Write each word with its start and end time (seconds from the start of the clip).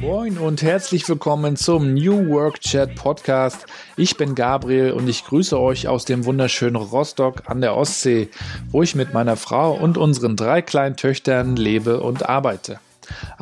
Moin 0.00 0.36
und 0.36 0.62
herzlich 0.62 1.08
willkommen 1.08 1.56
zum 1.56 1.94
New 1.94 2.28
Work 2.28 2.60
Chat 2.60 2.96
Podcast. 2.96 3.66
Ich 3.96 4.16
bin 4.16 4.34
Gabriel 4.34 4.92
und 4.92 5.08
ich 5.08 5.24
grüße 5.24 5.58
euch 5.58 5.88
aus 5.88 6.04
dem 6.04 6.24
wunderschönen 6.24 6.76
Rostock 6.76 7.48
an 7.48 7.60
der 7.60 7.76
Ostsee, 7.76 8.28
wo 8.70 8.82
ich 8.82 8.94
mit 8.94 9.14
meiner 9.14 9.36
Frau 9.36 9.72
und 9.72 9.98
unseren 9.98 10.36
drei 10.36 10.60
kleinen 10.60 10.96
Töchtern 10.96 11.56
lebe 11.56 12.00
und 12.00 12.28
arbeite. 12.28 12.80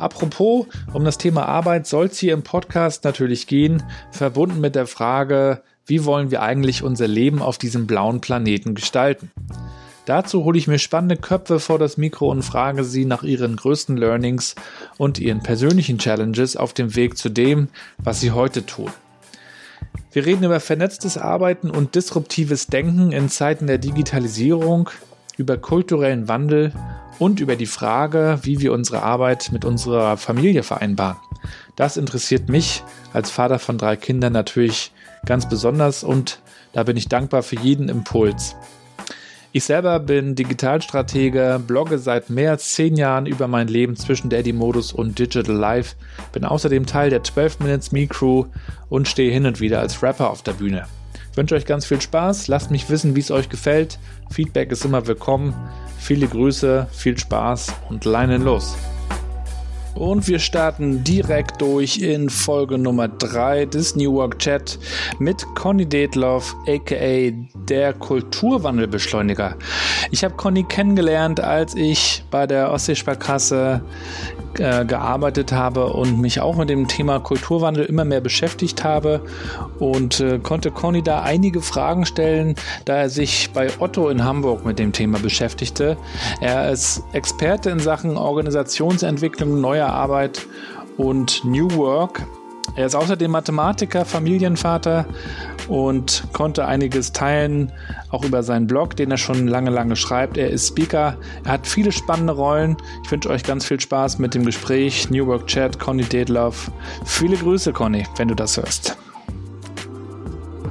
Apropos, 0.01 0.65
um 0.93 1.05
das 1.05 1.19
Thema 1.19 1.45
Arbeit 1.45 1.85
soll 1.85 2.07
es 2.07 2.17
hier 2.17 2.33
im 2.33 2.41
Podcast 2.41 3.03
natürlich 3.03 3.45
gehen, 3.45 3.83
verbunden 4.09 4.59
mit 4.59 4.73
der 4.73 4.87
Frage, 4.87 5.61
wie 5.85 6.05
wollen 6.05 6.31
wir 6.31 6.41
eigentlich 6.41 6.81
unser 6.81 7.07
Leben 7.07 7.39
auf 7.39 7.59
diesem 7.59 7.85
blauen 7.85 8.19
Planeten 8.19 8.73
gestalten? 8.73 9.31
Dazu 10.05 10.43
hole 10.43 10.57
ich 10.57 10.67
mir 10.67 10.79
spannende 10.79 11.17
Köpfe 11.17 11.59
vor 11.59 11.77
das 11.77 11.97
Mikro 11.97 12.31
und 12.31 12.41
frage 12.41 12.83
sie 12.83 13.05
nach 13.05 13.21
ihren 13.21 13.55
größten 13.55 13.95
Learnings 13.95 14.55
und 14.97 15.19
ihren 15.19 15.43
persönlichen 15.43 15.99
Challenges 15.99 16.57
auf 16.57 16.73
dem 16.73 16.95
Weg 16.95 17.15
zu 17.15 17.29
dem, 17.29 17.67
was 17.99 18.19
sie 18.19 18.31
heute 18.31 18.65
tun. 18.65 18.89
Wir 20.11 20.25
reden 20.25 20.43
über 20.43 20.59
vernetztes 20.59 21.19
Arbeiten 21.19 21.69
und 21.69 21.93
disruptives 21.93 22.65
Denken 22.65 23.11
in 23.11 23.29
Zeiten 23.29 23.67
der 23.67 23.77
Digitalisierung, 23.77 24.89
über 25.41 25.57
kulturellen 25.57 26.27
Wandel 26.27 26.71
und 27.19 27.39
über 27.39 27.55
die 27.55 27.65
Frage, 27.65 28.39
wie 28.43 28.61
wir 28.61 28.71
unsere 28.71 29.01
Arbeit 29.01 29.49
mit 29.51 29.65
unserer 29.65 30.15
Familie 30.17 30.63
vereinbaren. 30.63 31.17
Das 31.75 31.97
interessiert 31.97 32.47
mich 32.47 32.83
als 33.11 33.31
Vater 33.31 33.59
von 33.59 33.77
drei 33.77 33.95
Kindern 33.95 34.33
natürlich 34.33 34.91
ganz 35.25 35.49
besonders 35.49 36.03
und 36.03 36.39
da 36.73 36.83
bin 36.83 36.95
ich 36.95 37.09
dankbar 37.09 37.43
für 37.43 37.57
jeden 37.57 37.89
Impuls. 37.89 38.55
Ich 39.51 39.65
selber 39.65 39.99
bin 39.99 40.35
Digitalstratege, 40.35 41.59
blogge 41.65 41.97
seit 41.97 42.29
mehr 42.29 42.51
als 42.51 42.69
zehn 42.69 42.95
Jahren 42.95 43.25
über 43.25 43.47
mein 43.47 43.67
Leben 43.67 43.97
zwischen 43.97 44.29
Daddy-Modus 44.29 44.93
und 44.93 45.19
Digital 45.19 45.55
Life, 45.55 45.95
bin 46.31 46.45
außerdem 46.45 46.85
Teil 46.85 47.09
der 47.09 47.23
12 47.23 47.59
Minutes 47.59 47.91
Me 47.91 48.07
Crew 48.07 48.45
und 48.87 49.09
stehe 49.09 49.31
hin 49.31 49.45
und 49.45 49.59
wieder 49.59 49.79
als 49.79 50.01
Rapper 50.01 50.29
auf 50.29 50.41
der 50.43 50.53
Bühne. 50.53 50.85
Ich 51.31 51.37
wünsche 51.37 51.55
euch 51.55 51.65
ganz 51.65 51.85
viel 51.85 52.01
Spaß, 52.01 52.49
lasst 52.49 52.71
mich 52.71 52.89
wissen, 52.89 53.15
wie 53.15 53.21
es 53.21 53.31
euch 53.31 53.47
gefällt. 53.47 53.99
Feedback 54.31 54.69
ist 54.71 54.83
immer 54.83 55.07
willkommen. 55.07 55.53
Viele 55.97 56.27
Grüße, 56.27 56.87
viel 56.91 57.17
Spaß 57.17 57.73
und 57.87 58.03
leinen 58.03 58.43
los. 58.43 58.75
Und 59.95 60.27
wir 60.27 60.39
starten 60.39 61.05
direkt 61.05 61.61
durch 61.61 61.99
in 61.99 62.29
Folge 62.29 62.77
Nummer 62.77 63.07
3 63.07 63.65
des 63.65 63.95
New 63.95 64.13
Work 64.13 64.39
Chat 64.39 64.77
mit 65.19 65.45
Conny 65.55 65.85
Detloff, 65.85 66.53
aka 66.67 67.31
der 67.55 67.93
Kulturwandelbeschleuniger. 67.93 69.55
Ich 70.11 70.25
habe 70.25 70.35
Conny 70.35 70.63
kennengelernt, 70.63 71.39
als 71.39 71.75
ich 71.75 72.25
bei 72.29 72.45
der 72.45 72.71
Ostseesparkasse 72.71 73.81
äh, 74.59 74.85
gearbeitet 74.85 75.51
habe 75.51 75.87
und 75.87 76.19
mich 76.19 76.41
auch 76.41 76.55
mit 76.55 76.69
dem 76.69 76.87
Thema 76.87 77.19
Kulturwandel 77.19 77.85
immer 77.85 78.05
mehr 78.05 78.21
beschäftigt 78.21 78.83
habe 78.83 79.21
und 79.79 80.19
äh, 80.19 80.39
konnte 80.39 80.71
Conny 80.71 81.01
da 81.01 81.21
einige 81.21 81.61
Fragen 81.61 82.05
stellen, 82.05 82.55
da 82.85 82.97
er 82.97 83.09
sich 83.09 83.51
bei 83.53 83.69
Otto 83.79 84.09
in 84.09 84.23
Hamburg 84.23 84.65
mit 84.65 84.79
dem 84.79 84.91
Thema 84.91 85.19
beschäftigte. 85.19 85.97
Er 86.41 86.71
ist 86.71 87.03
Experte 87.13 87.69
in 87.69 87.79
Sachen 87.79 88.17
Organisationsentwicklung, 88.17 89.61
neuer 89.61 89.87
Arbeit 89.87 90.47
und 90.97 91.43
New 91.45 91.71
Work 91.75 92.25
er 92.75 92.85
ist 92.85 92.95
außerdem 92.95 93.31
Mathematiker, 93.31 94.05
Familienvater 94.05 95.05
und 95.67 96.23
konnte 96.31 96.65
einiges 96.65 97.11
teilen, 97.11 97.71
auch 98.09 98.23
über 98.23 98.43
seinen 98.43 98.67
Blog, 98.67 98.95
den 98.95 99.11
er 99.11 99.17
schon 99.17 99.47
lange, 99.47 99.69
lange 99.69 99.95
schreibt. 99.95 100.37
Er 100.37 100.49
ist 100.49 100.69
Speaker, 100.69 101.17
er 101.43 101.51
hat 101.51 101.67
viele 101.67 101.91
spannende 101.91 102.33
Rollen. 102.33 102.77
Ich 103.03 103.11
wünsche 103.11 103.29
euch 103.29 103.43
ganz 103.43 103.65
viel 103.65 103.79
Spaß 103.79 104.19
mit 104.19 104.33
dem 104.33 104.45
Gespräch. 104.45 105.09
New 105.09 105.27
Work 105.27 105.47
Chat, 105.47 105.79
Conny 105.79 106.03
Detlove. 106.03 106.71
Viele 107.05 107.35
Grüße, 107.35 107.73
Conny, 107.73 108.05
wenn 108.15 108.29
du 108.29 108.35
das 108.35 108.57
hörst. 108.57 108.97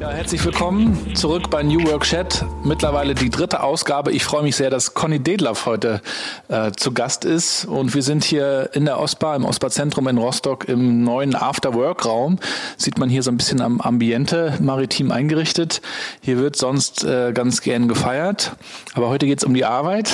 Ja, 0.01 0.09
herzlich 0.13 0.43
willkommen 0.47 1.15
zurück 1.15 1.51
bei 1.51 1.63
New 1.63 1.87
Work 1.87 2.05
Chat. 2.05 2.47
Mittlerweile 2.65 3.15
die 3.15 3.29
dritte 3.29 3.63
Ausgabe. 3.63 4.13
Ich 4.13 4.25
freue 4.25 4.43
mich 4.43 4.57
sehr, 4.57 4.71
dass 4.71 4.95
Conny 4.95 5.19
Dedlaff 5.19 5.67
heute 5.67 6.01
äh, 6.49 6.73
zu 6.73 6.93
Gast 6.93 7.27
ist. 7.27 7.67
Und 7.67 7.95
wir 7.95 8.03
sind 8.03 8.25
hier 8.25 8.71
in 8.73 8.87
der 8.87 8.99
OSPA, 8.99 9.37
im 9.37 9.45
OSPA 9.45 9.69
Zentrum 9.69 10.09
in 10.09 10.17
Rostock, 10.17 10.67
im 10.69 11.05
neuen 11.05 11.35
After-Work-Raum. 11.35 12.39
Sieht 12.79 12.97
man 12.97 13.11
hier 13.11 13.23
so 13.23 13.31
ein 13.31 13.37
bisschen 13.37 13.61
am 13.61 13.83
Ambiente 13.83 14.55
maritim 14.59 15.13
eingerichtet. 15.13 15.83
Hier 16.23 16.39
wird 16.39 16.57
sonst 16.57 17.05
äh, 17.05 17.33
ganz 17.35 17.61
gern 17.61 17.87
gefeiert. 17.87 18.53
Aber 18.95 19.11
heute 19.11 19.27
geht 19.27 19.41
es 19.41 19.45
um 19.45 19.53
die 19.53 19.67
Arbeit. 19.67 20.11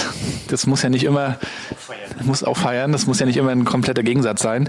Das 0.48 0.66
muss 0.66 0.82
ja 0.82 0.88
nicht 0.88 1.04
immer, 1.04 1.38
muss 2.24 2.42
auch 2.42 2.56
feiern. 2.56 2.90
Das 2.90 3.06
muss 3.06 3.20
ja 3.20 3.26
nicht 3.26 3.36
immer 3.36 3.52
ein 3.52 3.64
kompletter 3.64 4.02
Gegensatz 4.02 4.42
sein. 4.42 4.68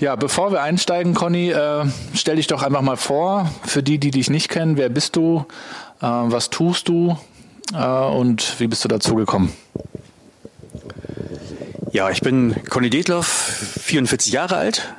Ja, 0.00 0.16
bevor 0.16 0.50
wir 0.50 0.60
einsteigen, 0.62 1.14
Conny, 1.14 1.50
äh, 1.50 1.84
stell 2.14 2.34
dich 2.34 2.48
doch 2.48 2.64
einfach 2.64 2.82
mal 2.82 2.96
vor, 2.96 3.48
für 3.64 3.84
die, 3.84 3.98
die 3.98 4.10
dich 4.10 4.28
nicht 4.28 4.55
kennen. 4.56 4.78
Wer 4.78 4.88
bist 4.88 5.16
du? 5.16 5.44
Äh, 6.00 6.06
was 6.06 6.48
tust 6.48 6.88
du? 6.88 7.18
Äh, 7.74 7.84
und 7.84 8.58
wie 8.58 8.66
bist 8.66 8.82
du 8.84 8.88
dazu 8.88 9.14
gekommen? 9.14 9.52
Ja, 11.92 12.08
ich 12.08 12.22
bin 12.22 12.56
Conny 12.70 12.88
Detloff, 12.88 13.26
44 13.26 14.32
Jahre 14.32 14.56
alt, 14.56 14.94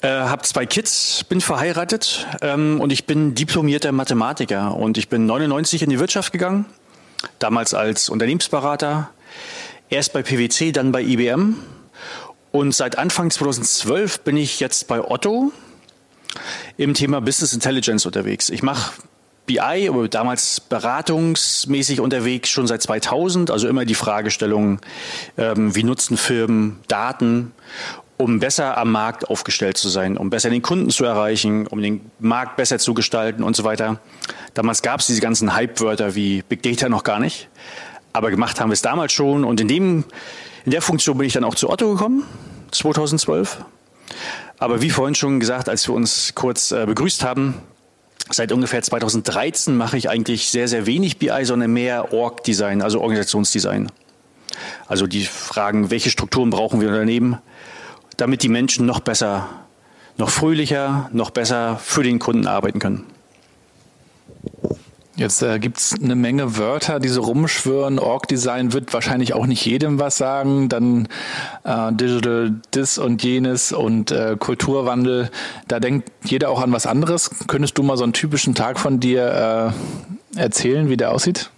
äh, 0.00 0.08
habe 0.08 0.42
zwei 0.42 0.64
Kids, 0.64 1.22
bin 1.28 1.42
verheiratet 1.42 2.26
ähm, 2.40 2.80
und 2.80 2.90
ich 2.90 3.04
bin 3.04 3.34
diplomierter 3.34 3.92
Mathematiker. 3.92 4.74
Und 4.74 4.96
ich 4.96 5.10
bin 5.10 5.26
99 5.26 5.82
in 5.82 5.90
die 5.90 5.98
Wirtschaft 5.98 6.32
gegangen, 6.32 6.64
damals 7.38 7.74
als 7.74 8.08
Unternehmensberater, 8.08 9.10
erst 9.90 10.14
bei 10.14 10.22
PwC, 10.22 10.72
dann 10.72 10.92
bei 10.92 11.02
IBM. 11.02 11.56
Und 12.52 12.74
seit 12.74 12.96
Anfang 12.96 13.30
2012 13.30 14.20
bin 14.20 14.38
ich 14.38 14.60
jetzt 14.60 14.88
bei 14.88 15.02
Otto 15.02 15.52
im 16.76 16.94
Thema 16.94 17.20
Business 17.20 17.52
Intelligence 17.52 18.06
unterwegs. 18.06 18.50
Ich 18.50 18.62
mache 18.62 18.92
BI, 19.48 19.88
aber 19.88 20.08
damals 20.08 20.60
beratungsmäßig 20.60 22.00
unterwegs, 22.00 22.50
schon 22.50 22.66
seit 22.66 22.82
2000. 22.82 23.50
Also 23.50 23.66
immer 23.66 23.84
die 23.84 23.94
Fragestellung, 23.94 24.80
ähm, 25.36 25.74
wie 25.74 25.82
nutzen 25.82 26.16
Firmen 26.16 26.78
Daten, 26.86 27.52
um 28.18 28.40
besser 28.40 28.76
am 28.76 28.92
Markt 28.92 29.28
aufgestellt 29.28 29.76
zu 29.76 29.88
sein, 29.88 30.16
um 30.16 30.28
besser 30.28 30.50
den 30.50 30.62
Kunden 30.62 30.90
zu 30.90 31.04
erreichen, 31.04 31.66
um 31.66 31.80
den 31.80 32.10
Markt 32.18 32.56
besser 32.56 32.78
zu 32.78 32.92
gestalten 32.94 33.42
und 33.42 33.56
so 33.56 33.64
weiter. 33.64 33.98
Damals 34.54 34.82
gab 34.82 35.00
es 35.00 35.06
diese 35.06 35.20
ganzen 35.20 35.54
Hype-Wörter 35.54 36.14
wie 36.14 36.42
Big 36.42 36.62
Data 36.62 36.88
noch 36.88 37.02
gar 37.02 37.18
nicht. 37.18 37.48
Aber 38.12 38.30
gemacht 38.30 38.60
haben 38.60 38.70
wir 38.70 38.74
es 38.74 38.82
damals 38.82 39.12
schon. 39.12 39.44
Und 39.44 39.60
in, 39.60 39.68
dem, 39.68 40.04
in 40.64 40.72
der 40.72 40.82
Funktion 40.82 41.16
bin 41.16 41.26
ich 41.26 41.32
dann 41.32 41.44
auch 41.44 41.54
zu 41.54 41.70
Otto 41.70 41.92
gekommen, 41.92 42.24
2012. 42.72 43.64
Aber 44.58 44.82
wie 44.82 44.90
vorhin 44.90 45.14
schon 45.14 45.40
gesagt, 45.40 45.68
als 45.68 45.86
wir 45.88 45.94
uns 45.94 46.34
kurz 46.34 46.72
äh, 46.72 46.84
begrüßt 46.86 47.24
haben, 47.24 47.54
seit 48.30 48.52
ungefähr 48.52 48.82
2013 48.82 49.76
mache 49.76 49.96
ich 49.96 50.10
eigentlich 50.10 50.50
sehr, 50.50 50.68
sehr 50.68 50.86
wenig 50.86 51.18
BI, 51.18 51.44
sondern 51.44 51.72
mehr 51.72 52.12
Org-Design, 52.12 52.82
also 52.82 53.00
Organisationsdesign. 53.00 53.90
Also 54.86 55.06
die 55.06 55.24
Fragen, 55.24 55.90
welche 55.90 56.10
Strukturen 56.10 56.50
brauchen 56.50 56.80
wir 56.80 56.88
Unternehmen, 56.88 57.38
damit 58.16 58.42
die 58.42 58.48
Menschen 58.48 58.86
noch 58.86 59.00
besser, 59.00 59.48
noch 60.16 60.30
fröhlicher, 60.30 61.08
noch 61.12 61.30
besser 61.30 61.76
für 61.82 62.02
den 62.02 62.18
Kunden 62.18 62.46
arbeiten 62.46 62.80
können. 62.80 63.04
Jetzt 65.18 65.42
äh, 65.42 65.58
gibt 65.58 65.78
es 65.78 65.94
eine 66.00 66.14
Menge 66.14 66.58
Wörter, 66.58 67.00
die 67.00 67.08
so 67.08 67.22
rumschwören. 67.22 67.98
Org-Design 67.98 68.72
wird 68.72 68.94
wahrscheinlich 68.94 69.34
auch 69.34 69.46
nicht 69.46 69.66
jedem 69.66 69.98
was 69.98 70.16
sagen. 70.16 70.68
Dann 70.68 71.08
äh, 71.64 71.92
Digital 71.92 72.54
Dis 72.72 72.98
und 72.98 73.24
jenes 73.24 73.72
und 73.72 74.12
äh, 74.12 74.36
Kulturwandel. 74.38 75.30
Da 75.66 75.80
denkt 75.80 76.12
jeder 76.24 76.50
auch 76.50 76.62
an 76.62 76.70
was 76.70 76.86
anderes. 76.86 77.30
Könntest 77.48 77.76
du 77.78 77.82
mal 77.82 77.96
so 77.96 78.04
einen 78.04 78.12
typischen 78.12 78.54
Tag 78.54 78.78
von 78.78 79.00
dir 79.00 79.74
äh, 80.36 80.38
erzählen, 80.38 80.88
wie 80.88 80.96
der 80.96 81.10
aussieht? 81.10 81.50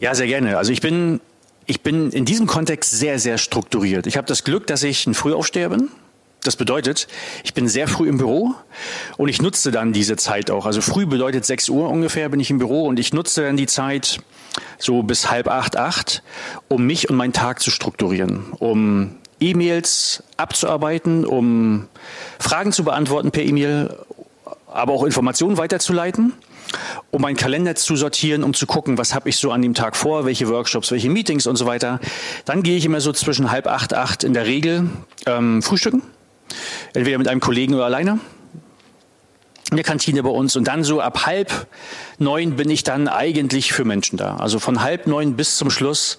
Ja, 0.00 0.14
sehr 0.14 0.26
gerne. 0.26 0.56
Also 0.56 0.72
ich 0.72 0.80
bin, 0.80 1.20
ich 1.66 1.82
bin 1.82 2.12
in 2.12 2.24
diesem 2.24 2.46
Kontext 2.46 2.92
sehr, 2.92 3.18
sehr 3.18 3.36
strukturiert. 3.36 4.06
Ich 4.06 4.16
habe 4.16 4.26
das 4.26 4.42
Glück, 4.42 4.66
dass 4.66 4.82
ich 4.84 5.06
ein 5.06 5.12
Frühaufsteher 5.12 5.68
bin. 5.68 5.90
Das 6.44 6.56
bedeutet, 6.56 7.06
ich 7.44 7.54
bin 7.54 7.68
sehr 7.68 7.86
früh 7.86 8.08
im 8.08 8.18
Büro 8.18 8.54
und 9.16 9.28
ich 9.28 9.40
nutze 9.40 9.70
dann 9.70 9.92
diese 9.92 10.16
Zeit 10.16 10.50
auch. 10.50 10.66
Also 10.66 10.80
früh 10.80 11.06
bedeutet 11.06 11.44
6 11.44 11.68
Uhr 11.68 11.88
ungefähr 11.88 12.28
bin 12.28 12.40
ich 12.40 12.50
im 12.50 12.58
Büro 12.58 12.86
und 12.86 12.98
ich 12.98 13.12
nutze 13.12 13.42
dann 13.42 13.56
die 13.56 13.66
Zeit 13.66 14.18
so 14.78 15.04
bis 15.04 15.30
halb 15.30 15.46
acht, 15.46 15.76
acht, 15.76 16.22
um 16.66 16.84
mich 16.84 17.08
und 17.08 17.16
meinen 17.16 17.32
Tag 17.32 17.60
zu 17.60 17.70
strukturieren, 17.70 18.52
um 18.58 19.14
E-Mails 19.38 20.24
abzuarbeiten, 20.36 21.24
um 21.24 21.86
Fragen 22.40 22.72
zu 22.72 22.82
beantworten 22.82 23.30
per 23.30 23.44
E-Mail, 23.44 23.96
aber 24.66 24.94
auch 24.94 25.04
Informationen 25.04 25.58
weiterzuleiten, 25.58 26.32
um 27.12 27.22
meinen 27.22 27.36
Kalender 27.36 27.76
zu 27.76 27.94
sortieren, 27.94 28.42
um 28.42 28.52
zu 28.52 28.66
gucken, 28.66 28.98
was 28.98 29.14
habe 29.14 29.28
ich 29.28 29.36
so 29.36 29.52
an 29.52 29.62
dem 29.62 29.74
Tag 29.74 29.94
vor, 29.94 30.24
welche 30.24 30.48
Workshops, 30.48 30.90
welche 30.90 31.08
Meetings 31.08 31.46
und 31.46 31.54
so 31.54 31.66
weiter. 31.66 32.00
Dann 32.46 32.64
gehe 32.64 32.76
ich 32.76 32.84
immer 32.84 33.00
so 33.00 33.12
zwischen 33.12 33.52
halb 33.52 33.68
acht, 33.68 33.94
acht 33.94 34.24
in 34.24 34.34
der 34.34 34.46
Regel 34.46 34.90
ähm, 35.26 35.62
frühstücken 35.62 36.02
Entweder 36.94 37.18
mit 37.18 37.28
einem 37.28 37.40
Kollegen 37.40 37.74
oder 37.74 37.84
alleine. 37.84 38.20
in 39.72 39.76
der 39.76 39.84
Kantine 39.84 40.22
bei 40.22 40.28
uns 40.28 40.54
und 40.54 40.68
dann 40.68 40.84
so 40.84 41.00
ab 41.00 41.24
halb 41.24 41.66
neun 42.18 42.56
bin 42.56 42.68
ich 42.68 42.84
dann 42.84 43.08
eigentlich 43.08 43.72
für 43.72 43.86
Menschen 43.86 44.18
da. 44.18 44.36
Also 44.36 44.58
von 44.58 44.82
halb 44.82 45.06
neun 45.06 45.34
bis 45.34 45.56
zum 45.56 45.70
Schluss 45.70 46.18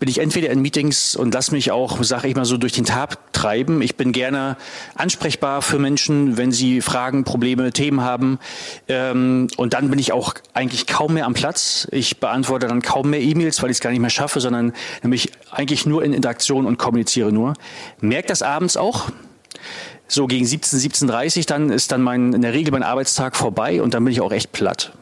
bin 0.00 0.08
ich 0.08 0.18
entweder 0.18 0.50
in 0.50 0.60
Meetings 0.60 1.14
und 1.14 1.32
lass 1.32 1.52
mich 1.52 1.70
auch, 1.70 2.02
sag 2.02 2.24
ich 2.24 2.34
mal 2.34 2.44
so, 2.44 2.56
durch 2.56 2.72
den 2.72 2.84
Tag 2.84 3.32
treiben. 3.32 3.82
Ich 3.82 3.94
bin 3.94 4.10
gerne 4.10 4.56
ansprechbar 4.96 5.62
für 5.62 5.78
Menschen, 5.78 6.36
wenn 6.36 6.50
sie 6.50 6.80
Fragen, 6.80 7.22
Probleme, 7.22 7.72
Themen 7.72 8.00
haben. 8.00 8.40
Ähm, 8.88 9.46
und 9.56 9.74
dann 9.74 9.90
bin 9.90 10.00
ich 10.00 10.12
auch 10.12 10.34
eigentlich 10.52 10.88
kaum 10.88 11.14
mehr 11.14 11.26
am 11.26 11.34
Platz. 11.34 11.86
Ich 11.92 12.18
beantworte 12.18 12.66
dann 12.66 12.82
kaum 12.82 13.10
mehr 13.10 13.20
E-Mails, 13.20 13.62
weil 13.62 13.70
ich 13.70 13.76
es 13.76 13.80
gar 13.80 13.90
nicht 13.90 14.00
mehr 14.00 14.10
schaffe, 14.10 14.40
sondern 14.40 14.72
nämlich 15.04 15.30
eigentlich 15.52 15.86
nur 15.86 16.02
in 16.02 16.12
Interaktion 16.12 16.66
und 16.66 16.78
kommuniziere 16.78 17.30
nur. 17.30 17.54
Merkt 18.00 18.30
das 18.30 18.42
abends 18.42 18.76
auch 18.76 19.08
so 20.08 20.26
gegen 20.26 20.46
17, 20.46 20.78
17.30 20.78 21.46
dann 21.46 21.70
ist 21.70 21.92
dann 21.92 22.02
mein, 22.02 22.32
in 22.32 22.42
der 22.42 22.54
Regel 22.54 22.72
mein 22.72 22.82
Arbeitstag 22.82 23.36
vorbei 23.36 23.82
und 23.82 23.94
dann 23.94 24.04
bin 24.04 24.12
ich 24.12 24.20
auch 24.20 24.32
echt 24.32 24.52
platt. 24.52 24.92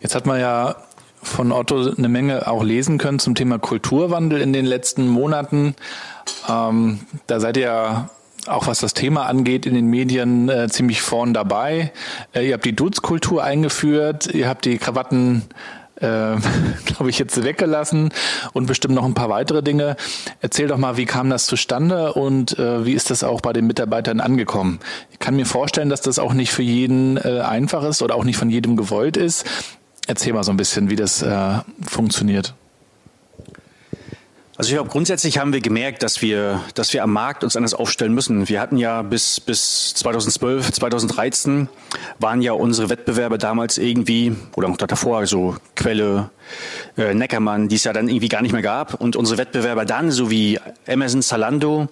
Jetzt 0.00 0.14
hat 0.14 0.26
man 0.26 0.40
ja 0.40 0.76
von 1.22 1.52
Otto 1.52 1.92
eine 1.92 2.08
Menge 2.08 2.48
auch 2.48 2.64
lesen 2.64 2.98
können 2.98 3.18
zum 3.18 3.34
Thema 3.34 3.58
Kulturwandel 3.58 4.40
in 4.40 4.52
den 4.52 4.64
letzten 4.64 5.06
Monaten. 5.06 5.76
Ähm, 6.48 7.00
da 7.26 7.38
seid 7.38 7.56
ihr 7.56 7.62
ja 7.62 8.10
auch 8.46 8.66
was 8.66 8.80
das 8.80 8.94
Thema 8.94 9.26
angeht, 9.26 9.66
in 9.66 9.74
den 9.74 9.86
Medien 9.86 10.48
äh, 10.48 10.68
ziemlich 10.68 11.00
vorn 11.00 11.32
dabei. 11.32 11.92
Äh, 12.32 12.48
ihr 12.48 12.54
habt 12.54 12.64
die 12.64 12.74
Dutzkultur 12.74 13.44
eingeführt, 13.44 14.26
ihr 14.34 14.48
habt 14.48 14.64
die 14.64 14.78
Krawatten 14.78 15.42
äh, 16.02 16.36
glaube 16.84 17.10
ich, 17.10 17.18
jetzt 17.18 17.42
weggelassen 17.42 18.10
und 18.52 18.66
bestimmt 18.66 18.94
noch 18.94 19.04
ein 19.04 19.14
paar 19.14 19.28
weitere 19.28 19.62
Dinge. 19.62 19.96
Erzähl 20.40 20.68
doch 20.68 20.78
mal, 20.78 20.96
wie 20.96 21.06
kam 21.06 21.30
das 21.30 21.46
zustande 21.46 22.12
und 22.12 22.58
äh, 22.58 22.84
wie 22.84 22.92
ist 22.92 23.10
das 23.10 23.24
auch 23.24 23.40
bei 23.40 23.52
den 23.52 23.66
Mitarbeitern 23.66 24.20
angekommen? 24.20 24.80
Ich 25.10 25.18
kann 25.18 25.36
mir 25.36 25.46
vorstellen, 25.46 25.88
dass 25.88 26.00
das 26.00 26.18
auch 26.18 26.34
nicht 26.34 26.52
für 26.52 26.62
jeden 26.62 27.16
äh, 27.16 27.40
einfach 27.40 27.84
ist 27.84 28.02
oder 28.02 28.16
auch 28.16 28.24
nicht 28.24 28.36
von 28.36 28.50
jedem 28.50 28.76
gewollt 28.76 29.16
ist. 29.16 29.46
Erzähl 30.06 30.32
mal 30.32 30.44
so 30.44 30.50
ein 30.50 30.56
bisschen, 30.56 30.90
wie 30.90 30.96
das 30.96 31.22
äh, 31.22 31.60
funktioniert. 31.86 32.54
Also 34.62 34.70
ich 34.70 34.76
glaube, 34.76 34.90
grundsätzlich 34.90 35.38
haben 35.38 35.52
wir 35.52 35.60
gemerkt, 35.60 36.04
dass 36.04 36.22
wir, 36.22 36.60
dass 36.76 36.92
wir 36.92 37.02
am 37.02 37.12
Markt 37.12 37.42
uns 37.42 37.56
anders 37.56 37.74
aufstellen 37.74 38.14
müssen. 38.14 38.48
Wir 38.48 38.60
hatten 38.60 38.76
ja 38.76 39.02
bis, 39.02 39.40
bis 39.40 39.92
2012, 39.94 40.70
2013 40.70 41.68
waren 42.20 42.40
ja 42.42 42.52
unsere 42.52 42.88
Wettbewerber 42.88 43.38
damals 43.38 43.76
irgendwie, 43.76 44.36
oder 44.54 44.68
noch 44.68 44.76
davor, 44.76 45.26
so 45.26 45.56
Quelle, 45.74 46.30
äh, 46.96 47.12
Neckermann, 47.12 47.66
die 47.66 47.74
es 47.74 47.82
ja 47.82 47.92
dann 47.92 48.08
irgendwie 48.08 48.28
gar 48.28 48.40
nicht 48.40 48.52
mehr 48.52 48.62
gab. 48.62 48.94
Und 49.00 49.16
unsere 49.16 49.38
Wettbewerber 49.38 49.84
dann, 49.84 50.12
so 50.12 50.30
wie 50.30 50.60
Amazon, 50.86 51.22
Zalando, 51.22 51.88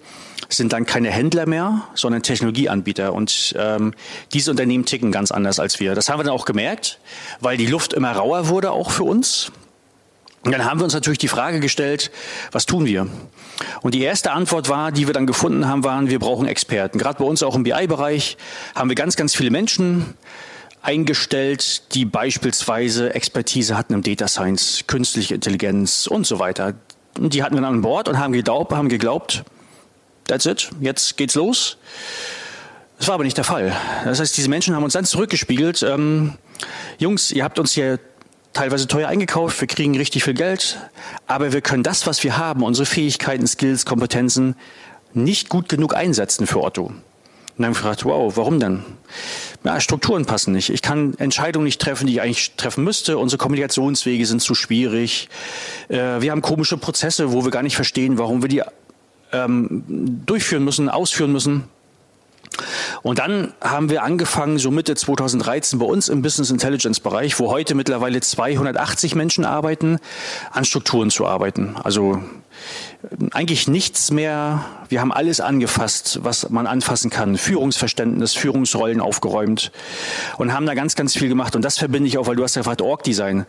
sind 0.47 0.71
dann 0.71 0.85
keine 0.85 1.11
Händler 1.11 1.47
mehr, 1.47 1.81
sondern 1.93 2.23
Technologieanbieter. 2.23 3.11
Und 3.11 3.53
ähm, 3.59 3.93
diese 4.31 4.49
Unternehmen 4.49 4.85
ticken 4.85 5.11
ganz 5.11 5.31
anders 5.31 5.59
als 5.59 5.81
wir. 5.81 5.93
Das 5.93 6.07
haben 6.07 6.21
wir 6.21 6.23
dann 6.23 6.33
auch 6.33 6.45
gemerkt, 6.45 6.99
weil 7.41 7.57
die 7.57 7.67
Luft 7.67 7.91
immer 7.91 8.13
rauer 8.13 8.47
wurde, 8.47 8.71
auch 8.71 8.91
für 8.91 9.03
uns. 9.03 9.51
Und 10.43 10.51
dann 10.51 10.65
haben 10.65 10.79
wir 10.79 10.85
uns 10.85 10.93
natürlich 10.93 11.19
die 11.19 11.27
Frage 11.27 11.59
gestellt, 11.59 12.11
was 12.51 12.65
tun 12.65 12.85
wir? 12.85 13.07
Und 13.81 13.93
die 13.93 14.01
erste 14.01 14.31
Antwort 14.31 14.69
war, 14.69 14.91
die 14.91 15.05
wir 15.05 15.13
dann 15.13 15.27
gefunden 15.27 15.67
haben, 15.67 15.83
waren, 15.83 16.09
wir 16.09 16.17
brauchen 16.17 16.47
Experten. 16.47 16.97
Gerade 16.97 17.19
bei 17.19 17.25
uns 17.25 17.43
auch 17.43 17.55
im 17.55 17.63
BI-Bereich 17.63 18.37
haben 18.73 18.89
wir 18.89 18.95
ganz, 18.95 19.15
ganz 19.15 19.35
viele 19.35 19.51
Menschen 19.51 20.15
eingestellt, 20.81 21.93
die 21.93 22.05
beispielsweise 22.05 23.13
Expertise 23.13 23.77
hatten 23.77 23.93
im 23.93 24.01
Data 24.01 24.27
Science, 24.27 24.85
künstliche 24.87 25.35
Intelligenz 25.35 26.07
und 26.07 26.25
so 26.25 26.39
weiter. 26.39 26.73
Und 27.19 27.35
die 27.35 27.43
hatten 27.43 27.55
wir 27.55 27.61
dann 27.61 27.75
an 27.75 27.81
Bord 27.81 28.09
und 28.09 28.17
haben 28.17 28.33
geglaubt, 28.33 28.71
haben 28.71 28.89
geglaubt, 28.89 29.43
that's 30.27 30.47
it, 30.47 30.71
jetzt 30.79 31.17
geht's 31.17 31.35
los. 31.35 31.77
Das 32.97 33.07
war 33.07 33.15
aber 33.15 33.23
nicht 33.23 33.37
der 33.37 33.43
Fall. 33.43 33.75
Das 34.05 34.19
heißt, 34.19 34.35
diese 34.35 34.49
Menschen 34.49 34.75
haben 34.75 34.83
uns 34.83 34.93
dann 34.93 35.05
zurückgespiegelt, 35.05 35.83
ähm, 35.83 36.33
Jungs, 36.97 37.31
ihr 37.31 37.43
habt 37.43 37.59
uns 37.59 37.73
hier 37.73 37.99
teilweise 38.53 38.87
teuer 38.87 39.07
eingekauft, 39.07 39.59
wir 39.61 39.67
kriegen 39.67 39.95
richtig 39.97 40.23
viel 40.23 40.33
Geld, 40.33 40.77
aber 41.27 41.53
wir 41.53 41.61
können 41.61 41.83
das, 41.83 42.07
was 42.07 42.23
wir 42.23 42.37
haben, 42.37 42.63
unsere 42.63 42.85
Fähigkeiten, 42.85 43.47
Skills, 43.47 43.85
Kompetenzen, 43.85 44.55
nicht 45.13 45.49
gut 45.49 45.69
genug 45.69 45.95
einsetzen 45.95 46.47
für 46.47 46.61
Otto. 46.61 46.83
Und 46.85 46.95
dann 47.57 47.65
haben 47.65 47.73
wir 47.73 47.81
gefragt, 47.81 48.05
wow, 48.05 48.35
warum 48.37 48.59
denn? 48.59 48.83
Ja, 49.63 49.79
Strukturen 49.79 50.25
passen 50.25 50.53
nicht. 50.53 50.69
Ich 50.69 50.81
kann 50.81 51.13
Entscheidungen 51.17 51.65
nicht 51.65 51.81
treffen, 51.81 52.07
die 52.07 52.13
ich 52.13 52.21
eigentlich 52.21 52.53
treffen 52.55 52.83
müsste. 52.83 53.17
Unsere 53.17 53.37
Kommunikationswege 53.37 54.25
sind 54.25 54.41
zu 54.41 54.55
schwierig. 54.55 55.29
Äh, 55.89 56.21
wir 56.21 56.31
haben 56.31 56.41
komische 56.41 56.77
Prozesse, 56.77 57.33
wo 57.33 57.43
wir 57.43 57.51
gar 57.51 57.61
nicht 57.61 57.75
verstehen, 57.75 58.17
warum 58.17 58.41
wir 58.41 58.49
die 58.49 58.63
ähm, 59.33 59.83
durchführen 60.25 60.63
müssen, 60.63 60.89
ausführen 60.89 61.31
müssen. 61.31 61.65
Und 63.01 63.19
dann 63.19 63.53
haben 63.61 63.89
wir 63.89 64.03
angefangen, 64.03 64.59
so 64.59 64.71
Mitte 64.71 64.95
2013 64.95 65.79
bei 65.79 65.85
uns 65.85 66.09
im 66.09 66.21
Business 66.21 66.51
Intelligence 66.51 66.99
Bereich, 66.99 67.39
wo 67.39 67.49
heute 67.49 67.75
mittlerweile 67.75 68.21
280 68.21 69.15
Menschen 69.15 69.45
arbeiten, 69.45 69.99
an 70.51 70.65
Strukturen 70.65 71.09
zu 71.09 71.25
arbeiten. 71.25 71.75
Also 71.83 72.21
eigentlich 73.31 73.67
nichts 73.67 74.11
mehr. 74.11 74.65
Wir 74.89 75.01
haben 75.01 75.11
alles 75.11 75.39
angefasst, 75.39 76.19
was 76.23 76.49
man 76.49 76.67
anfassen 76.67 77.09
kann. 77.09 77.37
Führungsverständnis, 77.37 78.33
Führungsrollen 78.33 79.01
aufgeräumt 79.01 79.71
und 80.37 80.53
haben 80.53 80.65
da 80.65 80.73
ganz, 80.73 80.95
ganz 80.95 81.13
viel 81.13 81.29
gemacht. 81.29 81.55
Und 81.55 81.63
das 81.63 81.77
verbinde 81.77 82.07
ich 82.07 82.17
auch, 82.17 82.27
weil 82.27 82.35
du 82.35 82.43
hast 82.43 82.55
ja 82.55 82.61
gefragt, 82.61 82.81
Org-Design, 82.81 83.45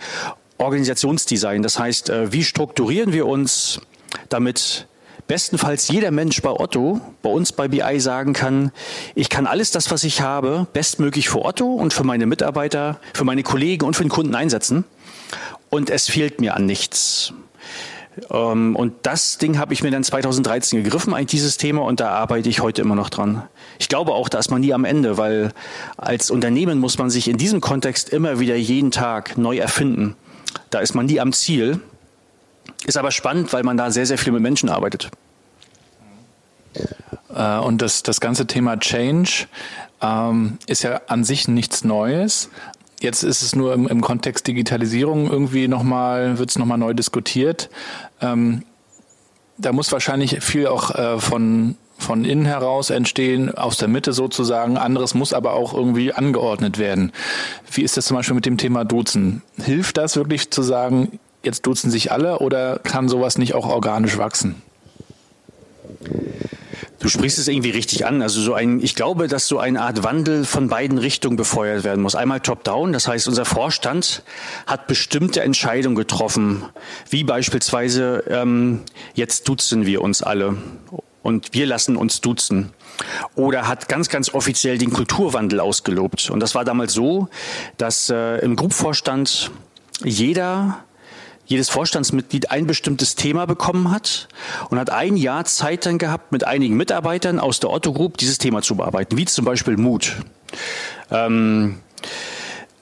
Organisationsdesign. 0.58 1.62
Das 1.62 1.78
heißt, 1.78 2.08
äh, 2.08 2.32
wie 2.32 2.44
strukturieren 2.44 3.12
wir 3.12 3.26
uns, 3.26 3.80
damit 4.28 4.86
bestenfalls 5.32 5.88
jeder 5.88 6.10
Mensch 6.10 6.42
bei 6.42 6.50
Otto, 6.50 7.00
bei 7.22 7.30
uns 7.30 7.52
bei 7.52 7.66
BI 7.66 8.00
sagen 8.00 8.34
kann, 8.34 8.70
ich 9.14 9.30
kann 9.30 9.46
alles 9.46 9.70
das, 9.70 9.90
was 9.90 10.04
ich 10.04 10.20
habe, 10.20 10.66
bestmöglich 10.74 11.30
für 11.30 11.42
Otto 11.42 11.72
und 11.72 11.94
für 11.94 12.04
meine 12.04 12.26
Mitarbeiter, 12.26 13.00
für 13.14 13.24
meine 13.24 13.42
Kollegen 13.42 13.86
und 13.86 13.96
für 13.96 14.04
den 14.04 14.10
Kunden 14.10 14.34
einsetzen. 14.34 14.84
Und 15.70 15.88
es 15.88 16.10
fehlt 16.10 16.42
mir 16.42 16.54
an 16.54 16.66
nichts. 16.66 17.32
Ähm, 18.30 18.76
und 18.76 18.92
das 19.04 19.38
Ding 19.38 19.56
habe 19.56 19.72
ich 19.72 19.82
mir 19.82 19.90
dann 19.90 20.04
2013 20.04 20.84
gegriffen, 20.84 21.14
eigentlich 21.14 21.28
dieses 21.28 21.56
Thema, 21.56 21.80
und 21.80 22.00
da 22.00 22.10
arbeite 22.10 22.50
ich 22.50 22.60
heute 22.60 22.82
immer 22.82 22.94
noch 22.94 23.08
dran. 23.08 23.42
Ich 23.78 23.88
glaube 23.88 24.12
auch, 24.12 24.28
da 24.28 24.38
ist 24.38 24.50
man 24.50 24.60
nie 24.60 24.74
am 24.74 24.84
Ende, 24.84 25.16
weil 25.16 25.52
als 25.96 26.30
Unternehmen 26.30 26.78
muss 26.78 26.98
man 26.98 27.08
sich 27.08 27.26
in 27.26 27.38
diesem 27.38 27.62
Kontext 27.62 28.10
immer 28.10 28.38
wieder 28.38 28.56
jeden 28.56 28.90
Tag 28.90 29.38
neu 29.38 29.56
erfinden. 29.56 30.14
Da 30.68 30.80
ist 30.80 30.92
man 30.92 31.06
nie 31.06 31.20
am 31.20 31.32
Ziel. 31.32 31.80
Ist 32.84 32.98
aber 32.98 33.12
spannend, 33.12 33.50
weil 33.54 33.62
man 33.62 33.78
da 33.78 33.90
sehr, 33.90 34.04
sehr 34.04 34.18
viel 34.18 34.34
mit 34.34 34.42
Menschen 34.42 34.68
arbeitet. 34.68 35.10
Äh, 37.34 37.58
und 37.58 37.82
das, 37.82 38.02
das 38.02 38.20
ganze 38.20 38.46
Thema 38.46 38.78
Change 38.78 39.46
ähm, 40.00 40.58
ist 40.66 40.82
ja 40.82 41.00
an 41.06 41.24
sich 41.24 41.48
nichts 41.48 41.84
Neues. 41.84 42.50
Jetzt 43.00 43.24
ist 43.24 43.42
es 43.42 43.56
nur 43.56 43.74
im, 43.74 43.88
im 43.88 44.00
Kontext 44.00 44.46
Digitalisierung 44.46 45.28
irgendwie 45.28 45.66
nochmal, 45.68 46.38
wird 46.38 46.50
es 46.50 46.58
nochmal 46.58 46.78
neu 46.78 46.94
diskutiert. 46.94 47.68
Ähm, 48.20 48.62
da 49.58 49.72
muss 49.72 49.92
wahrscheinlich 49.92 50.40
viel 50.42 50.66
auch 50.66 50.94
äh, 50.94 51.18
von, 51.18 51.76
von 51.98 52.24
innen 52.24 52.44
heraus 52.44 52.90
entstehen, 52.90 53.54
aus 53.54 53.76
der 53.76 53.88
Mitte 53.88 54.12
sozusagen. 54.12 54.76
Anderes 54.76 55.14
muss 55.14 55.32
aber 55.32 55.54
auch 55.54 55.74
irgendwie 55.74 56.12
angeordnet 56.12 56.78
werden. 56.78 57.12
Wie 57.70 57.82
ist 57.82 57.96
das 57.96 58.06
zum 58.06 58.16
Beispiel 58.16 58.34
mit 58.34 58.46
dem 58.46 58.56
Thema 58.56 58.84
Duzen? 58.84 59.42
Hilft 59.56 59.96
das 59.96 60.16
wirklich 60.16 60.50
zu 60.50 60.62
sagen, 60.62 61.18
jetzt 61.42 61.66
duzen 61.66 61.90
sich 61.90 62.12
alle 62.12 62.38
oder 62.38 62.78
kann 62.78 63.08
sowas 63.08 63.38
nicht 63.38 63.54
auch 63.54 63.68
organisch 63.68 64.18
wachsen? 64.18 64.62
Du 66.98 67.08
sprichst 67.08 67.38
es 67.38 67.48
irgendwie 67.48 67.70
richtig 67.70 68.06
an. 68.06 68.22
Also 68.22 68.40
so 68.40 68.54
ein, 68.54 68.80
ich 68.80 68.94
glaube, 68.94 69.26
dass 69.26 69.48
so 69.48 69.58
eine 69.58 69.80
Art 69.82 70.04
Wandel 70.04 70.44
von 70.44 70.68
beiden 70.68 70.98
Richtungen 70.98 71.36
befeuert 71.36 71.82
werden 71.82 72.00
muss. 72.00 72.14
Einmal 72.14 72.38
top-down, 72.38 72.92
das 72.92 73.08
heißt, 73.08 73.26
unser 73.26 73.44
Vorstand 73.44 74.22
hat 74.68 74.86
bestimmte 74.86 75.42
Entscheidungen 75.42 75.96
getroffen, 75.96 76.64
wie 77.10 77.24
beispielsweise 77.24 78.22
ähm, 78.28 78.82
jetzt 79.14 79.48
duzen 79.48 79.84
wir 79.84 80.00
uns 80.00 80.22
alle 80.22 80.56
und 81.24 81.54
wir 81.54 81.66
lassen 81.66 81.96
uns 81.96 82.20
duzen. 82.20 82.70
Oder 83.34 83.66
hat 83.66 83.88
ganz, 83.88 84.08
ganz 84.08 84.32
offiziell 84.32 84.78
den 84.78 84.92
Kulturwandel 84.92 85.58
ausgelobt. 85.58 86.30
Und 86.30 86.40
das 86.40 86.54
war 86.54 86.64
damals 86.64 86.92
so, 86.92 87.28
dass 87.78 88.10
äh, 88.10 88.38
im 88.38 88.54
Gruppenvorstand 88.54 89.50
jeder 90.04 90.84
jedes 91.44 91.68
Vorstandsmitglied 91.68 92.50
ein 92.50 92.66
bestimmtes 92.66 93.14
Thema 93.14 93.46
bekommen 93.46 93.90
hat 93.90 94.28
und 94.70 94.78
hat 94.78 94.90
ein 94.90 95.16
Jahr 95.16 95.44
Zeit 95.44 95.86
dann 95.86 95.98
gehabt, 95.98 96.32
mit 96.32 96.44
einigen 96.44 96.76
Mitarbeitern 96.76 97.38
aus 97.38 97.60
der 97.60 97.70
Otto 97.70 97.92
Group 97.92 98.16
dieses 98.16 98.38
Thema 98.38 98.62
zu 98.62 98.76
bearbeiten, 98.76 99.16
wie 99.16 99.24
zum 99.24 99.44
Beispiel 99.44 99.76
Mut. 99.76 100.16
Ähm, 101.10 101.80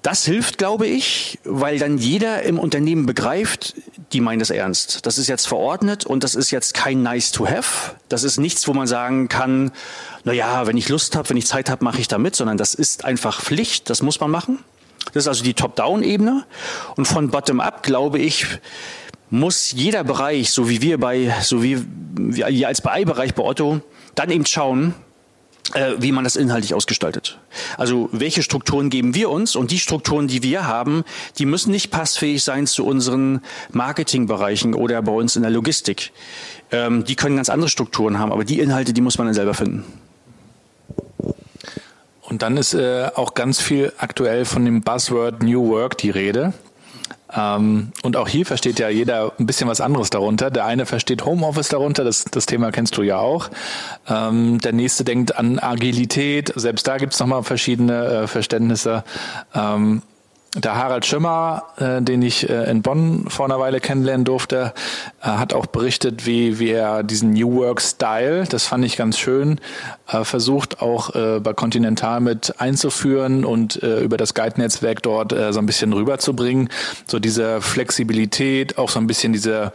das 0.02 0.25
hilft, 0.25 0.57
glaube 0.57 0.87
ich, 0.87 1.38
weil 1.45 1.79
dann 1.79 1.99
jeder 1.99 2.43
im 2.43 2.59
Unternehmen 2.59 3.05
begreift, 3.05 3.75
die 4.12 4.23
meinen 4.23 4.38
das 4.38 4.49
ernst. 4.49 5.05
Das 5.05 5.19
ist 5.19 5.29
jetzt 5.29 5.47
verordnet 5.47 6.07
und 6.07 6.25
das 6.25 6.35
ist 6.35 6.50
jetzt 6.50 6.73
kein 6.73 7.02
nice 7.02 7.33
to 7.33 7.47
have. 7.47 7.97
Das 8.09 8.25
ist 8.25 8.38
nichts, 8.38 8.67
wo 8.67 8.73
man 8.73 8.87
sagen 8.87 9.29
kann, 9.29 9.73
na 10.25 10.33
ja, 10.33 10.67
wenn 10.67 10.79
ich 10.79 10.88
Lust 10.88 11.17
habe, 11.17 11.29
wenn 11.29 11.37
ich 11.37 11.47
Zeit 11.47 11.69
habe, 11.69 11.85
mache 11.85 12.00
ich 12.00 12.09
da 12.09 12.17
mit, 12.17 12.35
sondern 12.35 12.57
das 12.57 12.75
ist 12.75 13.05
einfach 13.05 13.43
Pflicht, 13.43 13.90
das 13.90 14.00
muss 14.02 14.21
man 14.21 14.31
machen. 14.31 14.61
Das 15.12 15.25
ist 15.25 15.28
also 15.28 15.45
die 15.45 15.54
Top-Down-Ebene. 15.54 16.45
Und 16.97 17.07
von 17.07 17.30
Bottom-up, 17.30 17.83
glaube 17.83 18.19
ich, 18.19 18.47
muss 19.30 19.73
jeder 19.73 20.04
Bereich, 20.04 20.50
so 20.50 20.69
wie 20.69 20.83
wir 20.83 20.99
bei, 20.99 21.35
so 21.42 21.62
wie 21.62 21.85
wir 22.16 22.69
als 22.69 22.80
BI-Bereich 22.80 23.35
bei 23.35 23.42
Otto, 23.42 23.80
dann 24.14 24.30
eben 24.30 24.45
schauen, 24.45 24.95
äh, 25.75 25.92
wie 25.99 26.11
man 26.11 26.25
das 26.25 26.37
inhaltlich 26.37 26.75
ausgestaltet. 26.75 27.38
Also 27.76 28.09
welche 28.12 28.42
Strukturen 28.42 28.90
geben 28.90 29.14
wir 29.14 29.30
uns 29.30 29.54
und 29.54 29.71
die 29.71 29.78
Strukturen, 29.78 30.26
die 30.26 30.42
wir 30.42 30.66
haben, 30.66 31.04
die 31.38 31.47
müssen 31.47 31.71
nicht 31.71 31.90
passfähig 31.90 32.42
sein 32.42 32.66
zu 32.66 32.85
unseren 32.85 33.40
Marketingbereichen 33.71 34.75
oder 34.75 35.00
bei 35.02 35.12
uns 35.12 35.37
in 35.37 35.42
der 35.42 35.50
Logistik. 35.52 36.12
Ähm, 36.73 37.04
die 37.04 37.14
können 37.14 37.37
ganz 37.37 37.49
andere 37.49 37.69
Strukturen 37.69 38.19
haben, 38.19 38.33
aber 38.33 38.45
die 38.45 38.59
Inhalte, 38.59 38.92
die 38.92 39.00
muss 39.00 39.19
man 39.19 39.28
dann 39.28 39.35
selber 39.35 39.54
finden. 39.54 39.85
Und 42.30 42.42
dann 42.42 42.56
ist 42.56 42.75
äh, 42.75 43.10
auch 43.14 43.34
ganz 43.34 43.60
viel 43.60 43.92
aktuell 43.99 44.44
von 44.44 44.64
dem 44.64 44.82
Buzzword 44.82 45.42
New 45.42 45.68
Work 45.68 45.99
die 45.99 46.10
Rede. 46.10 46.54
Ähm, 47.37 47.92
und 48.02 48.16
auch 48.16 48.28
hier 48.28 48.46
versteht 48.46 48.78
ja 48.78 48.88
jeder 48.88 49.32
ein 49.38 49.46
bisschen 49.46 49.68
was 49.68 49.80
anderes 49.80 50.10
darunter. 50.10 50.50
Der 50.50 50.64
eine 50.64 50.87
versteht 50.87 51.25
Homeoffice 51.25 51.68
darunter, 51.68 52.04
das, 52.04 52.25
das 52.25 52.46
Thema 52.46 52.70
kennst 52.70 52.96
du 52.96 53.02
ja 53.02 53.18
auch. 53.18 53.50
Ähm, 54.08 54.60
der 54.60 54.72
nächste 54.72 55.04
denkt 55.04 55.37
an 55.37 55.58
Agilität, 55.58 56.52
selbst 56.54 56.87
da 56.87 56.99
gibt 56.99 57.12
es 57.12 57.20
nochmal 57.20 57.42
verschiedene 57.42 58.04
äh, 58.04 58.26
Verständnisse. 58.26 59.04
Ähm, 59.54 60.02
der 60.57 60.75
Harald 60.75 61.07
Schimmer, 61.07 61.62
äh, 61.76 62.02
den 62.02 62.23
ich 62.23 62.49
äh, 62.49 62.69
in 62.69 62.83
Bonn 62.83 63.26
vor 63.28 63.45
einer 63.45 63.61
Weile 63.61 63.80
kennenlernen 63.80 64.25
durfte, 64.25 64.73
äh, 65.23 65.26
hat 65.26 65.52
auch 65.52 65.66
berichtet, 65.66 66.26
wie, 66.26 66.59
wie 66.59 66.71
er 66.71 67.04
diesen 67.04 67.33
New 67.33 67.54
Work 67.57 67.80
Style, 67.80 68.45
das 68.49 68.66
fand 68.66 68.85
ich 68.85 68.97
ganz 68.97 69.19
schön, 69.19 69.61
äh, 70.09 70.25
versucht 70.25 70.83
auch 70.83 71.14
äh, 71.14 71.38
bei 71.38 71.52
Continental 71.52 72.21
mit 72.21 72.61
einzuführen 72.61 73.45
und 73.45 73.80
äh, 73.83 74.00
über 74.00 74.16
das 74.16 74.35
Guide-Netzwerk 74.35 75.02
dort 75.02 75.33
äh, 75.33 75.52
so 75.52 75.61
ein 75.61 75.66
bisschen 75.66 75.92
rüberzubringen. 75.92 76.69
So 77.07 77.21
diese 77.21 77.61
Flexibilität, 77.61 78.76
auch 78.76 78.90
so 78.90 78.99
ein 78.99 79.07
bisschen 79.07 79.33
diese 79.33 79.73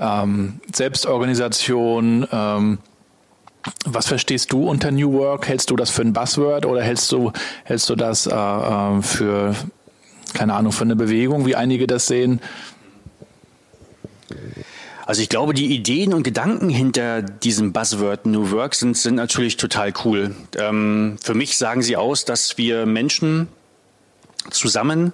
ähm, 0.00 0.60
Selbstorganisation, 0.74 2.26
ähm, 2.32 2.78
was 3.84 4.06
verstehst 4.06 4.52
du 4.52 4.68
unter 4.68 4.90
New 4.90 5.12
Work? 5.12 5.48
Hältst 5.48 5.70
du 5.70 5.76
das 5.76 5.90
für 5.90 6.02
ein 6.02 6.12
Buzzword 6.12 6.66
oder 6.66 6.82
hältst 6.82 7.10
du, 7.10 7.32
hältst 7.64 7.88
du 7.90 7.96
das 7.96 8.26
äh, 8.26 8.34
äh 8.34 9.02
für, 9.02 9.54
keine 10.34 10.54
Ahnung, 10.54 10.72
für 10.72 10.84
eine 10.84 10.96
Bewegung, 10.96 11.46
wie 11.46 11.56
einige 11.56 11.86
das 11.86 12.06
sehen? 12.06 12.40
Also 15.06 15.22
ich 15.22 15.28
glaube, 15.28 15.54
die 15.54 15.66
Ideen 15.66 16.12
und 16.12 16.24
Gedanken 16.24 16.68
hinter 16.68 17.22
diesem 17.22 17.72
Buzzword 17.72 18.26
New 18.26 18.50
Work 18.50 18.74
sind, 18.74 18.96
sind 18.96 19.14
natürlich 19.14 19.56
total 19.56 19.92
cool. 20.04 20.34
Ähm, 20.56 21.16
für 21.22 21.34
mich 21.34 21.56
sagen 21.56 21.82
sie 21.82 21.96
aus, 21.96 22.24
dass 22.24 22.58
wir 22.58 22.86
Menschen 22.86 23.46
zusammen 24.50 25.12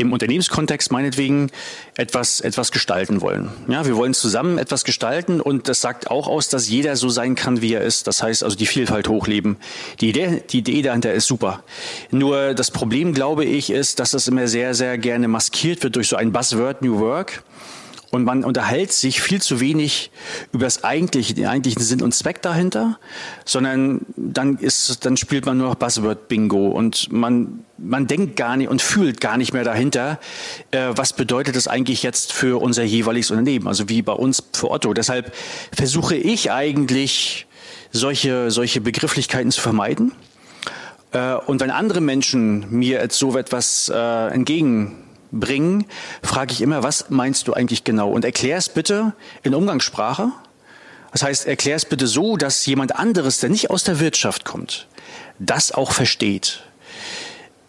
im 0.00 0.12
Unternehmenskontext 0.12 0.90
meinetwegen 0.90 1.50
etwas, 1.96 2.40
etwas 2.40 2.72
gestalten 2.72 3.20
wollen. 3.20 3.50
Ja, 3.68 3.86
wir 3.86 3.96
wollen 3.96 4.14
zusammen 4.14 4.58
etwas 4.58 4.84
gestalten 4.84 5.40
und 5.40 5.68
das 5.68 5.80
sagt 5.80 6.10
auch 6.10 6.26
aus, 6.26 6.48
dass 6.48 6.68
jeder 6.68 6.96
so 6.96 7.08
sein 7.08 7.34
kann, 7.34 7.60
wie 7.60 7.74
er 7.74 7.82
ist. 7.82 8.06
Das 8.06 8.22
heißt 8.22 8.42
also 8.42 8.56
die 8.56 8.66
Vielfalt 8.66 9.08
hochleben. 9.08 9.56
Die 10.00 10.08
Idee, 10.08 10.42
die 10.48 10.58
Idee 10.58 10.82
dahinter 10.82 11.12
ist 11.12 11.26
super. 11.26 11.62
Nur 12.10 12.54
das 12.54 12.70
Problem, 12.70 13.12
glaube 13.14 13.44
ich, 13.44 13.70
ist, 13.70 14.00
dass 14.00 14.12
das 14.12 14.26
immer 14.28 14.48
sehr, 14.48 14.74
sehr 14.74 14.98
gerne 14.98 15.28
maskiert 15.28 15.82
wird 15.82 15.96
durch 15.96 16.08
so 16.08 16.16
ein 16.16 16.32
Buzzword 16.32 16.82
New 16.82 16.98
Work 16.98 17.42
und 18.10 18.24
man 18.24 18.44
unterhält 18.44 18.92
sich 18.92 19.22
viel 19.22 19.40
zu 19.40 19.60
wenig 19.60 20.10
über 20.52 20.64
das 20.64 20.82
eigentliche, 20.82 21.34
den 21.34 21.46
eigentlichen 21.46 21.82
Sinn 21.82 22.02
und 22.02 22.12
Zweck 22.12 22.42
dahinter, 22.42 22.98
sondern 23.44 24.00
dann 24.16 24.58
ist, 24.58 25.04
dann 25.06 25.16
spielt 25.16 25.46
man 25.46 25.58
nur 25.58 25.68
noch 25.68 25.76
Buzzword 25.76 26.28
Bingo 26.28 26.68
und 26.68 27.12
man, 27.12 27.64
man 27.78 28.06
denkt 28.08 28.36
gar 28.36 28.56
nicht 28.56 28.68
und 28.68 28.82
fühlt 28.82 29.20
gar 29.20 29.36
nicht 29.36 29.52
mehr 29.52 29.64
dahinter, 29.64 30.18
äh, 30.72 30.88
was 30.90 31.12
bedeutet 31.12 31.54
das 31.54 31.68
eigentlich 31.68 32.02
jetzt 32.02 32.32
für 32.32 32.60
unser 32.60 32.82
jeweiliges 32.82 33.30
Unternehmen, 33.30 33.68
also 33.68 33.88
wie 33.88 34.02
bei 34.02 34.12
uns 34.12 34.42
für 34.52 34.70
Otto. 34.70 34.92
Deshalb 34.92 35.32
versuche 35.72 36.16
ich 36.16 36.50
eigentlich 36.50 37.46
solche, 37.92 38.50
solche 38.50 38.80
Begrifflichkeiten 38.80 39.52
zu 39.52 39.60
vermeiden. 39.60 40.12
Äh, 41.12 41.34
und 41.34 41.60
wenn 41.60 41.70
andere 41.70 42.00
Menschen 42.00 42.66
mir 42.70 43.00
jetzt 43.00 43.18
so 43.18 43.36
etwas 43.36 43.90
äh, 43.94 44.28
entgegen 44.28 44.96
bringen, 45.32 45.86
frage 46.22 46.52
ich 46.52 46.60
immer, 46.60 46.82
was 46.82 47.10
meinst 47.10 47.48
du 47.48 47.52
eigentlich 47.52 47.84
genau? 47.84 48.10
Und 48.10 48.24
erklär 48.24 48.56
es 48.56 48.68
bitte 48.68 49.12
in 49.42 49.54
Umgangssprache. 49.54 50.32
Das 51.12 51.22
heißt, 51.22 51.46
erklär 51.46 51.76
es 51.76 51.84
bitte 51.84 52.06
so, 52.06 52.36
dass 52.36 52.64
jemand 52.66 52.96
anderes, 52.96 53.40
der 53.40 53.50
nicht 53.50 53.70
aus 53.70 53.84
der 53.84 54.00
Wirtschaft 54.00 54.44
kommt, 54.44 54.86
das 55.38 55.72
auch 55.72 55.92
versteht. 55.92 56.62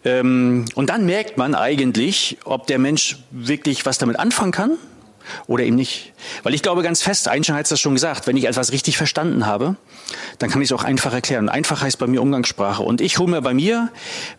Ähm, 0.03 0.65
und 0.75 0.89
dann 0.89 1.05
merkt 1.05 1.37
man 1.37 1.55
eigentlich, 1.55 2.37
ob 2.45 2.67
der 2.67 2.79
Mensch 2.79 3.17
wirklich 3.31 3.85
was 3.85 3.97
damit 3.97 4.19
anfangen 4.19 4.51
kann 4.51 4.77
oder 5.47 5.63
eben 5.63 5.75
nicht. 5.75 6.13
Weil 6.43 6.53
ich 6.53 6.61
glaube 6.61 6.83
ganz 6.83 7.01
fest, 7.01 7.27
Einstein 7.27 7.55
hat 7.55 7.71
es 7.71 7.79
schon 7.79 7.93
gesagt, 7.93 8.27
wenn 8.27 8.37
ich 8.37 8.45
etwas 8.45 8.71
richtig 8.71 8.97
verstanden 8.97 9.45
habe, 9.45 9.75
dann 10.39 10.49
kann 10.49 10.61
ich 10.61 10.69
es 10.69 10.71
auch 10.73 10.83
einfach 10.83 11.13
erklären. 11.13 11.49
einfach 11.49 11.81
heißt 11.81 11.99
bei 11.99 12.07
mir 12.07 12.21
Umgangssprache. 12.21 12.83
Und 12.83 13.01
ich 13.01 13.17
hole 13.17 13.29
mir 13.29 13.41
bei 13.41 13.53
mir 13.53 13.89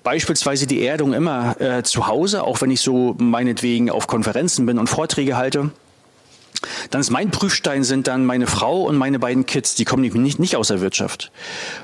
beispielsweise 0.03 0.67
die 0.67 0.85
Erdung 0.85 1.13
immer 1.13 1.61
äh, 1.61 1.83
zu 1.83 2.07
Hause, 2.07 2.45
auch 2.45 2.61
wenn 2.61 2.71
ich 2.71 2.81
so 2.81 3.15
meinetwegen 3.19 3.91
auf 3.91 4.07
Konferenzen 4.07 4.67
bin 4.67 4.79
und 4.79 4.89
Vorträge 4.89 5.37
halte. 5.37 5.71
Dann 6.91 7.01
ist 7.01 7.11
mein 7.11 7.31
Prüfstein 7.31 7.85
sind 7.85 8.07
dann 8.07 8.25
meine 8.25 8.47
Frau 8.47 8.83
und 8.83 8.97
meine 8.97 9.19
beiden 9.19 9.47
Kids, 9.47 9.75
die 9.75 9.85
kommen 9.85 10.03
nicht, 10.03 10.39
nicht 10.39 10.57
aus 10.57 10.69
der 10.69 10.81
Wirtschaft. 10.81 11.33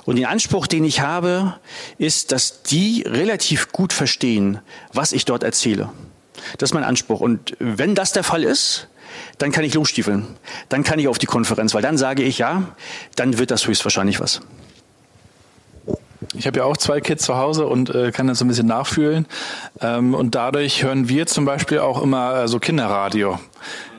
Und 0.04 0.16
den 0.16 0.26
Anspruch, 0.26 0.66
den 0.66 0.84
ich 0.84 1.00
habe, 1.00 1.58
ist, 1.98 2.32
dass 2.32 2.62
die 2.62 3.02
relativ 3.06 3.72
gut 3.72 3.92
verstehen, 3.92 4.60
was 4.92 5.12
ich 5.12 5.24
dort 5.24 5.42
erzähle. 5.42 5.90
Das 6.58 6.70
ist 6.70 6.74
mein 6.74 6.84
Anspruch. 6.84 7.20
Und 7.20 7.56
wenn 7.58 7.94
das 7.94 8.12
der 8.12 8.24
Fall 8.24 8.44
ist, 8.44 8.88
dann 9.38 9.52
kann 9.52 9.64
ich 9.64 9.74
losstiefeln. 9.74 10.26
Dann 10.68 10.84
kann 10.84 10.98
ich 10.98 11.08
auf 11.08 11.18
die 11.18 11.26
Konferenz, 11.26 11.74
weil 11.74 11.82
dann 11.82 11.98
sage 11.98 12.22
ich 12.22 12.38
ja, 12.38 12.62
dann 13.16 13.38
wird 13.38 13.50
das 13.50 13.66
höchstwahrscheinlich 13.66 14.20
was. 14.20 14.40
Ich 16.34 16.46
habe 16.46 16.58
ja 16.58 16.64
auch 16.64 16.76
zwei 16.76 17.00
Kids 17.00 17.24
zu 17.24 17.36
Hause 17.36 17.66
und 17.66 17.94
äh, 17.94 18.10
kann 18.12 18.26
das 18.26 18.38
so 18.38 18.44
ein 18.44 18.48
bisschen 18.48 18.66
nachfühlen. 18.66 19.26
Ähm, 19.80 20.14
und 20.14 20.34
dadurch 20.34 20.82
hören 20.82 21.08
wir 21.08 21.26
zum 21.26 21.44
Beispiel 21.44 21.78
auch 21.78 22.02
immer 22.02 22.42
äh, 22.42 22.48
so 22.48 22.58
Kinderradio. 22.58 23.38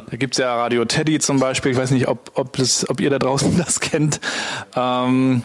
Da 0.10 0.18
gibt's 0.18 0.38
ja 0.38 0.56
Radio 0.56 0.86
Teddy 0.86 1.20
zum 1.20 1.40
Beispiel. 1.40 1.72
Ich 1.72 1.78
weiß 1.78 1.92
nicht, 1.92 2.08
ob, 2.08 2.32
ob, 2.36 2.56
das, 2.58 2.90
ob 2.90 3.00
ihr 3.00 3.10
da 3.10 3.20
draußen 3.20 3.58
das 3.66 3.80
kennt. 3.80 4.20
Ähm, 4.76 5.44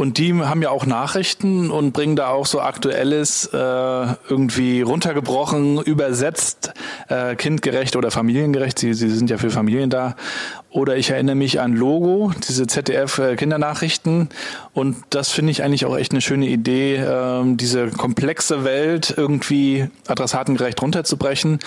und 0.00 0.16
die 0.16 0.32
haben 0.32 0.62
ja 0.62 0.70
auch 0.70 0.86
Nachrichten 0.86 1.70
und 1.70 1.92
bringen 1.92 2.16
da 2.16 2.28
auch 2.28 2.46
so 2.46 2.62
Aktuelles 2.62 3.44
äh, 3.52 3.56
irgendwie 3.56 4.80
runtergebrochen, 4.80 5.76
übersetzt, 5.82 6.72
äh, 7.08 7.36
kindgerecht 7.36 7.96
oder 7.96 8.10
familiengerecht. 8.10 8.78
Sie, 8.78 8.94
sie 8.94 9.10
sind 9.10 9.28
ja 9.28 9.36
für 9.36 9.50
Familien 9.50 9.90
da. 9.90 10.16
Oder 10.70 10.96
ich 10.96 11.10
erinnere 11.10 11.36
mich 11.36 11.60
an 11.60 11.74
Logo, 11.74 12.32
diese 12.48 12.66
ZDF-Kindernachrichten. 12.66 14.30
Und 14.72 14.96
das 15.10 15.30
finde 15.30 15.50
ich 15.50 15.64
eigentlich 15.64 15.84
auch 15.84 15.96
echt 15.96 16.12
eine 16.12 16.20
schöne 16.20 16.46
Idee, 16.46 16.96
ähm, 16.96 17.56
diese 17.56 17.88
komplexe 17.88 18.62
Welt 18.64 19.12
irgendwie 19.16 19.88
adressatengerecht 20.06 20.80
runterzubrechen. 20.80 21.58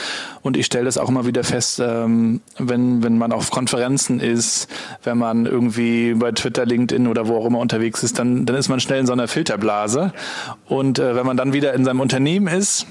Und 0.41 0.55
ich 0.55 0.65
stelle 0.65 0.85
das 0.85 0.97
auch 0.97 1.09
immer 1.09 1.25
wieder 1.25 1.43
fest, 1.43 1.81
ähm, 1.83 2.39
wenn, 2.57 3.03
wenn 3.03 3.17
man 3.17 3.33
auf 3.33 3.51
Konferenzen 3.51 4.21
ist, 4.21 4.69
wenn 5.03 5.17
man 5.17 5.45
irgendwie 5.45 6.13
bei 6.13 6.31
Twitter, 6.31 6.65
LinkedIn 6.65 7.07
oder 7.07 7.27
wo 7.27 7.37
auch 7.37 7.45
immer 7.45 7.59
unterwegs 7.59 8.03
ist, 8.03 8.19
dann, 8.19 8.45
dann 8.45 8.55
ist 8.55 8.69
man 8.69 8.79
schnell 8.79 9.01
in 9.01 9.05
so 9.05 9.13
einer 9.13 9.27
Filterblase. 9.27 10.13
Und 10.65 10.99
äh, 10.99 11.15
wenn 11.15 11.25
man 11.25 11.35
dann 11.35 11.51
wieder 11.51 11.73
in 11.73 11.83
seinem 11.83 11.99
Unternehmen 11.99 12.47
ist, 12.47 12.87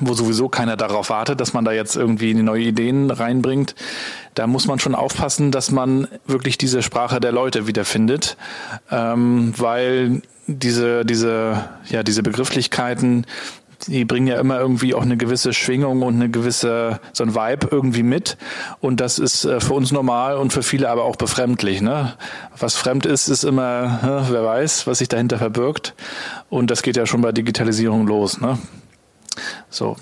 wo 0.00 0.14
sowieso 0.14 0.48
keiner 0.48 0.76
darauf 0.76 1.10
wartet, 1.10 1.40
dass 1.40 1.52
man 1.52 1.64
da 1.64 1.72
jetzt 1.72 1.96
irgendwie 1.96 2.34
neue 2.34 2.64
Ideen 2.64 3.10
reinbringt. 3.10 3.74
Da 4.34 4.46
muss 4.46 4.66
man 4.66 4.78
schon 4.78 4.94
aufpassen, 4.94 5.50
dass 5.50 5.70
man 5.70 6.08
wirklich 6.26 6.58
diese 6.58 6.82
Sprache 6.82 7.20
der 7.20 7.32
Leute 7.32 7.66
wiederfindet, 7.66 8.36
ähm, 8.90 9.52
weil 9.56 10.22
diese, 10.46 11.04
diese, 11.04 11.68
ja, 11.88 12.02
diese 12.02 12.22
Begrifflichkeiten, 12.22 13.26
die 13.86 14.04
bringen 14.04 14.26
ja 14.26 14.40
immer 14.40 14.58
irgendwie 14.58 14.94
auch 14.94 15.02
eine 15.02 15.16
gewisse 15.16 15.52
Schwingung 15.52 16.02
und 16.02 16.16
eine 16.16 16.28
gewisse, 16.28 17.00
so 17.12 17.24
ein 17.24 17.34
Vibe 17.34 17.68
irgendwie 17.70 18.02
mit. 18.02 18.36
Und 18.80 19.00
das 19.00 19.18
ist 19.18 19.44
äh, 19.44 19.60
für 19.60 19.74
uns 19.74 19.92
normal 19.92 20.36
und 20.36 20.52
für 20.52 20.62
viele 20.62 20.88
aber 20.88 21.04
auch 21.04 21.16
befremdlich. 21.16 21.80
Ne? 21.80 22.14
Was 22.58 22.74
fremd 22.74 23.06
ist, 23.06 23.28
ist 23.28 23.44
immer, 23.44 24.24
wer 24.30 24.44
weiß, 24.44 24.86
was 24.86 24.98
sich 24.98 25.08
dahinter 25.08 25.38
verbirgt. 25.38 25.94
Und 26.50 26.70
das 26.70 26.82
geht 26.82 26.96
ja 26.96 27.06
schon 27.06 27.20
bei 27.20 27.32
Digitalisierung 27.32 28.06
los. 28.06 28.40
Ne? 28.40 28.58
So, 29.70 29.96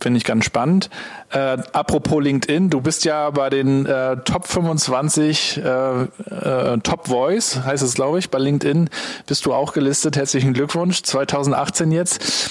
finde 0.00 0.18
ich 0.18 0.24
ganz 0.24 0.44
spannend. 0.44 0.90
Äh, 1.30 1.58
apropos 1.72 2.22
LinkedIn, 2.22 2.70
du 2.70 2.80
bist 2.80 3.04
ja 3.04 3.30
bei 3.30 3.50
den 3.50 3.86
äh, 3.86 4.16
Top 4.24 4.46
25 4.46 5.58
äh, 5.58 6.02
äh, 6.02 6.78
Top 6.78 7.08
Voice, 7.08 7.60
heißt 7.64 7.82
es 7.82 7.94
glaube 7.94 8.18
ich, 8.18 8.30
bei 8.30 8.38
LinkedIn 8.38 8.90
bist 9.26 9.46
du 9.46 9.52
auch 9.52 9.72
gelistet. 9.72 10.16
Herzlichen 10.16 10.54
Glückwunsch, 10.54 11.02
2018 11.02 11.92
jetzt. 11.92 12.50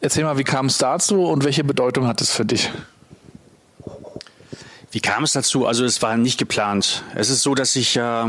Erzähl 0.00 0.24
mal, 0.24 0.38
wie 0.38 0.44
kam 0.44 0.66
es 0.66 0.78
dazu 0.78 1.24
und 1.24 1.44
welche 1.44 1.64
Bedeutung 1.64 2.06
hat 2.06 2.20
es 2.20 2.30
für 2.30 2.44
dich? 2.44 2.70
Wie 4.92 5.00
kam 5.00 5.24
es 5.24 5.32
dazu? 5.32 5.66
Also 5.66 5.84
es 5.84 6.02
war 6.02 6.16
nicht 6.16 6.38
geplant. 6.38 7.04
Es 7.14 7.30
ist 7.30 7.42
so, 7.42 7.54
dass 7.54 7.76
ich, 7.76 7.96
äh, 7.96 8.24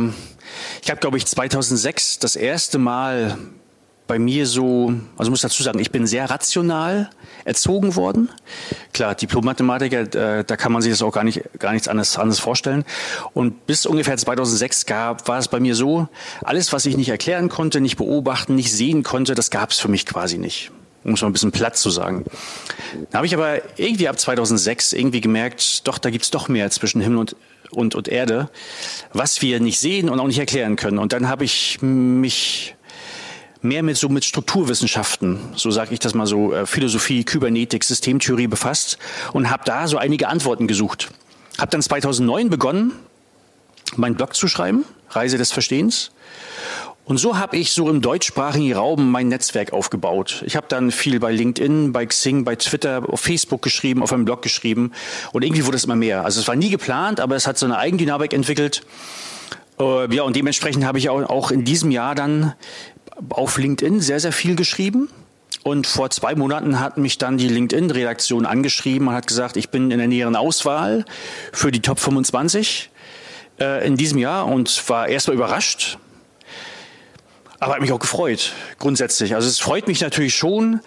ich 0.82 0.90
habe 0.90 1.00
glaube 1.00 1.18
ich 1.18 1.26
2006 1.26 2.20
das 2.20 2.36
erste 2.36 2.78
Mal 2.78 3.38
bei 4.08 4.20
mir 4.20 4.46
so, 4.46 4.94
also 5.18 5.32
muss 5.32 5.42
dazu 5.42 5.64
sagen, 5.64 5.80
ich 5.80 5.92
bin 5.92 6.06
sehr 6.06 6.30
rational 6.30 7.10
erzogen 7.46 7.96
worden. 7.96 8.30
Klar, 8.94 9.16
Diplom-Mathematiker, 9.16 10.40
äh, 10.40 10.44
da 10.44 10.58
kann 10.58 10.72
man 10.72 10.82
sich 10.82 10.92
das 10.92 11.02
auch 11.02 11.14
gar 11.14 11.24
nicht, 11.24 11.42
gar 11.60 11.72
nichts 11.72 11.88
anderes, 11.88 12.18
anderes 12.18 12.40
vorstellen. 12.40 12.84
Und 13.34 13.66
bis 13.68 13.86
ungefähr 13.86 14.18
2006 14.18 14.86
gab, 14.86 15.28
war 15.28 15.40
es 15.40 15.48
bei 15.48 15.60
mir 15.60 15.76
so, 15.76 16.08
alles, 16.44 16.74
was 16.74 16.86
ich 16.86 16.98
nicht 16.98 17.10
erklären 17.10 17.50
konnte, 17.50 17.80
nicht 17.80 17.98
beobachten, 17.98 18.56
nicht 18.56 18.72
sehen 18.72 19.04
konnte, 19.04 19.34
das 19.34 19.50
gab 19.50 19.72
es 19.72 19.80
für 19.80 19.88
mich 19.88 20.06
quasi 20.06 20.38
nicht 20.38 20.72
um 21.04 21.14
es 21.14 21.22
mal 21.24 21.30
ein 21.30 21.34
bisschen 21.34 21.52
platt 21.52 21.76
zu 21.76 21.90
sagen. 21.90 22.26
Da 23.10 23.18
habe 23.18 23.26
ich 23.26 23.34
aber 23.34 23.62
irgendwie 23.76 24.08
ab 24.08 24.20
2006 24.20 24.94
irgendwie 24.94 25.20
gemerkt, 25.20 25.88
doch, 25.88 25.98
da 25.98 26.12
gibt's 26.12 26.30
doch 26.30 26.48
mehr 26.48 26.70
zwischen 26.70 27.02
Himmel 27.02 27.18
und 27.18 27.36
und, 27.72 27.96
und 27.96 28.08
Erde, 28.08 28.50
was 29.14 29.42
wir 29.42 29.60
nicht 29.60 29.80
sehen 29.80 30.10
und 30.10 30.20
auch 30.20 30.28
nicht 30.28 30.40
erklären 30.40 30.76
können. 30.76 30.98
Und 30.98 31.14
dann 31.14 31.28
habe 31.28 31.46
ich 31.46 31.82
mich 31.82 32.76
mehr 33.62 33.84
mit 33.84 33.98
so 33.98 34.10
mit 34.10 34.26
Strukturwissenschaften, 34.26 35.40
so 35.56 35.72
sage 35.72 35.94
ich 35.94 36.00
das 36.00 36.14
mal 36.14 36.26
so, 36.26 36.54
äh, 36.54 36.66
Philosophie, 36.66 37.24
Kybernetik, 37.24 37.84
Systemtheorie 37.84 38.48
befasst 38.48 38.98
und 39.34 39.50
habe 39.50 39.64
da 39.66 39.88
so 39.88 39.98
einige 39.98 40.28
Antworten 40.28 40.68
gesucht. 40.68 41.12
Habe 41.58 41.72
dann 41.72 41.82
2009 41.82 42.50
begonnen, 42.50 42.94
meinen 43.96 44.16
Blog 44.16 44.36
zu 44.36 44.48
schreiben, 44.48 44.86
Reise 45.10 45.38
des 45.38 45.52
Verstehens. 45.52 46.12
Und 47.04 47.18
so 47.18 47.38
habe 47.38 47.58
ich 47.58 47.72
so 47.72 47.90
im 47.90 48.02
deutschsprachigen 48.02 48.74
Raum 48.74 49.12
mein 49.12 49.28
Netzwerk 49.28 49.74
aufgebaut. 49.74 50.44
Ich 50.46 50.56
habe 50.56 50.68
dann 50.70 50.92
viel 50.92 51.20
bei 51.20 51.32
LinkedIn, 51.32 51.92
bei 51.92 52.06
Xing, 52.06 52.46
bei 52.46 52.56
Twitter, 52.56 53.04
auf 53.10 53.20
Facebook 53.20 53.62
geschrieben, 53.62 54.02
auf 54.02 54.14
einem 54.14 54.24
Blog 54.24 54.42
geschrieben 54.42 54.92
und 55.34 55.44
irgendwie 55.44 55.66
wurde 55.66 55.78
es 55.78 55.84
immer 55.84 55.96
mehr. 55.96 56.24
Also 56.24 56.40
es 56.40 56.48
war 56.48 56.56
nie 56.56 56.70
geplant, 56.70 57.20
aber 57.20 57.36
es 57.36 57.48
hat 57.48 57.58
so 57.58 57.66
eine 57.66 57.78
Eigendynamik 57.78 58.34
entwickelt. 58.34 58.84
Äh, 59.80 60.16
ja, 60.16 60.24
und 60.24 60.36
dementsprechend 60.36 60.86
habe 60.86 61.00
ich 61.00 61.10
auch 61.10 61.52
in 61.52 61.66
diesem 61.66 61.92
Jahr 61.92 62.16
dann 62.16 62.54
auf 63.30 63.58
LinkedIn 63.58 64.00
sehr, 64.00 64.20
sehr 64.20 64.32
viel 64.32 64.56
geschrieben. 64.56 65.10
Und 65.64 65.86
vor 65.86 66.10
zwei 66.10 66.34
Monaten 66.36 66.80
hat 66.80 66.98
mich 66.98 67.18
dann 67.18 67.38
die 67.38 67.48
LinkedIn-Redaktion 67.48 68.46
angeschrieben 68.46 69.08
und 69.08 69.14
hat 69.14 69.28
gesagt, 69.28 69.58
ich 69.58 69.70
bin 69.70 69.92
in 69.92 70.00
der 70.00 70.08
näheren 70.08 70.36
Auswahl 70.36 71.06
für 71.52 71.72
die 71.72 71.82
Top 71.82 72.00
25 72.00 72.90
äh, 73.60 73.86
in 73.86 73.96
diesem 73.96 74.18
Jahr 74.18 74.48
und 74.48 74.90
war 74.90 75.08
erstmal 75.08 75.36
überrascht, 75.36 76.00
aber 77.60 77.76
hat 77.76 77.82
mich 77.82 77.92
auch 77.92 78.00
gefreut, 78.00 78.54
grundsätzlich. 78.80 79.36
Also 79.36 79.48
es 79.48 79.60
freut 79.60 79.88
mich 79.88 80.02
natürlich 80.02 80.34
schon, 80.34 80.80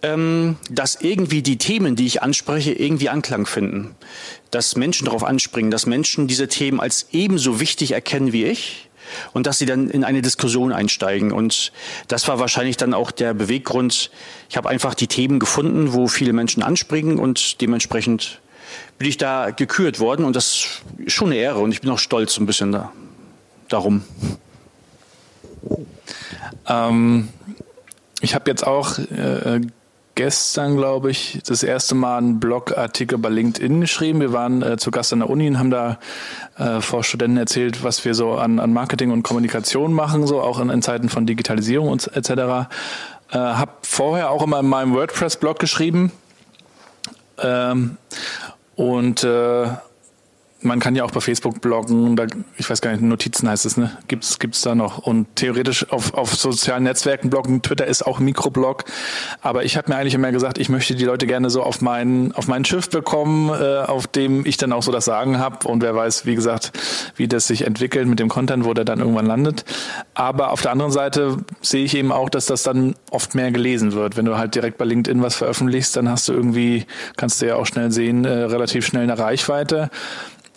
ähm, 0.00 0.56
dass 0.70 0.98
irgendwie 1.02 1.42
die 1.42 1.58
Themen, 1.58 1.94
die 1.94 2.06
ich 2.06 2.22
anspreche, 2.22 2.72
irgendwie 2.72 3.10
Anklang 3.10 3.44
finden. 3.44 3.94
Dass 4.50 4.76
Menschen 4.76 5.04
darauf 5.04 5.24
anspringen, 5.24 5.70
dass 5.70 5.84
Menschen 5.84 6.26
diese 6.26 6.48
Themen 6.48 6.80
als 6.80 7.08
ebenso 7.12 7.60
wichtig 7.60 7.92
erkennen 7.92 8.32
wie 8.32 8.44
ich 8.44 8.88
und 9.32 9.46
dass 9.46 9.58
sie 9.58 9.66
dann 9.66 9.88
in 9.90 10.04
eine 10.04 10.22
Diskussion 10.22 10.72
einsteigen. 10.72 11.32
Und 11.32 11.72
das 12.08 12.28
war 12.28 12.38
wahrscheinlich 12.38 12.76
dann 12.76 12.94
auch 12.94 13.10
der 13.10 13.34
Beweggrund. 13.34 14.10
Ich 14.48 14.56
habe 14.56 14.68
einfach 14.68 14.94
die 14.94 15.06
Themen 15.06 15.38
gefunden, 15.38 15.92
wo 15.92 16.08
viele 16.08 16.32
Menschen 16.32 16.62
anspringen 16.62 17.18
und 17.18 17.60
dementsprechend 17.60 18.40
bin 18.98 19.08
ich 19.08 19.16
da 19.16 19.50
gekürt 19.50 20.00
worden 20.00 20.24
und 20.24 20.36
das 20.36 20.80
ist 20.98 21.12
schon 21.12 21.28
eine 21.28 21.36
Ehre 21.36 21.58
und 21.58 21.72
ich 21.72 21.80
bin 21.80 21.90
auch 21.90 21.98
stolz 21.98 22.38
ein 22.38 22.46
bisschen 22.46 22.72
da, 22.72 22.92
darum. 23.68 24.04
Ähm, 26.66 27.28
ich 28.20 28.34
habe 28.34 28.48
jetzt 28.50 28.66
auch 28.66 28.98
äh, 28.98 29.60
gestern, 30.14 30.76
glaube 30.76 31.10
ich, 31.10 31.40
das 31.46 31.62
erste 31.62 31.94
Mal 31.94 32.18
einen 32.18 32.40
Blogartikel 32.40 33.18
bei 33.18 33.28
LinkedIn 33.28 33.80
geschrieben. 33.80 34.20
Wir 34.20 34.32
waren 34.32 34.62
äh, 34.62 34.76
zu 34.76 34.90
Gast 34.90 35.12
an 35.12 35.20
der 35.20 35.30
Uni 35.30 35.48
und 35.48 35.58
haben 35.58 35.70
da 35.70 35.98
äh, 36.58 36.80
vor 36.80 37.04
Studenten 37.04 37.36
erzählt, 37.36 37.82
was 37.82 38.04
wir 38.04 38.14
so 38.14 38.32
an, 38.32 38.58
an 38.58 38.72
Marketing 38.72 39.10
und 39.10 39.22
Kommunikation 39.22 39.92
machen, 39.92 40.26
so 40.26 40.40
auch 40.40 40.60
in, 40.60 40.70
in 40.70 40.82
Zeiten 40.82 41.08
von 41.08 41.26
Digitalisierung 41.26 41.88
und 41.88 42.14
etc. 42.14 42.30
Äh, 42.30 43.38
habe 43.38 43.72
vorher 43.82 44.30
auch 44.30 44.42
immer 44.42 44.60
in 44.60 44.68
meinem 44.68 44.94
WordPress-Blog 44.94 45.58
geschrieben 45.58 46.12
ähm, 47.38 47.96
und 48.76 49.24
äh, 49.24 49.66
man 50.62 50.80
kann 50.80 50.94
ja 50.94 51.04
auch 51.04 51.10
bei 51.10 51.20
Facebook 51.20 51.60
bloggen, 51.60 52.16
da, 52.16 52.26
ich 52.56 52.68
weiß 52.68 52.80
gar 52.80 52.92
nicht, 52.92 53.02
Notizen 53.02 53.48
heißt 53.48 53.66
es, 53.66 53.76
ne? 53.76 53.96
Gibt's, 54.08 54.38
gibt's 54.38 54.62
da 54.62 54.74
noch. 54.74 54.98
Und 54.98 55.26
theoretisch 55.36 55.90
auf, 55.90 56.14
auf 56.14 56.34
sozialen 56.34 56.84
Netzwerken 56.84 57.30
bloggen, 57.30 57.62
Twitter 57.62 57.86
ist 57.86 58.06
auch 58.06 58.20
Mikroblog. 58.20 58.84
Aber 59.40 59.64
ich 59.64 59.76
habe 59.76 59.90
mir 59.90 59.96
eigentlich 59.96 60.14
immer 60.14 60.32
gesagt, 60.32 60.58
ich 60.58 60.68
möchte 60.68 60.94
die 60.94 61.04
Leute 61.04 61.26
gerne 61.26 61.50
so 61.50 61.62
auf 61.62 61.80
mein, 61.80 62.32
auf 62.32 62.48
mein 62.48 62.64
Schiff 62.64 62.88
bekommen, 62.90 63.50
äh, 63.50 63.78
auf 63.82 64.06
dem 64.06 64.46
ich 64.46 64.56
dann 64.56 64.72
auch 64.72 64.82
so 64.82 64.92
das 64.92 65.04
Sagen 65.04 65.38
habe. 65.38 65.66
Und 65.68 65.82
wer 65.82 65.94
weiß, 65.94 66.26
wie 66.26 66.34
gesagt, 66.34 66.72
wie 67.16 67.28
das 67.28 67.46
sich 67.46 67.66
entwickelt 67.66 68.06
mit 68.06 68.18
dem 68.18 68.28
Content, 68.28 68.64
wo 68.64 68.74
der 68.74 68.84
dann 68.84 69.00
irgendwann 69.00 69.26
landet. 69.26 69.64
Aber 70.14 70.52
auf 70.52 70.62
der 70.62 70.72
anderen 70.72 70.92
Seite 70.92 71.38
sehe 71.60 71.84
ich 71.84 71.96
eben 71.96 72.12
auch, 72.12 72.30
dass 72.30 72.46
das 72.46 72.62
dann 72.62 72.94
oft 73.10 73.34
mehr 73.34 73.50
gelesen 73.50 73.92
wird. 73.92 74.16
Wenn 74.16 74.24
du 74.24 74.36
halt 74.36 74.54
direkt 74.54 74.78
bei 74.78 74.84
LinkedIn 74.84 75.22
was 75.22 75.34
veröffentlichst, 75.34 75.96
dann 75.96 76.08
hast 76.08 76.28
du 76.28 76.32
irgendwie, 76.32 76.86
kannst 77.16 77.42
du 77.42 77.46
ja 77.46 77.56
auch 77.56 77.66
schnell 77.66 77.90
sehen, 77.90 78.24
äh, 78.24 78.30
relativ 78.30 78.86
schnell 78.86 79.02
eine 79.02 79.18
Reichweite. 79.18 79.90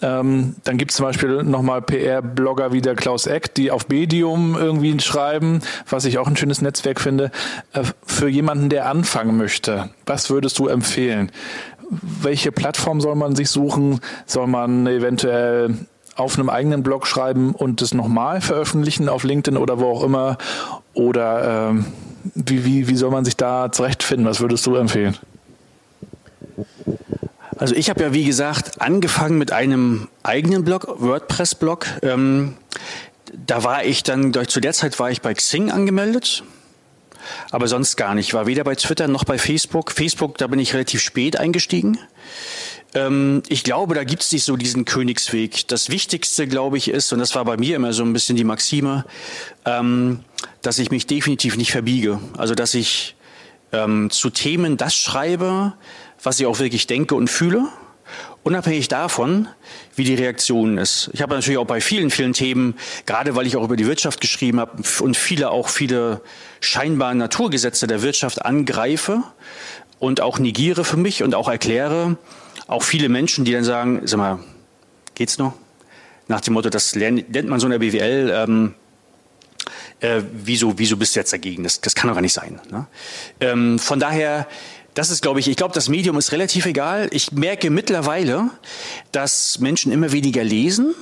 Ähm, 0.01 0.55
dann 0.63 0.77
gibt 0.77 0.91
es 0.91 0.97
zum 0.97 1.05
Beispiel 1.05 1.43
nochmal 1.43 1.81
PR-Blogger 1.81 2.73
wie 2.73 2.81
der 2.81 2.95
Klaus 2.95 3.27
Eck, 3.27 3.53
die 3.55 3.71
auf 3.71 3.87
Medium 3.87 4.55
irgendwie 4.55 4.99
schreiben, 4.99 5.61
was 5.89 6.05
ich 6.05 6.17
auch 6.17 6.27
ein 6.27 6.35
schönes 6.35 6.61
Netzwerk 6.61 6.99
finde. 6.99 7.31
Äh, 7.73 7.83
für 8.05 8.27
jemanden, 8.27 8.69
der 8.69 8.87
anfangen 8.87 9.37
möchte, 9.37 9.89
was 10.05 10.29
würdest 10.29 10.59
du 10.59 10.67
empfehlen? 10.67 11.31
Welche 11.89 12.51
Plattform 12.51 12.99
soll 12.99 13.15
man 13.15 13.35
sich 13.35 13.49
suchen? 13.49 13.99
Soll 14.25 14.47
man 14.47 14.85
eventuell 14.87 15.75
auf 16.15 16.37
einem 16.37 16.49
eigenen 16.49 16.83
Blog 16.83 17.07
schreiben 17.07 17.53
und 17.53 17.81
das 17.81 17.93
nochmal 17.93 18.41
veröffentlichen 18.41 19.09
auf 19.09 19.23
LinkedIn 19.23 19.57
oder 19.57 19.79
wo 19.79 19.85
auch 19.85 20.03
immer? 20.03 20.37
Oder 20.93 21.69
ähm, 21.69 21.85
wie, 22.33 22.65
wie, 22.65 22.87
wie 22.87 22.95
soll 22.95 23.11
man 23.11 23.23
sich 23.23 23.37
da 23.37 23.71
zurechtfinden? 23.71 24.27
Was 24.27 24.41
würdest 24.41 24.65
du 24.65 24.75
empfehlen? 24.75 25.17
Also 27.57 27.73
ich 27.75 27.89
habe 27.89 28.01
ja, 28.01 28.13
wie 28.13 28.25
gesagt, 28.25 28.81
angefangen 28.81 29.37
mit 29.37 29.51
einem 29.51 30.09
eigenen 30.23 30.65
Blog, 30.65 30.87
WordPress-Blog. 30.99 31.87
Ähm, 32.01 32.55
da 33.45 33.63
war 33.63 33.85
ich 33.85 34.03
dann, 34.03 34.33
zu 34.47 34.59
der 34.59 34.73
Zeit 34.73 34.99
war 34.99 35.09
ich 35.09 35.21
bei 35.21 35.33
Xing 35.33 35.71
angemeldet, 35.71 36.43
aber 37.51 37.67
sonst 37.67 37.95
gar 37.95 38.13
nicht. 38.15 38.27
Ich 38.27 38.33
war 38.33 38.45
weder 38.45 38.63
bei 38.63 38.75
Twitter 38.75 39.07
noch 39.07 39.23
bei 39.23 39.37
Facebook. 39.37 39.91
Facebook, 39.91 40.37
da 40.37 40.47
bin 40.47 40.59
ich 40.59 40.73
relativ 40.73 41.01
spät 41.01 41.39
eingestiegen. 41.39 41.97
Ähm, 42.93 43.41
ich 43.47 43.63
glaube, 43.63 43.95
da 43.95 44.03
gibt 44.03 44.23
es 44.23 44.31
nicht 44.31 44.43
so 44.43 44.57
diesen 44.57 44.83
Königsweg. 44.83 45.67
Das 45.69 45.89
Wichtigste, 45.89 46.47
glaube 46.47 46.77
ich, 46.77 46.89
ist, 46.89 47.13
und 47.13 47.19
das 47.19 47.35
war 47.35 47.45
bei 47.45 47.57
mir 47.57 47.77
immer 47.77 47.93
so 47.93 48.03
ein 48.03 48.13
bisschen 48.13 48.35
die 48.35 48.43
Maxime, 48.43 49.05
ähm, 49.65 50.19
dass 50.61 50.77
ich 50.77 50.91
mich 50.91 51.07
definitiv 51.07 51.55
nicht 51.55 51.71
verbiege. 51.71 52.19
Also 52.37 52.53
dass 52.53 52.73
ich 52.73 53.15
ähm, 53.71 54.09
zu 54.09 54.29
Themen 54.29 54.77
das 54.77 54.95
schreibe, 54.95 55.73
was 56.25 56.39
ich 56.39 56.45
auch 56.45 56.59
wirklich 56.59 56.87
denke 56.87 57.15
und 57.15 57.29
fühle, 57.29 57.67
unabhängig 58.43 58.87
davon, 58.87 59.47
wie 59.95 60.03
die 60.03 60.15
Reaktion 60.15 60.77
ist. 60.77 61.09
Ich 61.13 61.21
habe 61.21 61.33
natürlich 61.33 61.57
auch 61.57 61.65
bei 61.65 61.81
vielen, 61.81 62.11
vielen 62.11 62.33
Themen, 62.33 62.75
gerade 63.05 63.35
weil 63.35 63.47
ich 63.47 63.57
auch 63.57 63.63
über 63.63 63.75
die 63.75 63.87
Wirtschaft 63.87 64.21
geschrieben 64.21 64.59
habe 64.59 64.83
und 65.01 65.17
viele 65.17 65.49
auch 65.49 65.69
viele 65.69 66.21
scheinbare 66.59 67.15
Naturgesetze 67.15 67.87
der 67.87 68.01
Wirtschaft 68.01 68.45
angreife 68.45 69.23
und 69.99 70.21
auch 70.21 70.39
negiere 70.39 70.83
für 70.83 70.97
mich 70.97 71.23
und 71.23 71.33
auch 71.33 71.49
erkläre, 71.49 72.17
auch 72.67 72.83
viele 72.83 73.09
Menschen, 73.09 73.45
die 73.45 73.51
dann 73.51 73.63
sagen, 73.63 74.01
sag 74.05 74.17
mal, 74.17 74.39
geht's 75.15 75.37
noch? 75.37 75.53
Nach 76.27 76.41
dem 76.41 76.55
Motto, 76.55 76.69
das 76.69 76.95
lernt, 76.95 77.33
lernt 77.33 77.49
man 77.49 77.59
so 77.59 77.67
in 77.67 77.71
der 77.71 77.79
BWL, 77.79 78.31
ähm, 78.35 78.73
äh, 79.99 80.21
wieso, 80.31 80.77
wieso 80.77 80.97
bist 80.97 81.15
du 81.15 81.19
jetzt 81.19 81.33
dagegen? 81.33 81.63
Das, 81.63 81.81
das 81.81 81.95
kann 81.95 82.07
doch 82.07 82.15
gar 82.15 82.21
nicht 82.21 82.33
sein. 82.33 82.59
Ne? 82.69 82.87
Ähm, 83.39 83.79
von 83.79 83.99
daher 83.99 84.47
das 84.95 85.09
ist, 85.09 85.21
glaube 85.21 85.39
ich, 85.39 85.47
ich 85.47 85.57
glaube, 85.57 85.73
das 85.73 85.89
Medium 85.89 86.17
ist 86.17 86.31
relativ 86.31 86.65
egal. 86.65 87.09
Ich 87.11 87.31
merke 87.33 87.69
mittlerweile, 87.69 88.49
dass 89.11 89.59
Menschen 89.59 89.91
immer 89.91 90.11
weniger 90.13 90.43
lesen, 90.43 90.95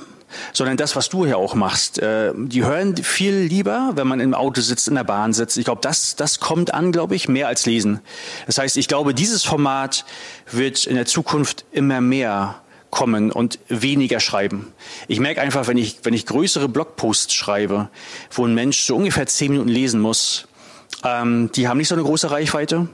sondern 0.52 0.76
das, 0.76 0.96
was 0.96 1.08
du 1.08 1.24
ja 1.24 1.36
auch 1.36 1.54
machst. 1.54 2.00
Äh, 2.00 2.32
die 2.36 2.64
hören 2.64 2.96
viel 2.96 3.34
lieber, 3.34 3.92
wenn 3.94 4.08
man 4.08 4.18
im 4.18 4.34
Auto 4.34 4.60
sitzt, 4.60 4.88
in 4.88 4.96
der 4.96 5.04
Bahn 5.04 5.32
sitzt. 5.32 5.56
Ich 5.56 5.64
glaube, 5.64 5.80
das, 5.80 6.16
das 6.16 6.40
kommt 6.40 6.74
an, 6.74 6.90
glaube 6.90 7.14
ich, 7.14 7.28
mehr 7.28 7.46
als 7.46 7.66
lesen. 7.66 8.00
Das 8.46 8.58
heißt, 8.58 8.76
ich 8.76 8.88
glaube, 8.88 9.14
dieses 9.14 9.44
Format 9.44 10.04
wird 10.50 10.86
in 10.86 10.96
der 10.96 11.06
Zukunft 11.06 11.64
immer 11.70 12.00
mehr 12.00 12.60
kommen 12.90 13.30
und 13.30 13.60
weniger 13.68 14.18
schreiben. 14.18 14.72
Ich 15.06 15.20
merke 15.20 15.40
einfach, 15.40 15.68
wenn 15.68 15.76
ich, 15.76 15.98
wenn 16.02 16.14
ich 16.14 16.26
größere 16.26 16.68
Blogposts 16.68 17.32
schreibe, 17.32 17.88
wo 18.32 18.44
ein 18.44 18.54
Mensch 18.54 18.82
so 18.82 18.96
ungefähr 18.96 19.26
zehn 19.26 19.52
Minuten 19.52 19.68
lesen 19.68 20.00
muss, 20.00 20.48
ähm, 21.04 21.50
die 21.54 21.68
haben 21.68 21.76
nicht 21.76 21.88
so 21.88 21.94
eine 21.94 22.02
große 22.02 22.30
Reichweite, 22.30 22.88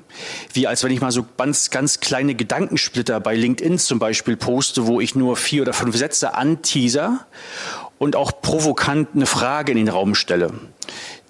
wie 0.52 0.66
als 0.66 0.82
wenn 0.82 0.90
ich 0.90 1.00
mal 1.00 1.12
so 1.12 1.24
ganz, 1.36 1.70
ganz 1.70 2.00
kleine 2.00 2.34
Gedankensplitter 2.34 3.20
bei 3.20 3.34
LinkedIn 3.36 3.78
zum 3.78 3.98
Beispiel 3.98 4.36
poste, 4.36 4.86
wo 4.86 5.00
ich 5.00 5.14
nur 5.14 5.36
vier 5.36 5.62
oder 5.62 5.72
fünf 5.72 5.96
Sätze 5.96 6.34
anteaser 6.34 7.26
und 7.98 8.16
auch 8.16 8.40
provokant 8.42 9.08
eine 9.14 9.26
Frage 9.26 9.72
in 9.72 9.78
den 9.78 9.88
Raum 9.88 10.14
stelle. 10.14 10.52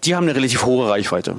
Die 0.05 0.14
haben 0.14 0.25
eine 0.25 0.35
relativ 0.35 0.64
hohe 0.64 0.88
Reichweite, 0.88 1.37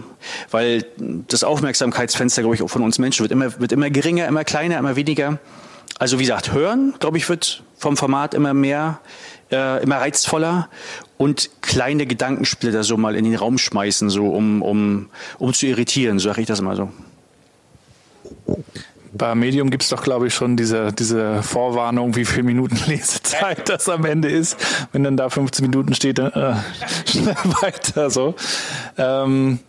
weil 0.51 0.86
das 1.27 1.43
Aufmerksamkeitsfenster, 1.43 2.43
glaube 2.43 2.56
ich, 2.56 2.71
von 2.71 2.84
uns 2.84 2.99
Menschen 2.99 3.23
wird 3.23 3.32
immer, 3.32 3.60
wird 3.60 3.71
immer 3.71 3.89
geringer, 3.89 4.27
immer 4.27 4.43
kleiner, 4.43 4.77
immer 4.77 4.95
weniger. 4.95 5.39
Also 5.97 6.19
wie 6.19 6.23
gesagt, 6.23 6.51
hören, 6.51 6.93
glaube 6.99 7.17
ich, 7.17 7.27
wird 7.27 7.63
vom 7.77 7.97
Format 7.97 8.36
immer 8.36 8.54
mehr, 8.54 8.99
äh, 9.51 9.82
immer 9.82 9.97
reizvoller 9.97 10.69
und 11.21 11.51
kleine 11.62 12.07
Gedankensplitter 12.07 12.84
so 12.84 12.97
mal 12.97 13.15
in 13.15 13.25
den 13.25 13.36
Raum 13.36 13.60
schmeißen, 13.60 14.10
so 14.10 14.29
um, 14.29 14.63
um, 14.63 15.10
um 15.38 15.53
zu 15.53 15.67
irritieren, 15.67 16.17
so 16.17 16.29
sage 16.29 16.41
ich 16.41 16.47
das 16.47 16.60
immer 16.60 16.75
so. 16.75 16.89
Bei 19.13 19.36
Medium 19.36 19.69
gibt 19.69 19.84
es 19.84 19.89
doch, 19.89 20.01
glaube 20.01 20.25
ich, 20.25 20.34
schon 20.34 20.57
diese, 20.57 20.91
diese 20.91 21.43
Vorwarnung, 21.43 22.15
wie 22.15 22.25
viel 22.25 22.41
Minuten 22.41 22.75
Lesezeit 22.88 23.69
das 23.69 23.88
am 23.88 24.05
Ende 24.05 24.29
ist. 24.29 24.57
Wenn 24.93 25.03
dann 25.03 25.15
da 25.15 25.29
15 25.29 25.63
Minuten 25.63 25.93
steht, 25.93 26.17
dann 26.17 26.31
äh, 26.31 26.55
schnell 27.05 27.36
weiter 27.62 28.10
so. 28.10 28.34
Ähm, 28.97 29.60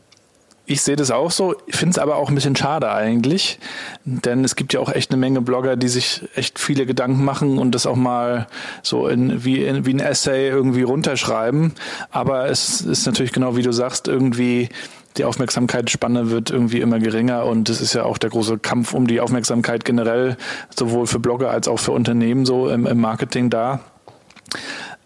ich 0.73 0.83
sehe 0.83 0.97
das 0.97 1.11
auch 1.11 1.31
so, 1.31 1.55
finde 1.69 1.93
es 1.93 1.99
aber 1.99 2.17
auch 2.17 2.29
ein 2.29 2.35
bisschen 2.35 2.57
schade 2.57 2.91
eigentlich, 2.91 3.59
denn 4.05 4.45
es 4.45 4.57
gibt 4.57 4.73
ja 4.73 4.81
auch 4.81 4.91
echt 4.91 5.11
eine 5.11 5.21
Menge 5.21 5.43
Blogger, 5.43 5.77
die 5.77 5.89
sich 5.89 6.29
echt 6.35 6.59
viele 6.59 6.87
Gedanken 6.87 7.25
machen 7.25 7.59
und 7.59 7.75
das 7.75 7.87
auch 7.87 7.97
mal 7.97 8.47
so 8.83 9.07
in, 9.07 9.45
wie, 9.45 9.65
in, 9.65 9.85
wie 9.85 9.93
ein 9.93 10.01
Essay 10.01 10.49
irgendwie 10.49 10.83
runterschreiben. 10.83 11.75
Aber 12.11 12.49
es 12.49 12.81
ist 12.81 13.07
natürlich 13.07 13.33
genau 13.33 13.57
wie 13.57 13.63
du 13.63 13.73
sagst, 13.73 14.09
irgendwie 14.09 14.71
die 15.19 15.25
Aufmerksamkeitsspanne 15.25 16.31
wird 16.31 16.51
irgendwie 16.51 16.81
immer 16.81 16.99
geringer 16.99 17.45
und 17.45 17.69
es 17.69 17.83
ist 17.83 17.93
ja 17.93 18.05
auch 18.05 18.17
der 18.17 18.31
große 18.31 18.59
Kampf 18.59 18.95
um 18.95 19.07
die 19.07 19.21
Aufmerksamkeit 19.21 19.85
generell, 19.85 20.39
sowohl 20.75 21.07
für 21.07 21.19
Blogger 21.19 21.51
als 21.51 21.69
auch 21.69 21.79
für 21.79 21.93
Unternehmen 21.93 22.47
so 22.47 22.71
im, 22.71 22.87
im 22.87 22.99
Marketing 22.99 23.51
da. 23.51 23.81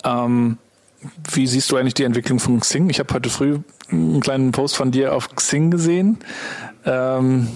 Ähm, 0.05 0.59
wie 1.33 1.47
siehst 1.47 1.71
du 1.71 1.77
eigentlich 1.77 1.95
die 1.95 2.05
Entwicklung 2.05 2.39
von 2.39 2.61
Xing? 2.61 2.91
Ich 2.91 2.99
habe 2.99 3.13
heute 3.15 3.31
früh 3.31 3.59
einen 3.91 4.21
kleinen 4.21 4.53
Post 4.53 4.77
von 4.77 4.91
dir 4.91 5.15
auf 5.15 5.35
Xing 5.35 5.71
gesehen. 5.71 6.19
Ähm, 6.85 7.49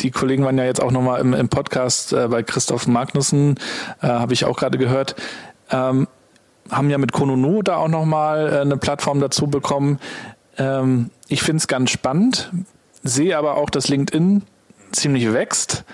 die 0.00 0.10
Kollegen 0.10 0.44
waren 0.44 0.58
ja 0.58 0.64
jetzt 0.64 0.82
auch 0.82 0.90
nochmal 0.90 1.20
im, 1.20 1.34
im 1.34 1.48
Podcast 1.48 2.12
äh, 2.12 2.28
bei 2.28 2.42
Christoph 2.42 2.86
Magnussen, 2.86 3.58
äh, 4.02 4.06
habe 4.06 4.32
ich 4.32 4.44
auch 4.44 4.56
gerade 4.56 4.78
gehört. 4.78 5.14
Ähm, 5.70 6.08
haben 6.70 6.90
ja 6.90 6.98
mit 6.98 7.12
Konono 7.12 7.62
da 7.62 7.76
auch 7.76 7.88
nochmal 7.88 8.52
äh, 8.52 8.60
eine 8.60 8.76
Plattform 8.76 9.20
dazu 9.20 9.46
bekommen. 9.46 9.98
Ähm, 10.58 11.10
ich 11.28 11.42
finde 11.42 11.58
es 11.58 11.68
ganz 11.68 11.90
spannend, 11.90 12.50
sehe 13.02 13.36
aber 13.36 13.56
auch, 13.56 13.70
dass 13.70 13.88
LinkedIn 13.88 14.42
ziemlich 14.92 15.32
wächst 15.32 15.84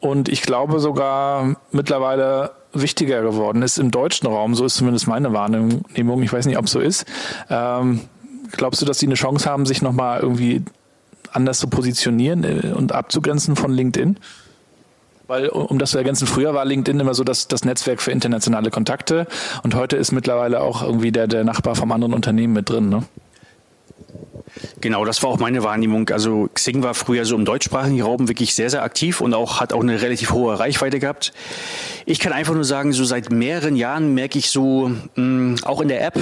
und 0.00 0.28
ich 0.28 0.42
glaube 0.42 0.80
sogar 0.80 1.56
mittlerweile 1.70 2.52
wichtiger 2.74 3.22
geworden 3.22 3.62
ist 3.62 3.78
im 3.78 3.90
deutschen 3.90 4.26
Raum. 4.26 4.54
So 4.54 4.64
ist 4.64 4.76
zumindest 4.76 5.06
meine 5.06 5.32
Wahrnehmung. 5.32 6.22
Ich 6.22 6.32
weiß 6.32 6.46
nicht, 6.46 6.58
ob 6.58 6.68
so 6.68 6.80
ist. 6.80 7.04
Ähm, 7.50 8.00
glaubst 8.52 8.80
du, 8.82 8.86
dass 8.86 8.98
sie 8.98 9.06
eine 9.06 9.14
Chance 9.14 9.48
haben, 9.48 9.66
sich 9.66 9.82
nochmal 9.82 10.20
irgendwie 10.20 10.62
anders 11.32 11.58
zu 11.58 11.68
positionieren 11.68 12.44
äh, 12.44 12.72
und 12.72 12.92
abzugrenzen 12.92 13.56
von 13.56 13.72
LinkedIn? 13.72 14.18
Weil, 15.26 15.48
um 15.48 15.78
das 15.78 15.92
zu 15.92 15.98
ergänzen, 15.98 16.26
früher 16.26 16.52
war 16.52 16.66
LinkedIn 16.66 17.00
immer 17.00 17.14
so 17.14 17.24
das, 17.24 17.48
das 17.48 17.64
Netzwerk 17.64 18.02
für 18.02 18.10
internationale 18.10 18.70
Kontakte 18.70 19.26
und 19.62 19.74
heute 19.74 19.96
ist 19.96 20.12
mittlerweile 20.12 20.60
auch 20.60 20.82
irgendwie 20.82 21.12
der, 21.12 21.26
der 21.26 21.44
Nachbar 21.44 21.74
vom 21.74 21.92
anderen 21.92 22.12
Unternehmen 22.12 22.52
mit 22.52 22.68
drin. 22.68 22.90
Ne? 22.90 23.04
Genau, 24.80 25.06
das 25.06 25.22
war 25.22 25.30
auch 25.30 25.38
meine 25.38 25.62
Wahrnehmung. 25.62 26.10
Also 26.10 26.50
Xing 26.64 26.82
war 26.82 26.94
früher 26.94 27.26
so 27.26 27.36
im 27.36 27.44
deutschsprachigen 27.44 28.00
Raum 28.00 28.26
wirklich 28.26 28.54
sehr, 28.54 28.70
sehr 28.70 28.82
aktiv 28.82 29.20
und 29.20 29.34
auch 29.34 29.60
hat 29.60 29.74
auch 29.74 29.82
eine 29.82 30.00
relativ 30.00 30.32
hohe 30.32 30.58
Reichweite 30.58 30.98
gehabt. 30.98 31.34
Ich 32.06 32.20
kann 32.20 32.32
einfach 32.32 32.54
nur 32.54 32.64
sagen, 32.64 32.94
so 32.94 33.04
seit 33.04 33.30
mehreren 33.30 33.76
Jahren 33.76 34.14
merke 34.14 34.38
ich 34.38 34.48
so, 34.48 34.88
mh, 34.88 35.22
mm, 35.22 35.56
auch 35.64 35.82
in 35.82 35.88
der 35.88 36.02
App, 36.02 36.18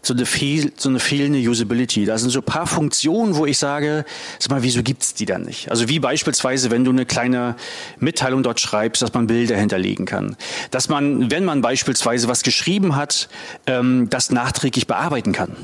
so 0.00 0.14
eine, 0.14 0.24
fehl, 0.24 0.72
so 0.78 0.88
eine 0.88 1.00
fehlende 1.00 1.38
Usability. 1.38 2.06
Da 2.06 2.16
sind 2.16 2.30
so 2.30 2.38
ein 2.38 2.44
paar 2.44 2.66
Funktionen, 2.66 3.36
wo 3.36 3.44
ich 3.44 3.58
sage, 3.58 4.06
sag 4.38 4.50
mal, 4.52 4.62
wieso 4.62 4.82
gibt's 4.82 5.12
die 5.12 5.26
dann 5.26 5.42
nicht? 5.42 5.70
Also 5.70 5.86
wie 5.90 5.98
beispielsweise, 5.98 6.70
wenn 6.70 6.84
du 6.84 6.90
eine 6.90 7.04
kleine 7.04 7.54
Mitteilung 7.98 8.42
dort 8.42 8.60
schreibst, 8.60 9.02
dass 9.02 9.12
man 9.12 9.26
Bilder 9.26 9.56
hinterlegen 9.58 10.06
kann. 10.06 10.34
Dass 10.70 10.88
man, 10.88 11.30
wenn 11.30 11.44
man 11.44 11.60
beispielsweise 11.60 12.26
was 12.26 12.42
geschrieben 12.42 12.96
hat, 12.96 13.28
ähm, 13.66 14.08
das 14.08 14.30
nachträglich 14.30 14.86
bearbeiten 14.86 15.32
kann. 15.32 15.54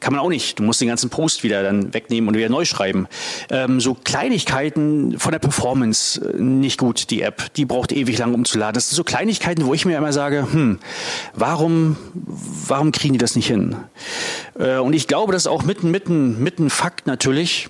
Kann 0.00 0.12
man 0.12 0.20
auch 0.20 0.28
nicht. 0.28 0.58
Du 0.58 0.62
musst 0.62 0.80
den 0.80 0.88
ganzen 0.88 1.10
Post 1.10 1.42
wieder 1.42 1.62
dann 1.62 1.94
wegnehmen 1.94 2.28
und 2.28 2.36
wieder 2.36 2.48
neu 2.48 2.64
schreiben. 2.64 3.06
Ähm, 3.50 3.80
so 3.80 3.94
Kleinigkeiten 3.94 5.18
von 5.18 5.32
der 5.32 5.38
Performance 5.38 6.20
äh, 6.20 6.40
nicht 6.40 6.78
gut, 6.78 7.10
die 7.10 7.22
App. 7.22 7.52
Die 7.54 7.64
braucht 7.64 7.92
ewig 7.92 8.18
lang 8.18 8.34
umzuladen. 8.34 8.74
Das 8.74 8.88
sind 8.88 8.96
so 8.96 9.04
Kleinigkeiten, 9.04 9.66
wo 9.66 9.74
ich 9.74 9.84
mir 9.84 9.96
immer 9.96 10.12
sage, 10.12 10.46
hm, 10.50 10.78
warum, 11.34 11.96
warum 12.14 12.92
kriegen 12.92 13.14
die 13.14 13.18
das 13.18 13.36
nicht 13.36 13.46
hin? 13.46 13.76
Äh, 14.58 14.78
und 14.78 14.92
ich 14.92 15.08
glaube, 15.08 15.32
das 15.32 15.42
ist 15.42 15.48
auch 15.48 15.64
mitten, 15.64 15.90
mitten, 15.90 16.42
mitten 16.42 16.70
Fakt 16.70 17.06
natürlich, 17.06 17.68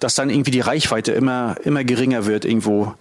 dass 0.00 0.14
dann 0.14 0.30
irgendwie 0.30 0.50
die 0.50 0.60
Reichweite 0.60 1.12
immer, 1.12 1.56
immer 1.64 1.84
geringer 1.84 2.26
wird 2.26 2.44
irgendwo. 2.44 2.94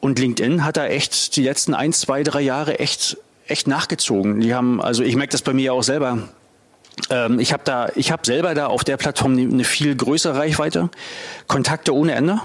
Und 0.00 0.18
LinkedIn 0.18 0.64
hat 0.64 0.76
da 0.76 0.86
echt 0.86 1.36
die 1.36 1.42
letzten 1.42 1.74
ein, 1.74 1.92
zwei, 1.92 2.22
drei 2.22 2.40
Jahre 2.40 2.78
echt, 2.78 3.18
echt 3.46 3.66
nachgezogen. 3.68 4.40
Die 4.40 4.54
haben, 4.54 4.80
also 4.80 5.02
ich 5.02 5.14
merke 5.14 5.32
das 5.32 5.42
bei 5.42 5.52
mir 5.52 5.74
auch 5.74 5.82
selber 5.82 6.18
ähm, 7.10 7.38
ich 7.38 7.52
habe 7.52 7.62
da, 7.64 7.88
ich 7.94 8.12
habe 8.12 8.24
selber 8.24 8.54
da 8.54 8.66
auf 8.66 8.84
der 8.84 8.96
Plattform 8.96 9.32
eine 9.32 9.64
viel 9.64 9.94
größere 9.96 10.36
Reichweite, 10.36 10.90
Kontakte 11.46 11.94
ohne 11.94 12.12
Ende, 12.12 12.40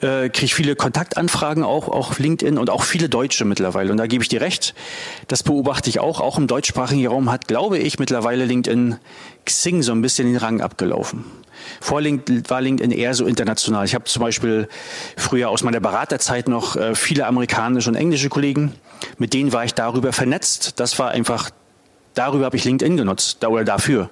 äh, 0.00 0.28
kriege 0.28 0.54
viele 0.54 0.76
Kontaktanfragen 0.76 1.62
auch, 1.62 1.88
auch 1.88 2.18
LinkedIn 2.18 2.58
und 2.58 2.70
auch 2.70 2.82
viele 2.82 3.08
Deutsche 3.08 3.44
mittlerweile. 3.44 3.90
Und 3.90 3.98
da 3.98 4.06
gebe 4.06 4.22
ich 4.22 4.28
dir 4.28 4.40
recht, 4.40 4.74
das 5.28 5.42
beobachte 5.42 5.90
ich 5.90 6.00
auch. 6.00 6.20
Auch 6.20 6.38
im 6.38 6.46
deutschsprachigen 6.46 7.06
Raum 7.06 7.30
hat, 7.30 7.48
glaube 7.48 7.78
ich, 7.78 7.98
mittlerweile 7.98 8.44
LinkedIn 8.44 8.96
Xing 9.44 9.82
so 9.82 9.92
ein 9.92 10.02
bisschen 10.02 10.26
den 10.26 10.36
Rang 10.36 10.60
abgelaufen. 10.60 11.24
Vor 11.80 12.00
LinkedIn 12.00 12.48
war 12.48 12.60
LinkedIn 12.60 12.90
eher 12.90 13.14
so 13.14 13.26
international. 13.26 13.84
Ich 13.84 13.94
habe 13.94 14.04
zum 14.04 14.22
Beispiel 14.22 14.68
früher 15.16 15.50
aus 15.50 15.62
meiner 15.62 15.80
Beraterzeit 15.80 16.48
noch 16.48 16.76
äh, 16.76 16.94
viele 16.94 17.26
amerikanische 17.26 17.88
und 17.88 17.96
englische 17.96 18.28
Kollegen. 18.28 18.72
Mit 19.18 19.32
denen 19.32 19.52
war 19.52 19.64
ich 19.64 19.74
darüber 19.74 20.12
vernetzt. 20.12 20.80
Das 20.80 20.98
war 20.98 21.10
einfach 21.10 21.50
darüber 22.14 22.46
habe 22.46 22.56
ich 22.56 22.64
LinkedIn 22.64 22.96
genutzt, 22.96 23.44
oder 23.44 23.64
dafür. 23.64 24.10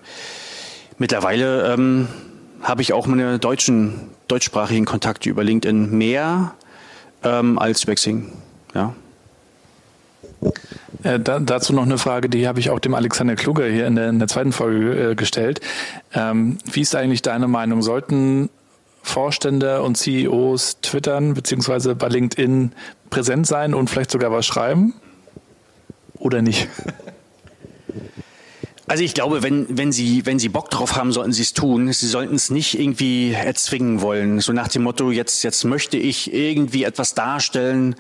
Mittlerweile 0.98 1.72
ähm, 1.72 2.08
habe 2.62 2.82
ich 2.82 2.92
auch 2.92 3.06
meine 3.06 3.38
deutschen, 3.38 4.10
deutschsprachigen 4.28 4.84
Kontakte 4.84 5.28
über 5.28 5.44
LinkedIn 5.44 5.96
mehr 5.96 6.54
ähm, 7.24 7.58
als 7.58 7.84
über 7.84 7.94
Xing. 7.94 8.32
Ja. 8.74 8.94
Äh, 11.02 11.20
da, 11.20 11.40
dazu 11.40 11.72
noch 11.72 11.82
eine 11.82 11.98
Frage, 11.98 12.28
die 12.28 12.46
habe 12.46 12.60
ich 12.60 12.70
auch 12.70 12.78
dem 12.78 12.94
Alexander 12.94 13.36
Kluger 13.36 13.66
hier 13.66 13.86
in 13.86 13.96
der, 13.96 14.08
in 14.08 14.18
der 14.18 14.28
zweiten 14.28 14.52
Folge 14.52 15.10
äh, 15.10 15.14
gestellt. 15.14 15.60
Ähm, 16.14 16.58
wie 16.70 16.80
ist 16.80 16.94
eigentlich 16.94 17.22
deine 17.22 17.48
Meinung? 17.48 17.82
Sollten 17.82 18.50
Vorstände 19.02 19.82
und 19.82 19.96
CEOs 19.96 20.80
twittern 20.80 21.34
beziehungsweise 21.34 21.94
bei 21.94 22.08
LinkedIn 22.08 22.72
präsent 23.10 23.46
sein 23.46 23.74
und 23.74 23.90
vielleicht 23.90 24.10
sogar 24.10 24.30
was 24.30 24.46
schreiben? 24.46 24.94
Oder 26.18 26.42
nicht? 26.42 26.68
Also 28.88 29.04
ich 29.04 29.14
glaube, 29.14 29.42
wenn, 29.44 29.78
wenn 29.78 29.92
Sie, 29.92 30.26
wenn 30.26 30.40
Sie 30.40 30.48
Bock 30.48 30.68
drauf 30.68 30.96
haben, 30.96 31.12
sollten 31.12 31.32
Sie 31.32 31.42
es 31.42 31.54
tun. 31.54 31.92
Sie 31.92 32.08
sollten 32.08 32.34
es 32.34 32.50
nicht 32.50 32.78
irgendwie 32.78 33.32
erzwingen 33.32 34.00
wollen. 34.00 34.40
So 34.40 34.52
nach 34.52 34.68
dem 34.68 34.82
Motto, 34.82 35.12
jetzt, 35.12 35.44
jetzt 35.44 35.64
möchte 35.64 35.96
ich 35.96 36.34
irgendwie 36.34 36.82
etwas 36.82 37.14
darstellen 37.14 37.94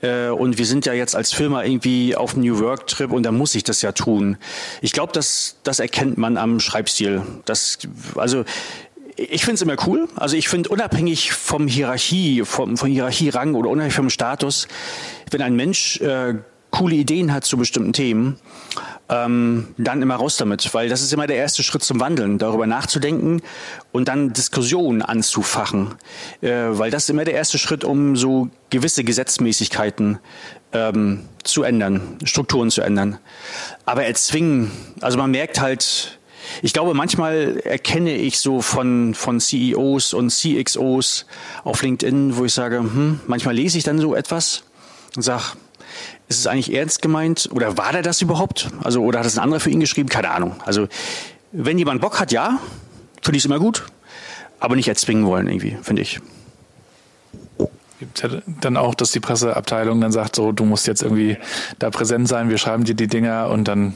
äh, 0.00 0.28
und 0.28 0.56
wir 0.56 0.64
sind 0.64 0.86
ja 0.86 0.92
jetzt 0.92 1.16
als 1.16 1.32
Firma 1.32 1.64
irgendwie 1.64 2.14
auf 2.14 2.34
dem 2.34 2.44
New 2.44 2.60
Work 2.60 2.86
Trip 2.86 3.10
und 3.10 3.24
da 3.24 3.32
muss 3.32 3.56
ich 3.56 3.64
das 3.64 3.82
ja 3.82 3.90
tun. 3.92 4.36
Ich 4.80 4.92
glaube, 4.92 5.12
das, 5.12 5.56
das 5.64 5.80
erkennt 5.80 6.18
man 6.18 6.36
am 6.36 6.60
Schreibstil. 6.60 7.22
Das, 7.44 7.78
also 8.14 8.44
ich 9.16 9.44
finde 9.44 9.56
es 9.56 9.62
immer 9.62 9.76
cool. 9.88 10.08
Also 10.14 10.36
ich 10.36 10.48
finde 10.48 10.68
unabhängig 10.68 11.32
vom 11.32 11.66
Hierarchie, 11.66 12.44
vom, 12.44 12.76
vom 12.76 12.88
Hierarchierang 12.88 13.54
oder 13.54 13.70
unabhängig 13.70 13.96
vom 13.96 14.08
Status, 14.08 14.68
wenn 15.32 15.42
ein 15.42 15.56
Mensch 15.56 16.00
äh, 16.00 16.36
coole 16.70 16.94
Ideen 16.94 17.32
hat 17.32 17.44
zu 17.44 17.56
bestimmten 17.56 17.92
Themen, 17.92 18.38
ähm, 19.08 19.68
dann 19.78 20.02
immer 20.02 20.16
raus 20.16 20.36
damit, 20.36 20.72
weil 20.74 20.88
das 20.88 21.02
ist 21.02 21.12
immer 21.12 21.26
der 21.26 21.36
erste 21.36 21.62
Schritt 21.62 21.82
zum 21.82 22.00
Wandeln, 22.00 22.38
darüber 22.38 22.66
nachzudenken 22.66 23.42
und 23.92 24.08
dann 24.08 24.32
Diskussionen 24.32 25.02
anzufachen, 25.02 25.94
äh, 26.40 26.50
weil 26.50 26.90
das 26.90 27.04
ist 27.04 27.10
immer 27.10 27.24
der 27.24 27.34
erste 27.34 27.58
Schritt, 27.58 27.84
um 27.84 28.16
so 28.16 28.50
gewisse 28.70 29.04
Gesetzmäßigkeiten 29.04 30.18
ähm, 30.72 31.20
zu 31.42 31.62
ändern, 31.62 32.18
Strukturen 32.24 32.70
zu 32.70 32.82
ändern. 32.82 33.18
Aber 33.86 34.04
erzwingen, 34.04 34.70
also 35.00 35.16
man 35.16 35.30
merkt 35.30 35.60
halt, 35.60 36.18
ich 36.62 36.72
glaube, 36.72 36.94
manchmal 36.94 37.60
erkenne 37.64 38.14
ich 38.14 38.38
so 38.38 38.62
von, 38.62 39.14
von 39.14 39.40
CEOs 39.40 40.14
und 40.14 40.30
CXOs 40.30 41.26
auf 41.64 41.82
LinkedIn, 41.82 42.36
wo 42.36 42.44
ich 42.44 42.54
sage, 42.54 42.78
hm, 42.78 43.20
manchmal 43.26 43.54
lese 43.54 43.78
ich 43.78 43.84
dann 43.84 43.98
so 43.98 44.14
etwas 44.14 44.64
und 45.16 45.22
sage, 45.22 45.44
ist 46.28 46.38
es 46.40 46.46
eigentlich 46.46 46.74
ernst 46.74 47.02
gemeint? 47.02 47.48
Oder 47.52 47.76
war 47.76 47.92
der 47.92 48.02
das 48.02 48.20
überhaupt? 48.22 48.68
Also, 48.82 49.02
oder 49.02 49.20
hat 49.20 49.26
es 49.26 49.38
ein 49.38 49.42
anderer 49.42 49.60
für 49.60 49.70
ihn 49.70 49.80
geschrieben? 49.80 50.08
Keine 50.08 50.30
Ahnung. 50.30 50.56
Also, 50.64 50.88
wenn 51.52 51.78
jemand 51.78 52.00
Bock 52.00 52.20
hat, 52.20 52.32
ja, 52.32 52.58
finde 53.22 53.36
ich 53.36 53.42
es 53.42 53.46
immer 53.46 53.58
gut. 53.58 53.86
Aber 54.60 54.76
nicht 54.76 54.88
erzwingen 54.88 55.24
wollen, 55.26 55.46
irgendwie, 55.46 55.78
finde 55.82 56.02
ich. 56.02 56.20
Gibt 57.98 58.22
ja 58.22 58.28
dann 58.60 58.76
auch, 58.76 58.94
dass 58.94 59.10
die 59.10 59.20
Presseabteilung 59.20 60.00
dann 60.00 60.12
sagt, 60.12 60.36
so, 60.36 60.52
du 60.52 60.64
musst 60.64 60.86
jetzt 60.86 61.02
irgendwie 61.02 61.36
da 61.78 61.90
präsent 61.90 62.28
sein, 62.28 62.48
wir 62.48 62.58
schreiben 62.58 62.84
dir 62.84 62.94
die 62.94 63.08
Dinger 63.08 63.48
und 63.50 63.66
dann 63.66 63.94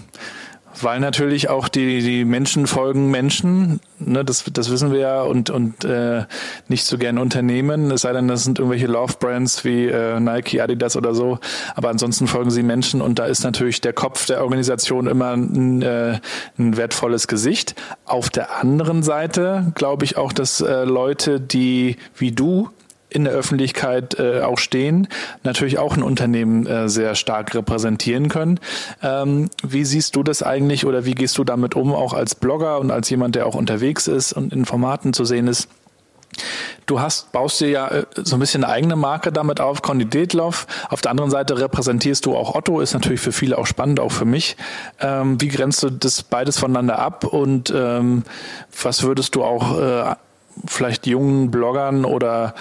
Weil 0.80 1.00
natürlich 1.00 1.50
auch 1.50 1.68
die, 1.68 2.00
die 2.00 2.24
Menschen 2.24 2.66
folgen 2.66 3.10
Menschen, 3.10 3.80
ne, 3.98 4.24
das, 4.24 4.44
das 4.52 4.70
wissen 4.70 4.90
wir 4.90 5.00
ja, 5.00 5.22
und, 5.22 5.50
und 5.50 5.84
äh, 5.84 6.24
nicht 6.68 6.84
so 6.84 6.98
gern 6.98 7.18
Unternehmen, 7.18 7.90
es 7.90 8.02
sei 8.02 8.12
denn, 8.12 8.28
das 8.28 8.44
sind 8.44 8.58
irgendwelche 8.58 8.86
Love-Brands 8.86 9.64
wie 9.64 9.86
äh, 9.86 10.18
Nike, 10.18 10.60
Adidas 10.60 10.96
oder 10.96 11.14
so, 11.14 11.38
aber 11.74 11.90
ansonsten 11.90 12.26
folgen 12.26 12.50
sie 12.50 12.62
Menschen 12.62 13.02
und 13.02 13.18
da 13.18 13.26
ist 13.26 13.44
natürlich 13.44 13.80
der 13.80 13.92
Kopf 13.92 14.26
der 14.26 14.42
Organisation 14.42 15.06
immer 15.06 15.32
ein, 15.32 15.82
äh, 15.82 16.18
ein 16.58 16.76
wertvolles 16.76 17.28
Gesicht. 17.28 17.74
Auf 18.04 18.30
der 18.30 18.56
anderen 18.56 19.02
Seite 19.02 19.72
glaube 19.74 20.04
ich 20.04 20.16
auch, 20.16 20.32
dass 20.32 20.60
äh, 20.60 20.84
Leute, 20.84 21.40
die 21.40 21.96
wie 22.16 22.32
du 22.32 22.70
in 23.14 23.24
der 23.24 23.32
Öffentlichkeit 23.32 24.18
äh, 24.18 24.40
auch 24.40 24.58
stehen, 24.58 25.08
natürlich 25.42 25.78
auch 25.78 25.96
ein 25.96 26.02
Unternehmen 26.02 26.66
äh, 26.66 26.88
sehr 26.88 27.14
stark 27.14 27.54
repräsentieren 27.54 28.28
können. 28.28 28.60
Ähm, 29.02 29.50
wie 29.62 29.84
siehst 29.84 30.16
du 30.16 30.22
das 30.22 30.42
eigentlich 30.42 30.86
oder 30.86 31.04
wie 31.04 31.14
gehst 31.14 31.38
du 31.38 31.44
damit 31.44 31.74
um, 31.74 31.92
auch 31.92 32.12
als 32.14 32.34
Blogger 32.34 32.80
und 32.80 32.90
als 32.90 33.10
jemand, 33.10 33.34
der 33.34 33.46
auch 33.46 33.54
unterwegs 33.54 34.08
ist 34.08 34.32
und 34.32 34.52
in 34.52 34.64
Formaten 34.64 35.12
zu 35.12 35.24
sehen 35.24 35.48
ist? 35.48 35.68
Du 36.86 37.00
hast, 37.00 37.32
baust 37.32 37.60
dir 37.60 37.68
ja 37.68 37.88
äh, 37.88 38.06
so 38.16 38.36
ein 38.36 38.40
bisschen 38.40 38.64
eine 38.64 38.72
eigene 38.72 38.96
Marke 38.96 39.32
damit 39.32 39.60
auf, 39.60 39.82
Conny 39.82 40.04
Detloff. 40.04 40.66
Auf 40.88 41.00
der 41.00 41.10
anderen 41.10 41.30
Seite 41.30 41.58
repräsentierst 41.58 42.26
du 42.26 42.36
auch 42.36 42.54
Otto, 42.54 42.80
ist 42.80 42.94
natürlich 42.94 43.20
für 43.20 43.32
viele 43.32 43.58
auch 43.58 43.66
spannend, 43.66 44.00
auch 44.00 44.12
für 44.12 44.24
mich. 44.24 44.56
Ähm, 45.00 45.40
wie 45.40 45.48
grenzt 45.48 45.82
du 45.82 45.90
das 45.90 46.22
beides 46.22 46.58
voneinander 46.58 46.98
ab 46.98 47.24
und 47.24 47.72
ähm, 47.74 48.24
was 48.82 49.02
würdest 49.02 49.34
du 49.34 49.44
auch 49.44 49.78
äh, 49.78 50.14
vielleicht 50.66 51.06
jungen 51.06 51.50
Bloggern 51.50 52.04
oder 52.04 52.54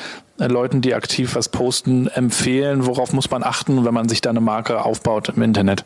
Leuten, 0.50 0.82
die 0.82 0.96
aktiv 0.96 1.36
was 1.36 1.50
posten, 1.50 2.08
empfehlen? 2.08 2.86
Worauf 2.86 3.14
muss 3.14 3.30
man 3.30 3.44
achten, 3.44 3.86
wenn 3.86 3.94
man 3.94 4.10
sich 4.10 4.22
da 4.22 4.30
eine 4.30 4.42
Marke 4.42 4.84
aufbaut 4.84 5.30
im 5.30 5.42
Internet? 5.42 5.86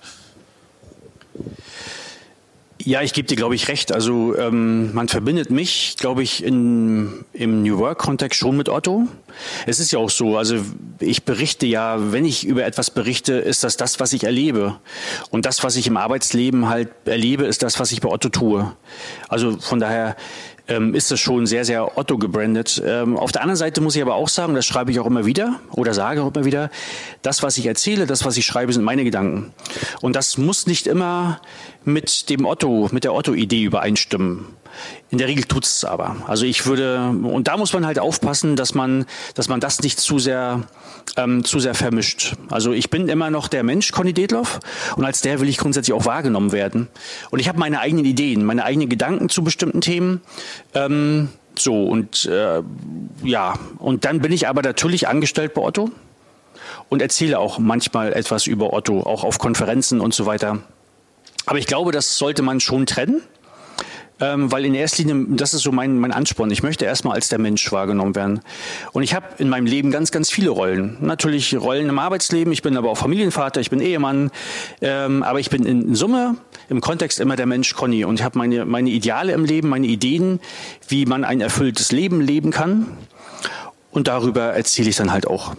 Ja, 2.85 3.01
ich 3.01 3.13
gebe 3.13 3.27
dir, 3.27 3.35
glaube 3.35 3.55
ich, 3.55 3.67
recht. 3.67 3.91
Also 3.91 4.37
ähm, 4.37 4.93
man 4.93 5.07
verbindet 5.07 5.49
mich, 5.49 5.95
glaube 5.97 6.21
ich, 6.21 6.43
in, 6.43 7.25
im 7.33 7.63
New 7.63 7.79
Work-Kontext 7.79 8.39
schon 8.39 8.55
mit 8.57 8.69
Otto. 8.69 9.07
Es 9.65 9.79
ist 9.79 9.91
ja 9.91 9.97
auch 9.97 10.11
so, 10.11 10.37
also 10.37 10.57
ich 10.99 11.23
berichte 11.23 11.65
ja, 11.65 12.11
wenn 12.11 12.25
ich 12.25 12.45
über 12.45 12.63
etwas 12.63 12.91
berichte, 12.91 13.33
ist 13.33 13.63
das 13.63 13.77
das, 13.77 13.99
was 13.99 14.13
ich 14.13 14.23
erlebe. 14.23 14.75
Und 15.31 15.47
das, 15.47 15.63
was 15.63 15.77
ich 15.77 15.87
im 15.87 15.97
Arbeitsleben 15.97 16.69
halt 16.69 16.89
erlebe, 17.05 17.45
ist 17.45 17.63
das, 17.63 17.79
was 17.79 17.91
ich 17.91 18.01
bei 18.01 18.09
Otto 18.09 18.29
tue. 18.29 18.71
Also 19.29 19.57
von 19.57 19.79
daher 19.79 20.15
ähm, 20.67 20.93
ist 20.95 21.11
das 21.11 21.19
schon 21.19 21.45
sehr, 21.45 21.65
sehr 21.65 21.97
Otto 21.97 22.17
gebrandet. 22.17 22.81
Ähm, 22.85 23.17
auf 23.17 23.31
der 23.31 23.41
anderen 23.41 23.57
Seite 23.57 23.81
muss 23.81 23.95
ich 23.95 24.01
aber 24.01 24.15
auch 24.15 24.29
sagen, 24.29 24.55
das 24.55 24.65
schreibe 24.65 24.91
ich 24.91 24.99
auch 24.99 25.05
immer 25.05 25.25
wieder 25.25 25.59
oder 25.71 25.93
sage 25.93 26.21
auch 26.21 26.33
immer 26.33 26.45
wieder, 26.45 26.69
das, 27.21 27.43
was 27.43 27.57
ich 27.57 27.65
erzähle, 27.65 28.05
das, 28.05 28.25
was 28.25 28.37
ich 28.37 28.45
schreibe, 28.45 28.73
sind 28.73 28.83
meine 28.83 29.03
Gedanken. 29.03 29.53
Und 30.01 30.15
das 30.15 30.37
muss 30.37 30.67
nicht 30.67 30.87
immer 30.87 31.41
mit 31.83 32.29
dem 32.29 32.45
Otto, 32.45 32.89
mit 32.91 33.03
der 33.03 33.13
Otto-Idee 33.13 33.63
übereinstimmen. 33.63 34.45
In 35.09 35.17
der 35.17 35.27
Regel 35.27 35.43
tut 35.45 35.65
es 35.65 35.85
aber. 35.85 36.17
Also 36.27 36.45
ich 36.45 36.65
würde, 36.65 37.09
und 37.09 37.47
da 37.47 37.57
muss 37.57 37.73
man 37.73 37.85
halt 37.85 37.99
aufpassen, 37.99 38.55
dass 38.55 38.73
man, 38.73 39.05
dass 39.33 39.47
man 39.47 39.59
das 39.59 39.81
nicht 39.81 39.99
zu 39.99 40.19
sehr, 40.19 40.63
ähm, 41.17 41.43
zu 41.43 41.59
sehr 41.59 41.75
vermischt. 41.75 42.35
Also 42.49 42.71
ich 42.71 42.89
bin 42.89 43.07
immer 43.07 43.29
noch 43.29 43.47
der 43.47 43.63
Mensch, 43.63 43.91
Conny 43.91 44.13
Detloff, 44.13 44.59
und 44.95 45.05
als 45.05 45.21
der 45.21 45.39
will 45.39 45.49
ich 45.49 45.57
grundsätzlich 45.57 45.93
auch 45.93 46.05
wahrgenommen 46.05 46.51
werden. 46.51 46.87
Und 47.29 47.39
ich 47.39 47.47
habe 47.47 47.59
meine 47.59 47.79
eigenen 47.79 48.05
Ideen, 48.05 48.45
meine 48.45 48.65
eigenen 48.65 48.89
Gedanken 48.89 49.29
zu 49.29 49.43
bestimmten 49.43 49.81
Themen. 49.81 50.21
Ähm, 50.73 51.29
so, 51.57 51.85
und 51.85 52.25
äh, 52.25 52.61
ja, 53.23 53.53
und 53.79 54.05
dann 54.05 54.19
bin 54.19 54.31
ich 54.31 54.47
aber 54.47 54.61
natürlich 54.61 55.07
angestellt 55.07 55.53
bei 55.53 55.61
Otto 55.61 55.89
und 56.89 57.01
erzähle 57.01 57.39
auch 57.39 57.59
manchmal 57.59 58.13
etwas 58.13 58.47
über 58.47 58.73
Otto, 58.73 59.01
auch 59.01 59.23
auf 59.23 59.39
Konferenzen 59.39 60.01
und 60.01 60.13
so 60.13 60.25
weiter. 60.25 60.59
Aber 61.45 61.59
ich 61.59 61.67
glaube, 61.67 61.91
das 61.91 62.17
sollte 62.17 62.41
man 62.41 62.59
schon 62.59 62.85
trennen. 62.85 63.21
Ähm, 64.21 64.49
weil 64.51 64.63
in 64.65 64.73
erster 64.73 65.03
Linie, 65.03 65.35
das 65.35 65.53
ist 65.53 65.63
so 65.63 65.73
mein, 65.73 65.99
mein 65.99 66.13
Ansporn. 66.13 66.49
Ich 66.49 66.63
möchte 66.63 66.85
erstmal 66.85 67.15
als 67.15 67.27
der 67.27 67.39
Mensch 67.39 67.69
wahrgenommen 67.71 68.15
werden. 68.15 68.39
Und 68.93 69.03
ich 69.03 69.13
habe 69.13 69.25
in 69.39 69.49
meinem 69.49 69.65
Leben 69.65 69.91
ganz, 69.91 70.11
ganz 70.11 70.31
viele 70.31 70.51
Rollen. 70.51 70.97
Natürlich 71.01 71.55
Rollen 71.55 71.89
im 71.89 71.99
Arbeitsleben, 71.99 72.53
ich 72.53 72.61
bin 72.61 72.77
aber 72.77 72.89
auch 72.89 72.97
Familienvater, 72.97 73.59
ich 73.59 73.69
bin 73.69 73.81
Ehemann, 73.81 74.31
ähm, 74.81 75.21
aber 75.21 75.41
ich 75.41 75.49
bin 75.49 75.65
in 75.65 75.95
Summe 75.95 76.37
im 76.69 76.79
Kontext 76.79 77.19
immer 77.19 77.35
der 77.35 77.45
Mensch 77.45 77.73
Conny 77.73 78.05
und 78.05 78.19
ich 78.19 78.23
habe 78.23 78.37
meine, 78.37 78.65
meine 78.65 78.89
Ideale 78.89 79.33
im 79.33 79.43
Leben, 79.43 79.67
meine 79.67 79.87
Ideen, 79.87 80.39
wie 80.87 81.05
man 81.05 81.25
ein 81.25 81.41
erfülltes 81.41 81.91
Leben 81.91 82.21
leben 82.21 82.51
kann. 82.51 82.87
Und 83.91 84.07
darüber 84.07 84.53
erzähle 84.53 84.89
ich 84.89 84.95
dann 84.95 85.11
halt 85.11 85.27
auch. 85.27 85.55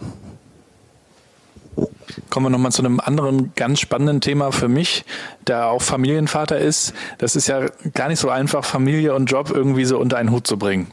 Kommen 2.29 2.47
wir 2.47 2.49
nochmal 2.49 2.71
zu 2.71 2.81
einem 2.81 2.99
anderen 2.99 3.53
ganz 3.55 3.79
spannenden 3.79 4.21
Thema 4.21 4.51
für 4.51 4.67
mich, 4.67 5.05
der 5.47 5.67
auch 5.67 5.81
Familienvater 5.81 6.57
ist. 6.57 6.93
Das 7.17 7.35
ist 7.35 7.47
ja 7.47 7.67
gar 7.93 8.07
nicht 8.09 8.19
so 8.19 8.29
einfach, 8.29 8.65
Familie 8.65 9.13
und 9.15 9.25
Job 9.27 9.51
irgendwie 9.51 9.85
so 9.85 9.97
unter 9.99 10.17
einen 10.17 10.31
Hut 10.31 10.47
zu 10.47 10.57
bringen. 10.57 10.87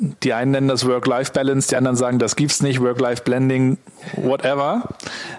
Die 0.00 0.32
einen 0.32 0.52
nennen 0.52 0.68
das 0.68 0.86
Work-Life-Balance, 0.86 1.68
die 1.68 1.76
anderen 1.76 1.96
sagen, 1.96 2.20
das 2.20 2.36
gibt's 2.36 2.62
nicht, 2.62 2.80
Work-Life-Blending, 2.80 3.78
whatever. 4.14 4.88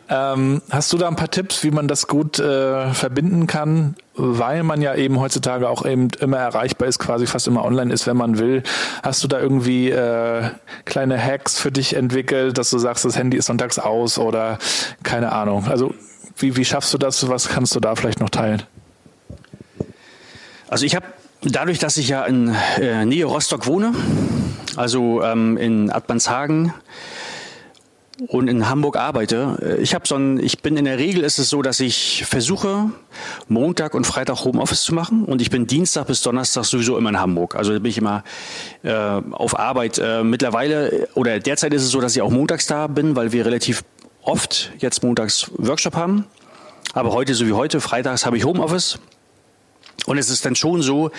Ähm, 0.10 0.62
hast 0.69 0.91
du 0.91 0.98
da 0.98 1.08
ein 1.08 1.15
paar 1.15 1.32
Tipps, 1.32 1.63
wie 1.63 1.72
man 1.72 1.88
das 1.88 2.08
gut 2.08 2.39
äh, 2.39 2.93
verbinden 2.93 3.48
kann? 3.48 3.95
Weil 4.15 4.63
man 4.63 4.82
ja 4.82 4.95
eben 4.95 5.17
heutzutage 5.17 5.69
auch 5.69 5.86
eben 5.86 6.10
immer 6.19 6.39
erreichbar 6.39 6.89
ist, 6.89 7.00
quasi 7.00 7.26
fast 7.26 7.48
immer 7.48 7.63
online 7.63 7.93
ist, 7.93 8.06
wenn 8.06 8.17
man 8.17 8.38
will. 8.38 8.63
Hast 9.02 9.24
du 9.24 9.30
da 9.30 9.39
irgendwie 9.39 9.91
äh, 9.91 10.50
kleine 10.84 11.17
Hacks 11.24 11.58
für 11.58 11.72
dich 11.72 11.95
entwickelt, 11.95 12.58
dass 12.58 12.69
du 12.69 12.80
sagst, 12.80 13.06
das 13.06 13.17
Handy 13.17 13.38
ist 13.38 13.45
sonntags 13.45 13.80
aus 13.80 14.19
oder 14.19 14.58
keine 15.04 15.32
Ahnung. 15.32 15.67
Also 15.69 15.93
wie, 16.36 16.58
wie 16.58 16.65
schaffst 16.65 16.93
du 16.93 16.98
das? 16.98 17.30
Was 17.30 17.48
kannst 17.48 17.76
du 17.76 17.80
da 17.80 17.95
vielleicht 17.95 18.19
noch 18.19 18.30
teilen? 18.30 18.63
Also 20.67 20.86
ich 20.86 20.95
habe 20.95 21.06
dadurch, 21.41 21.80
dass 21.80 21.97
ich 21.97 22.10
ja 22.10 22.25
in 22.25 22.56
äh, 22.80 23.06
Nähe 23.06 23.25
Rostock 23.25 23.65
wohne, 23.65 23.93
also 24.75 25.23
ähm, 25.23 25.58
in 25.58 25.89
Admanshagen 25.89 26.73
und 28.28 28.47
in 28.47 28.67
Hamburg 28.69 28.97
arbeite. 28.97 29.58
Äh, 29.62 29.82
ich 29.82 29.95
habe 29.95 30.08
so 30.08 30.15
ein, 30.15 30.39
ich 30.39 30.62
bin 30.62 30.78
in 30.78 30.86
der 30.86 30.97
Regel 30.97 31.23
ist 31.23 31.39
es 31.39 31.49
so, 31.49 31.62
dass 31.62 31.80
ich 31.80 32.25
versuche 32.25 32.91
Montag 33.47 33.93
und 33.93 34.06
Freitag 34.06 34.43
Homeoffice 34.43 34.84
zu 34.84 34.93
machen 34.93 35.25
und 35.25 35.41
ich 35.41 35.49
bin 35.49 35.67
Dienstag 35.67 36.08
bis 36.08 36.21
Donnerstag 36.21 36.65
sowieso 36.65 36.97
immer 36.97 37.10
in 37.10 37.19
Hamburg. 37.19 37.56
Also 37.56 37.73
bin 37.73 37.86
ich 37.86 37.97
immer 37.97 38.23
äh, 38.84 38.91
auf 38.93 39.58
Arbeit. 39.58 39.97
Äh, 39.97 40.23
mittlerweile 40.23 41.08
oder 41.15 41.39
derzeit 41.39 41.73
ist 41.73 41.84
es 41.84 41.91
so, 41.91 42.02
dass 42.02 42.15
ich 42.15 42.21
auch 42.21 42.32
montags 42.32 42.67
da 42.67 42.88
bin, 42.88 43.15
weil 43.15 43.32
wir 43.32 43.45
relativ 43.45 43.84
oft 44.21 44.71
jetzt 44.80 45.04
montags 45.04 45.49
Workshop 45.58 45.95
haben. 45.95 46.25
Aber 46.93 47.12
heute 47.13 47.36
so 47.36 47.45
wie 47.45 47.54
heute, 47.54 47.82
freitags 47.82 48.25
habe 48.25 48.38
ich 48.38 48.45
Homeoffice. 48.45 48.99
Und 50.06 50.18
es 50.18 50.30
ist 50.30 50.46
dann 50.46 50.56
schon 50.56 50.82
so, 50.82 51.12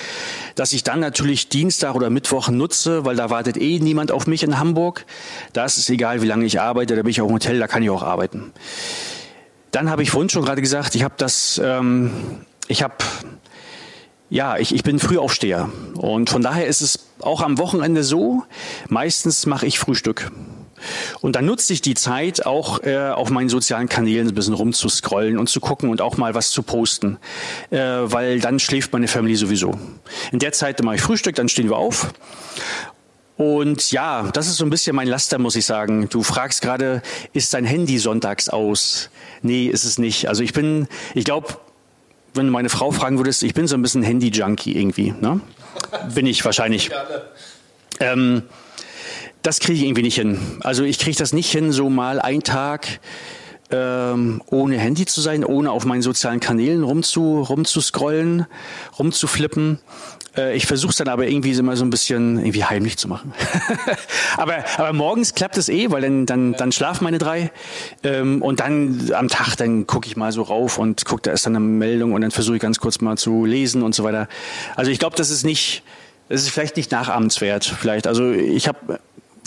dass 0.55 0.73
ich 0.73 0.83
dann 0.83 1.01
natürlich 1.01 1.49
Dienstag 1.49 1.95
oder 1.95 2.11
Mittwoch 2.11 2.49
nutze, 2.49 3.05
weil 3.05 3.17
da 3.17 3.31
wartet 3.31 3.57
eh 3.57 3.79
niemand 3.79 4.13
auf 4.13 4.27
mich 4.27 4.43
in 4.43 4.59
Hamburg. 4.59 5.07
Da 5.53 5.65
ist 5.65 5.79
es 5.79 5.89
egal, 5.89 6.23
wie 6.23 6.27
lange 6.27 6.45
ich 6.45 6.61
arbeite, 6.61 6.97
da 6.97 7.03
bin 7.03 7.11
ich 7.11 7.21
auch 7.21 7.29
im 7.29 7.35
Hotel, 7.35 7.59
da 7.59 7.67
kann 7.67 7.83
ich 7.83 7.91
auch 7.91 8.03
arbeiten. 8.03 8.53
Dann 9.71 9.91
habe 9.91 10.03
ich 10.03 10.11
vorhin 10.11 10.29
schon 10.29 10.45
gerade 10.45 10.63
gesagt, 10.63 10.95
ich 10.95 11.05
habe 11.05 11.15
das, 11.17 11.61
ähm, 11.63 12.11
ich 12.67 12.83
habe, 12.83 12.95
ja, 14.29 14.57
ich, 14.59 14.75
ich 14.75 14.83
bin 14.83 14.99
Frühaufsteher. 14.99 15.71
Und 15.95 16.31
von 16.31 16.43
daher 16.43 16.67
ist 16.67 16.81
es 16.81 16.99
auch 17.21 17.41
am 17.41 17.59
Wochenende 17.59 18.03
so, 18.03 18.43
meistens 18.89 19.47
mache 19.47 19.67
ich 19.67 19.79
Frühstück. 19.79 20.31
Und 21.21 21.37
dann 21.37 21.47
nutze 21.47 21.73
ich 21.73 21.81
die 21.81 21.95
Zeit 21.95 22.47
auch 22.47 22.83
äh, 22.83 23.11
auf 23.11 23.31
meinen 23.31 23.49
sozialen 23.49 23.89
Kanälen 23.89 24.29
ein 24.29 24.35
bisschen 24.35 24.55
rumzuscrollen 24.55 25.39
und 25.39 25.49
zu 25.49 25.61
gucken 25.61 25.91
und 25.91 26.01
auch 26.01 26.17
mal 26.17 26.35
was 26.35 26.51
zu 26.51 26.63
posten, 26.63 27.19
äh, 27.71 27.79
weil 27.79 28.41
dann 28.41 28.59
schläft 28.59 28.93
meine 28.93 29.09
Familie 29.09 29.37
sowieso. 29.37 29.79
In 30.33 30.39
der 30.39 30.53
Zeit 30.53 30.83
mache 30.83 30.97
ich 30.97 31.03
Frühstück, 31.03 31.35
dann 31.35 31.49
stehen 31.49 31.69
wir 31.69 31.77
auf 31.77 32.13
und 33.41 33.91
ja, 33.91 34.29
das 34.35 34.49
ist 34.49 34.59
so 34.59 34.67
ein 34.67 34.71
bisschen 34.71 34.95
mein 34.95 35.09
Laster, 35.09 35.39
muss 35.39 35.57
ich 35.57 35.65
sagen. 35.65 36.11
Du 36.11 36.23
fragst 36.23 36.61
gerade, 36.61 37.01
ist 37.33 37.55
dein 37.55 37.65
Handy 37.65 37.99
sonntags 37.99 38.51
aus? 38.51 39.09
Nee, 39.41 39.65
ist 39.65 39.85
es 39.85 39.97
nicht. 39.97 40.29
Also 40.29 40.43
ich 40.43 40.53
bin, 40.53 40.89
ich 41.15 41.25
glaube, 41.25 41.55
wenn 42.35 42.45
du 42.45 42.53
meine 42.53 42.69
Frau 42.69 42.91
fragen 42.91 43.17
würdest, 43.17 43.43
ich 43.43 43.55
bin 43.55 43.67
so 43.67 43.77
ein 43.77 43.83
bisschen 43.83 44.03
Handy-Junkie 44.03 44.79
irgendwie. 44.79 45.15
Ne? 45.19 45.41
Bin 46.15 46.27
ich 46.27 46.45
wahrscheinlich. 46.45 46.91
Ähm, 47.99 48.43
das 49.43 49.61
kriege 49.61 49.79
ich 49.79 49.85
irgendwie 49.85 50.03
nicht 50.03 50.17
hin. 50.17 50.39
Also 50.61 50.85
ich 50.85 50.99
kriege 50.99 51.17
das 51.17 51.33
nicht 51.33 51.51
hin, 51.51 51.73
so 51.73 51.91
mal 51.91 52.21
einen 52.21 52.43
Tag 52.43 53.01
ähm, 53.71 54.43
ohne 54.47 54.79
Handy 54.79 55.07
zu 55.07 55.21
sein, 55.21 55.45
ohne 55.45 55.71
auf 55.71 55.85
meinen 55.85 56.03
sozialen 56.03 56.41
Kanälen 56.41 56.83
rumzu, 56.83 57.43
rumzuscrollen, 57.43 58.47
rumzuflippen. 58.99 59.79
Äh, 60.37 60.57
ich 60.57 60.67
versuche 60.67 60.91
es 60.91 60.97
dann 60.97 61.09
aber 61.09 61.29
irgendwie 61.29 61.53
immer 61.53 61.77
so 61.77 61.85
ein 61.85 61.91
bisschen 61.91 62.39
irgendwie 62.39 62.65
heimlich 62.65 62.97
zu 62.99 63.09
machen. 63.09 63.33
aber, 64.37 64.65
aber 64.77 64.93
morgens 64.93 65.35
klappt 65.35 65.57
es 65.57 65.69
eh, 65.69 65.91
weil 65.91 66.03
dann, 66.03 66.27
dann, 66.27 66.53
dann 66.55 66.73
schlafen 66.73 67.05
meine 67.05 67.19
drei. 67.19 67.53
Ähm, 68.03 68.43
und 68.43 68.61
dann 68.61 69.13
am 69.15 69.29
Tag, 69.29 69.57
dann 69.57 69.87
gucke 69.87 70.07
ich 70.07 70.17
mal 70.17 70.33
so 70.33 70.43
rauf 70.43 70.79
und 70.79 71.05
gucke, 71.05 71.23
da 71.23 71.33
ist 71.33 71.47
dann 71.47 71.57
eine 71.57 71.65
Meldung 71.65 72.13
und 72.13 72.23
dann 72.23 72.31
versuche 72.31 72.57
ich 72.57 72.63
ganz 72.63 72.81
kurz 72.81 73.01
mal 73.01 73.17
zu 73.17 73.45
lesen 73.45 73.83
und 73.83 73.95
so 73.95 74.05
weiter. 74.05 74.29
Also 74.77 74.91
ich 74.91 74.99
glaube, 74.99 75.17
das 75.17 75.31
ist 75.31 75.45
nicht, 75.45 75.83
das 76.29 76.43
ist 76.43 76.51
vielleicht 76.51 76.77
nicht 76.77 76.91
nachahmenswert. 76.91 77.65
Vielleicht, 77.65 78.07
also 78.07 78.31
ich 78.31 78.69
habe 78.69 79.01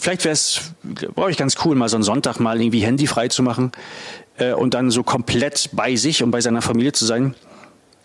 vielleicht 0.04 0.24
wäre 0.24 0.34
es, 0.34 0.74
glaube 0.96 1.32
ich, 1.32 1.38
ganz 1.38 1.58
cool, 1.66 1.76
mal 1.76 1.90
so 1.90 1.98
einen 1.98 2.04
Sonntag 2.04 2.40
mal 2.40 2.60
irgendwie 2.62 2.82
Handy 2.82 3.08
frei 3.08 3.28
zu 3.28 3.44
machen 3.44 3.72
äh, 4.38 4.54
und 4.54 4.74
dann 4.74 4.92
so 4.92 5.04
komplett 5.04 5.70
bei 5.74 5.96
sich 5.96 6.24
und 6.24 6.32
bei 6.32 6.42
seiner 6.42 6.62
Familie 6.62 6.94
zu 6.94 7.06
sein. 7.06 7.36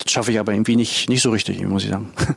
Flucht 0.08 0.10
schaffe 0.10 0.32
ich 0.32 0.38
aber 0.38 0.52
irgendwie 0.52 0.76
nicht, 0.76 1.08
nicht 1.08 1.22
so 1.22 1.30
richtig, 1.30 1.60
muss 1.62 1.84
ich 1.84 1.90
sagen. 1.90 2.12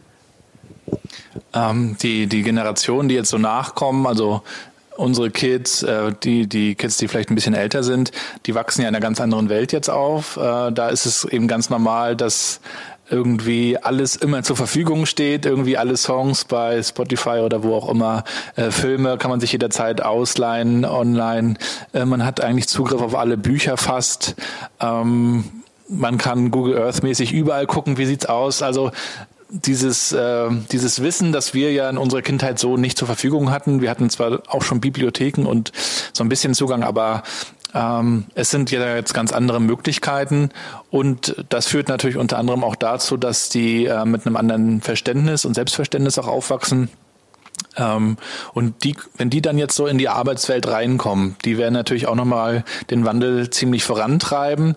Ähm, 1.53 1.97
die, 2.01 2.27
die 2.27 2.43
Generationen, 2.43 3.07
die 3.07 3.15
jetzt 3.15 3.29
so 3.29 3.37
nachkommen, 3.37 4.07
also 4.07 4.41
unsere 4.97 5.31
Kids, 5.31 5.83
äh, 5.83 6.13
die, 6.23 6.47
die 6.47 6.75
Kids, 6.75 6.97
die 6.97 7.07
vielleicht 7.07 7.29
ein 7.29 7.35
bisschen 7.35 7.53
älter 7.53 7.83
sind, 7.83 8.11
die 8.45 8.55
wachsen 8.55 8.81
ja 8.81 8.89
in 8.89 8.95
einer 8.95 9.01
ganz 9.01 9.19
anderen 9.21 9.49
Welt 9.49 9.71
jetzt 9.71 9.89
auf. 9.89 10.37
Äh, 10.37 10.71
da 10.71 10.89
ist 10.89 11.05
es 11.05 11.23
eben 11.25 11.47
ganz 11.47 11.69
normal, 11.69 12.15
dass 12.15 12.61
irgendwie 13.11 13.77
alles 13.77 14.15
immer 14.15 14.41
zur 14.43 14.55
Verfügung 14.55 15.05
steht, 15.05 15.45
irgendwie 15.45 15.77
alle 15.77 15.97
Songs 15.97 16.45
bei 16.45 16.81
Spotify 16.81 17.41
oder 17.43 17.63
wo 17.63 17.75
auch 17.75 17.89
immer, 17.89 18.23
äh, 18.55 18.71
Filme 18.71 19.17
kann 19.17 19.29
man 19.29 19.39
sich 19.39 19.51
jederzeit 19.51 20.01
ausleihen 20.01 20.85
online. 20.85 21.55
Äh, 21.93 22.05
man 22.05 22.25
hat 22.25 22.41
eigentlich 22.41 22.67
Zugriff 22.67 23.01
auf 23.01 23.15
alle 23.15 23.37
Bücher 23.37 23.77
fast. 23.77 24.35
Ähm, 24.79 25.43
man 25.89 26.17
kann 26.17 26.51
Google 26.51 26.77
Earth 26.77 27.03
mäßig 27.03 27.33
überall 27.33 27.67
gucken, 27.67 27.97
wie 27.97 28.05
sieht's 28.05 28.25
aus. 28.25 28.61
Also 28.61 28.91
dieses, 29.49 30.13
äh, 30.13 30.49
dieses 30.71 31.03
Wissen, 31.03 31.33
das 31.33 31.53
wir 31.53 31.73
ja 31.73 31.89
in 31.89 31.97
unserer 31.97 32.21
Kindheit 32.21 32.57
so 32.57 32.77
nicht 32.77 32.97
zur 32.97 33.07
Verfügung 33.07 33.51
hatten. 33.51 33.81
Wir 33.81 33.89
hatten 33.89 34.09
zwar 34.09 34.41
auch 34.47 34.63
schon 34.63 34.79
Bibliotheken 34.79 35.45
und 35.45 35.73
so 36.13 36.23
ein 36.23 36.29
bisschen 36.29 36.53
Zugang, 36.53 36.83
aber 36.83 37.23
ähm, 37.73 38.25
es 38.35 38.51
sind 38.51 38.71
ja 38.71 38.95
jetzt 38.95 39.13
ganz 39.13 39.31
andere 39.31 39.61
Möglichkeiten 39.61 40.49
und 40.89 41.45
das 41.49 41.67
führt 41.67 41.87
natürlich 41.87 42.17
unter 42.17 42.37
anderem 42.37 42.63
auch 42.63 42.75
dazu, 42.75 43.17
dass 43.17 43.49
die 43.49 43.85
äh, 43.85 44.05
mit 44.05 44.25
einem 44.25 44.35
anderen 44.35 44.81
Verständnis 44.81 45.45
und 45.45 45.53
Selbstverständnis 45.53 46.17
auch 46.19 46.27
aufwachsen. 46.27 46.89
Ähm, 47.77 48.17
und 48.53 48.83
die, 48.83 48.95
wenn 49.15 49.29
die 49.29 49.41
dann 49.41 49.57
jetzt 49.57 49.75
so 49.75 49.87
in 49.87 49.97
die 49.97 50.09
Arbeitswelt 50.09 50.67
reinkommen, 50.67 51.35
die 51.45 51.57
werden 51.57 51.73
natürlich 51.73 52.07
auch 52.07 52.15
nochmal 52.15 52.63
den 52.89 53.05
Wandel 53.05 53.49
ziemlich 53.49 53.83
vorantreiben. 53.83 54.75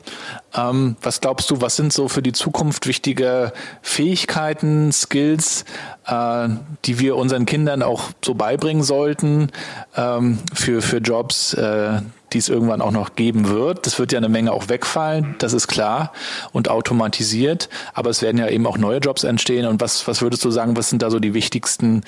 Ähm, 0.54 0.96
was 1.02 1.20
glaubst 1.20 1.50
du, 1.50 1.60
was 1.60 1.76
sind 1.76 1.92
so 1.92 2.08
für 2.08 2.22
die 2.22 2.32
Zukunft 2.32 2.86
wichtige 2.86 3.52
Fähigkeiten, 3.82 4.92
Skills, 4.92 5.64
äh, 6.06 6.48
die 6.84 6.98
wir 7.00 7.16
unseren 7.16 7.46
Kindern 7.46 7.82
auch 7.82 8.10
so 8.24 8.34
beibringen 8.34 8.82
sollten 8.82 9.50
ähm, 9.96 10.38
für, 10.52 10.82
für 10.82 10.98
Jobs, 10.98 11.54
äh, 11.54 12.00
die 12.34 12.38
es 12.38 12.48
irgendwann 12.48 12.82
auch 12.82 12.90
noch 12.90 13.14
geben 13.14 13.48
wird. 13.48 13.86
Das 13.86 13.98
wird 13.98 14.12
ja 14.12 14.18
eine 14.18 14.28
Menge 14.28 14.52
auch 14.52 14.68
wegfallen, 14.68 15.36
das 15.38 15.52
ist 15.52 15.68
klar 15.68 16.12
und 16.52 16.68
automatisiert. 16.68 17.68
Aber 17.94 18.10
es 18.10 18.20
werden 18.20 18.38
ja 18.38 18.48
eben 18.48 18.66
auch 18.66 18.76
neue 18.76 18.98
Jobs 18.98 19.24
entstehen. 19.24 19.66
Und 19.66 19.80
was, 19.80 20.06
was 20.06 20.20
würdest 20.20 20.44
du 20.44 20.50
sagen, 20.50 20.76
was 20.76 20.90
sind 20.90 21.02
da 21.02 21.10
so 21.10 21.20
die 21.20 21.32
wichtigsten 21.32 22.02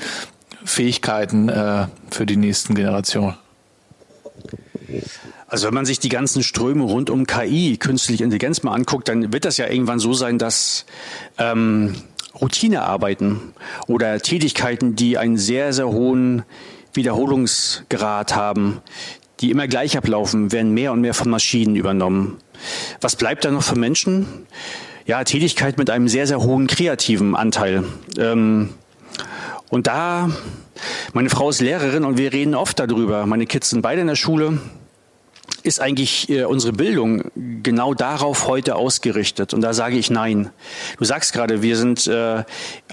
Fähigkeiten 0.65 1.49
äh, 1.49 1.87
für 2.11 2.27
die 2.27 2.37
nächsten 2.37 2.75
Generationen? 2.75 3.37
Also 5.49 5.69
wenn 5.69 5.75
man 5.75 5.87
sich 5.87 6.01
die 6.01 6.09
ganzen 6.09 6.43
Ströme 6.43 6.85
rund 6.85 7.09
um 7.09 7.27
KI, 7.27 7.77
künstliche 7.77 8.25
Intelligenz 8.25 8.62
mal 8.62 8.75
anguckt, 8.75 9.09
dann 9.09 9.33
wird 9.33 9.45
das 9.45 9.57
ja 9.57 9.69
irgendwann 9.69 10.01
so 10.01 10.12
sein, 10.12 10.39
dass 10.39 10.87
ähm, 11.39 11.95
Routinearbeiten 12.41 13.55
oder 13.87 14.19
Tätigkeiten, 14.19 14.97
die 14.97 15.19
einen 15.19 15.39
sehr, 15.39 15.73
sehr 15.73 15.89
hohen 15.89 16.43
Wiederholungsgrad 16.95 18.35
haben, 18.35 18.81
die 19.40 19.51
immer 19.51 19.68
gleich 19.68 19.96
ablaufen, 19.96 20.53
werden 20.53 20.72
mehr 20.72 20.92
und 20.92 21.01
mehr 21.01 21.14
von 21.14 21.31
Maschinen 21.31 21.77
übernommen. 21.77 22.38
Was 23.01 23.16
bleibt 23.16 23.44
da 23.44 23.51
noch 23.51 23.62
für 23.62 23.77
Menschen? 23.77 24.27
Ja, 25.05 25.22
Tätigkeit 25.25 25.79
mit 25.79 25.90
einem 25.90 26.09
sehr, 26.09 26.27
sehr 26.27 26.42
hohen 26.42 26.66
kreativen 26.66 27.37
Anteil. 27.37 27.85
Ähm, 28.18 28.70
und 29.68 29.87
da, 29.87 30.31
meine 31.12 31.31
Frau 31.31 31.51
ist 31.51 31.61
Lehrerin 31.61 32.05
und 32.05 32.18
wir 32.18 32.33
reden 32.33 32.55
oft 32.55 32.79
darüber. 32.79 33.27
Meine 33.27 33.46
Kids 33.46 33.70
sind 33.70 33.83
beide 33.83 34.01
in 34.01 34.07
der 34.07 34.16
Schule. 34.16 34.59
Ist 35.66 35.81
eigentlich 35.81 36.29
äh, 36.29 36.44
unsere 36.44 36.72
Bildung 36.72 37.24
genau 37.35 37.92
darauf 37.92 38.46
heute 38.46 38.76
ausgerichtet? 38.76 39.52
Und 39.52 39.62
da 39.62 39.74
sage 39.74 39.96
ich 39.96 40.11
nein. 40.11 40.50
Du 40.96 41.05
sagst 41.05 41.33
gerade, 41.33 41.61
wir 41.61 41.76
sind, 41.76 42.07
äh, 42.07 42.44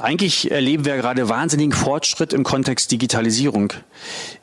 eigentlich 0.01 0.49
erleben 0.49 0.83
wir 0.83 0.97
gerade 0.97 1.29
wahnsinnigen 1.29 1.71
Fortschritt 1.71 2.33
im 2.33 2.43
Kontext 2.43 2.91
Digitalisierung. 2.91 3.73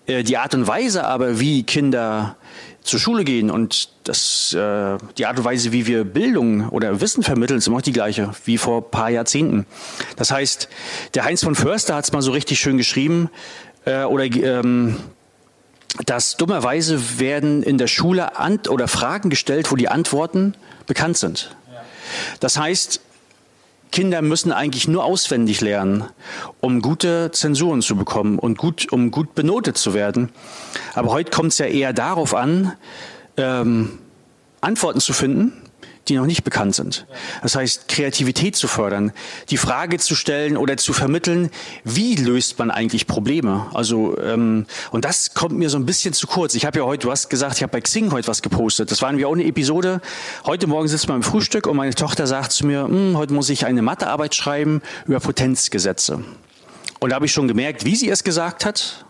Äh, 0.07 0.23
die 0.23 0.37
Art 0.37 0.55
und 0.55 0.69
Weise 0.69 1.05
aber, 1.05 1.41
wie 1.41 1.65
Kinder 1.65 2.37
zur 2.83 3.01
Schule 3.01 3.25
gehen 3.25 3.51
und 3.51 3.91
das, 4.05 4.53
äh, 4.55 4.97
die 5.19 5.27
Art 5.27 5.39
und 5.39 5.45
Weise, 5.45 5.73
wie 5.73 5.89
wir 5.89 6.05
Bildung 6.05 6.69
oder 6.69 7.01
Wissen 7.01 7.25
vermitteln, 7.25 7.59
ist 7.59 7.67
immer 7.67 7.79
noch 7.79 7.83
die 7.83 7.93
gleiche 7.93 8.31
wie 8.45 8.59
vor 8.59 8.83
ein 8.83 8.91
paar 8.93 9.11
Jahrzehnten. 9.11 9.67
Das 10.15 10.31
heißt, 10.31 10.69
der 11.15 11.25
Heinz 11.25 11.43
von 11.43 11.57
Förster 11.57 11.97
hat 11.97 12.05
es 12.05 12.13
mal 12.13 12.23
so 12.23 12.31
richtig 12.31 12.61
schön 12.61 12.77
geschrieben, 12.77 13.29
äh, 13.87 14.05
oder 14.05 14.25
ähm, 14.25 14.99
dass 16.07 16.37
dummerweise 16.37 17.19
werden 17.19 17.63
in 17.63 17.79
der 17.79 17.87
Schule 17.87 18.39
Ant 18.39 18.69
oder 18.69 18.89
Fragen 18.89 19.31
gestellt, 19.31 19.71
wo 19.71 19.77
die 19.77 19.89
Antworten 19.89 20.55
bekannt 20.87 21.19
sind. 21.19 21.57
Das 22.41 22.59
heißt, 22.59 23.01
Kinder 23.91 24.23
müssen 24.23 24.53
eigentlich 24.53 24.87
nur 24.87 25.05
auswendig 25.05 25.61
lernen, 25.61 26.05
um 26.61 26.81
gute 26.81 27.33
Zensuren 27.33 27.83
zu 27.83 27.97
bekommen 27.97 28.39
und 28.39 28.57
gut, 28.57 28.93
um 28.93 29.11
gut 29.11 29.35
benotet 29.35 29.77
zu 29.77 29.95
werden. 29.95 30.31
Aber 30.95 31.11
heute 31.11 31.31
kommt 31.31 31.53
es 31.53 31.59
ja 31.59 31.67
eher 31.67 31.93
darauf 31.93 32.35
an, 32.35 32.73
ähm, 33.37 33.99
Antworten 34.61 35.01
zu 35.01 35.13
finden 35.13 35.70
die 36.11 36.17
noch 36.17 36.27
nicht 36.27 36.45
bekannt 36.45 36.75
sind. 36.75 37.07
Das 37.43 37.55
heißt, 37.55 37.89
Kreativität 37.89 38.57
zu 38.57 38.69
fördern, 38.69 39.13
die 39.49 39.57
Frage 39.57 39.99
zu 39.99 40.15
stellen 40.15 40.57
oder 40.57 40.77
zu 40.77 40.93
vermitteln, 40.93 41.51
wie 41.85 42.17
löst 42.17 42.59
man 42.59 42.71
eigentlich 42.71 43.07
Probleme? 43.07 43.67
Also 43.73 44.19
ähm, 44.19 44.67
und 44.91 45.05
das 45.05 45.35
kommt 45.35 45.57
mir 45.57 45.71
so 45.71 45.79
ein 45.79 45.87
bisschen 45.87 46.13
zu 46.13 46.27
kurz. 46.27 46.55
Ich 46.55 46.67
habe 46.67 46.79
ja 46.81 46.85
heute, 46.85 47.07
du 47.07 47.11
hast 47.11 47.31
gesagt, 47.31 47.57
ich 47.57 47.63
habe 47.63 47.73
bei 47.73 47.81
Xing 47.81 48.11
heute 48.13 48.29
was 48.29 48.43
gepostet. 48.43 48.91
Das 48.91 49.01
war 49.03 49.11
irgendwie 49.11 49.25
auch 49.25 49.33
eine 49.33 49.45
Episode. 49.45 50.01
Heute 50.45 50.67
Morgen 50.67 50.89
sitzt 50.89 51.09
man 51.09 51.19
im 51.19 51.23
Frühstück 51.23 51.67
und 51.67 51.77
meine 51.77 51.95
Tochter 51.95 52.27
sagt 52.27 52.53
zu 52.53 52.67
mir, 52.67 52.83
hm, 52.83 53.17
heute 53.17 53.33
muss 53.33 53.49
ich 53.49 53.65
eine 53.65 53.83
Mathearbeit 53.83 54.35
schreiben 54.35 54.83
über 55.07 55.21
Potenzgesetze. 55.21 56.25
Und 56.99 57.11
da 57.11 57.17
habe 57.17 57.27
ich 57.27 57.33
schon 57.33 57.49
gemerkt, 57.49 57.85
wie 57.85 57.97
sie 57.97 58.11
es 58.11 58.25
gesagt 58.25 58.65
hat, 58.65 59.07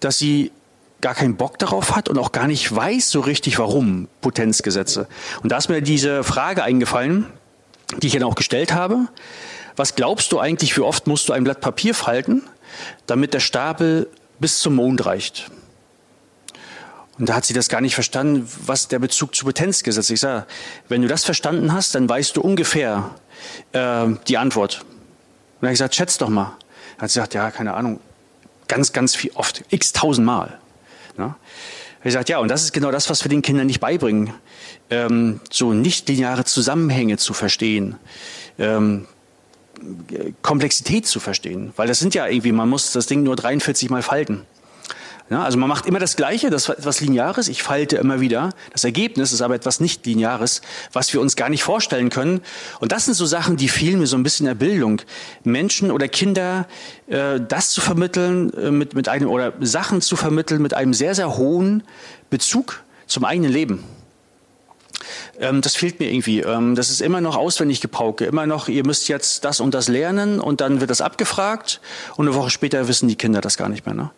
dass 0.00 0.18
sie 0.18 0.50
gar 1.00 1.14
keinen 1.14 1.36
Bock 1.36 1.58
darauf 1.58 1.94
hat 1.94 2.08
und 2.08 2.18
auch 2.18 2.32
gar 2.32 2.46
nicht 2.46 2.74
weiß 2.74 3.10
so 3.10 3.20
richtig, 3.20 3.58
warum 3.58 4.08
Potenzgesetze. 4.20 5.08
Und 5.42 5.52
da 5.52 5.58
ist 5.58 5.68
mir 5.68 5.82
diese 5.82 6.24
Frage 6.24 6.62
eingefallen, 6.62 7.26
die 7.98 8.08
ich 8.08 8.12
dann 8.14 8.22
auch 8.22 8.34
gestellt 8.34 8.72
habe. 8.72 9.06
Was 9.76 9.94
glaubst 9.94 10.32
du 10.32 10.38
eigentlich, 10.38 10.76
wie 10.76 10.80
oft 10.80 11.06
musst 11.06 11.28
du 11.28 11.32
ein 11.32 11.44
Blatt 11.44 11.60
Papier 11.60 11.94
falten, 11.94 12.42
damit 13.06 13.34
der 13.34 13.40
Stapel 13.40 14.08
bis 14.38 14.60
zum 14.60 14.74
Mond 14.74 15.04
reicht? 15.04 15.50
Und 17.18 17.28
da 17.28 17.34
hat 17.34 17.44
sie 17.46 17.54
das 17.54 17.68
gar 17.68 17.80
nicht 17.80 17.94
verstanden, 17.94 18.48
was 18.66 18.88
der 18.88 18.98
Bezug 18.98 19.34
zu 19.34 19.46
Potenzgesetz. 19.46 20.10
Ich 20.10 20.20
sage, 20.20 20.46
wenn 20.88 21.02
du 21.02 21.08
das 21.08 21.24
verstanden 21.24 21.72
hast, 21.72 21.94
dann 21.94 22.08
weißt 22.08 22.36
du 22.36 22.42
ungefähr 22.42 23.10
äh, 23.72 24.06
die 24.28 24.36
Antwort. 24.36 24.80
Und 24.80 24.86
dann 25.62 25.68
habe 25.68 25.72
ich 25.72 25.78
gesagt, 25.78 25.94
schätz 25.94 26.18
doch 26.18 26.28
mal. 26.28 26.56
Dann 26.96 27.02
hat 27.02 27.10
sie 27.10 27.18
gesagt, 27.18 27.34
ja, 27.34 27.50
keine 27.50 27.74
Ahnung, 27.74 28.00
ganz, 28.68 28.92
ganz 28.92 29.16
viel, 29.16 29.30
oft, 29.34 29.64
x 29.70 29.92
tausendmal. 29.92 30.58
Ne? 31.18 31.34
Er 32.02 32.12
sagt, 32.12 32.28
ja, 32.28 32.38
und 32.38 32.48
das 32.48 32.62
ist 32.62 32.72
genau 32.72 32.90
das, 32.90 33.10
was 33.10 33.24
wir 33.24 33.28
den 33.28 33.42
Kindern 33.42 33.66
nicht 33.66 33.80
beibringen, 33.80 34.32
ähm, 34.90 35.40
so 35.50 35.72
nichtlineare 35.72 36.44
Zusammenhänge 36.44 37.16
zu 37.16 37.34
verstehen, 37.34 37.96
ähm, 38.58 39.06
Komplexität 40.42 41.06
zu 41.06 41.20
verstehen, 41.20 41.72
weil 41.76 41.88
das 41.88 41.98
sind 41.98 42.14
ja 42.14 42.26
irgendwie, 42.26 42.52
man 42.52 42.68
muss 42.68 42.92
das 42.92 43.06
Ding 43.06 43.22
nur 43.22 43.36
43 43.36 43.90
Mal 43.90 44.02
falten. 44.02 44.42
Ja, 45.28 45.42
also 45.42 45.58
man 45.58 45.68
macht 45.68 45.86
immer 45.86 45.98
das 45.98 46.14
Gleiche, 46.14 46.50
das 46.50 46.68
ist 46.68 46.78
etwas 46.78 47.00
Lineares, 47.00 47.48
ich 47.48 47.62
falte 47.64 47.96
immer 47.96 48.20
wieder. 48.20 48.50
Das 48.72 48.84
Ergebnis 48.84 49.32
ist 49.32 49.42
aber 49.42 49.56
etwas 49.56 49.80
nicht 49.80 50.06
Lineares, 50.06 50.62
was 50.92 51.12
wir 51.12 51.20
uns 51.20 51.34
gar 51.34 51.48
nicht 51.48 51.64
vorstellen 51.64 52.10
können. 52.10 52.42
Und 52.78 52.92
das 52.92 53.06
sind 53.06 53.14
so 53.14 53.26
Sachen, 53.26 53.56
die 53.56 53.68
fehlen 53.68 53.98
mir 53.98 54.06
so 54.06 54.16
ein 54.16 54.22
bisschen 54.22 54.46
in 54.46 54.50
der 54.56 54.66
Bildung. 54.66 55.02
Menschen 55.42 55.90
oder 55.90 56.06
Kinder 56.06 56.68
äh, 57.08 57.40
das 57.40 57.70
zu 57.70 57.80
vermitteln, 57.80 58.52
äh, 58.54 58.70
mit, 58.70 58.94
mit 58.94 59.08
einem, 59.08 59.28
oder 59.28 59.52
Sachen 59.60 60.00
zu 60.00 60.14
vermitteln 60.14 60.62
mit 60.62 60.74
einem 60.74 60.94
sehr, 60.94 61.16
sehr 61.16 61.36
hohen 61.36 61.82
Bezug 62.30 62.84
zum 63.06 63.24
eigenen 63.24 63.50
Leben. 63.50 63.82
Ähm, 65.38 65.60
das 65.60 65.76
fehlt 65.76 66.00
mir 66.00 66.10
irgendwie. 66.10 66.40
Ähm, 66.40 66.74
das 66.74 66.90
ist 66.90 67.00
immer 67.00 67.20
noch 67.20 67.36
auswendig 67.36 67.80
gepauke. 67.80 68.24
Immer 68.24 68.46
noch, 68.46 68.68
ihr 68.68 68.84
müsst 68.84 69.08
jetzt 69.08 69.44
das 69.44 69.60
und 69.60 69.74
das 69.74 69.88
lernen 69.88 70.40
und 70.40 70.60
dann 70.60 70.80
wird 70.80 70.90
das 70.90 71.00
abgefragt 71.00 71.80
und 72.16 72.26
eine 72.26 72.36
Woche 72.36 72.50
später 72.50 72.88
wissen 72.88 73.08
die 73.08 73.16
Kinder 73.16 73.40
das 73.40 73.56
gar 73.56 73.68
nicht 73.68 73.86
mehr. 73.86 73.94
Ne? 73.94 74.10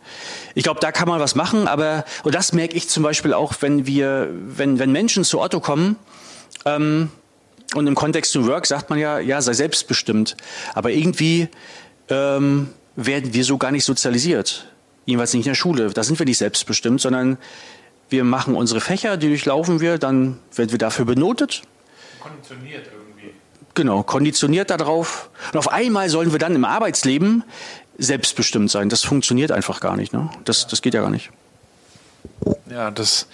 Ich 0.54 0.64
glaube, 0.64 0.80
da 0.80 0.92
kann 0.92 1.08
man 1.08 1.20
was 1.20 1.34
machen, 1.34 1.68
aber, 1.68 2.04
und 2.24 2.34
das 2.34 2.52
merke 2.52 2.76
ich 2.76 2.88
zum 2.88 3.02
Beispiel 3.02 3.32
auch, 3.32 3.54
wenn 3.60 3.86
wir, 3.86 4.28
wenn, 4.32 4.78
wenn 4.78 4.92
Menschen 4.92 5.24
zu 5.24 5.40
Otto 5.40 5.60
kommen, 5.60 5.96
ähm, 6.64 7.10
und 7.74 7.86
im 7.86 7.94
Kontext 7.94 8.32
zu 8.32 8.46
Work 8.46 8.66
sagt 8.66 8.90
man 8.90 8.98
ja, 8.98 9.18
ja, 9.18 9.42
sei 9.42 9.52
selbstbestimmt. 9.52 10.36
Aber 10.74 10.90
irgendwie 10.90 11.48
ähm, 12.08 12.70
werden 12.96 13.34
wir 13.34 13.44
so 13.44 13.58
gar 13.58 13.70
nicht 13.70 13.84
sozialisiert. 13.84 14.68
Jedenfalls 15.04 15.34
nicht 15.34 15.46
in 15.46 15.50
der 15.50 15.56
Schule. 15.56 15.90
Da 15.90 16.02
sind 16.02 16.18
wir 16.18 16.26
nicht 16.26 16.38
selbstbestimmt, 16.38 17.00
sondern 17.00 17.38
wir 18.08 18.24
machen 18.24 18.54
unsere 18.54 18.80
Fächer, 18.80 19.16
die 19.16 19.28
durchlaufen 19.28 19.80
wir, 19.80 19.98
dann 19.98 20.38
werden 20.54 20.70
wir 20.70 20.78
dafür 20.78 21.04
benotet. 21.04 21.62
Konditioniert 22.20 22.86
irgendwie. 22.86 23.34
Genau, 23.74 24.02
konditioniert 24.02 24.70
darauf. 24.70 25.30
Und 25.52 25.58
auf 25.58 25.70
einmal 25.70 26.08
sollen 26.08 26.32
wir 26.32 26.38
dann 26.38 26.54
im 26.54 26.64
Arbeitsleben 26.64 27.44
selbstbestimmt 27.98 28.70
sein. 28.70 28.88
Das 28.88 29.02
funktioniert 29.04 29.52
einfach 29.52 29.80
gar 29.80 29.96
nicht. 29.96 30.12
Ne? 30.12 30.30
Das, 30.44 30.66
das 30.66 30.82
geht 30.82 30.94
ja 30.94 31.02
gar 31.02 31.10
nicht. 31.10 31.30
Ja, 32.70 32.90
das, 32.90 33.26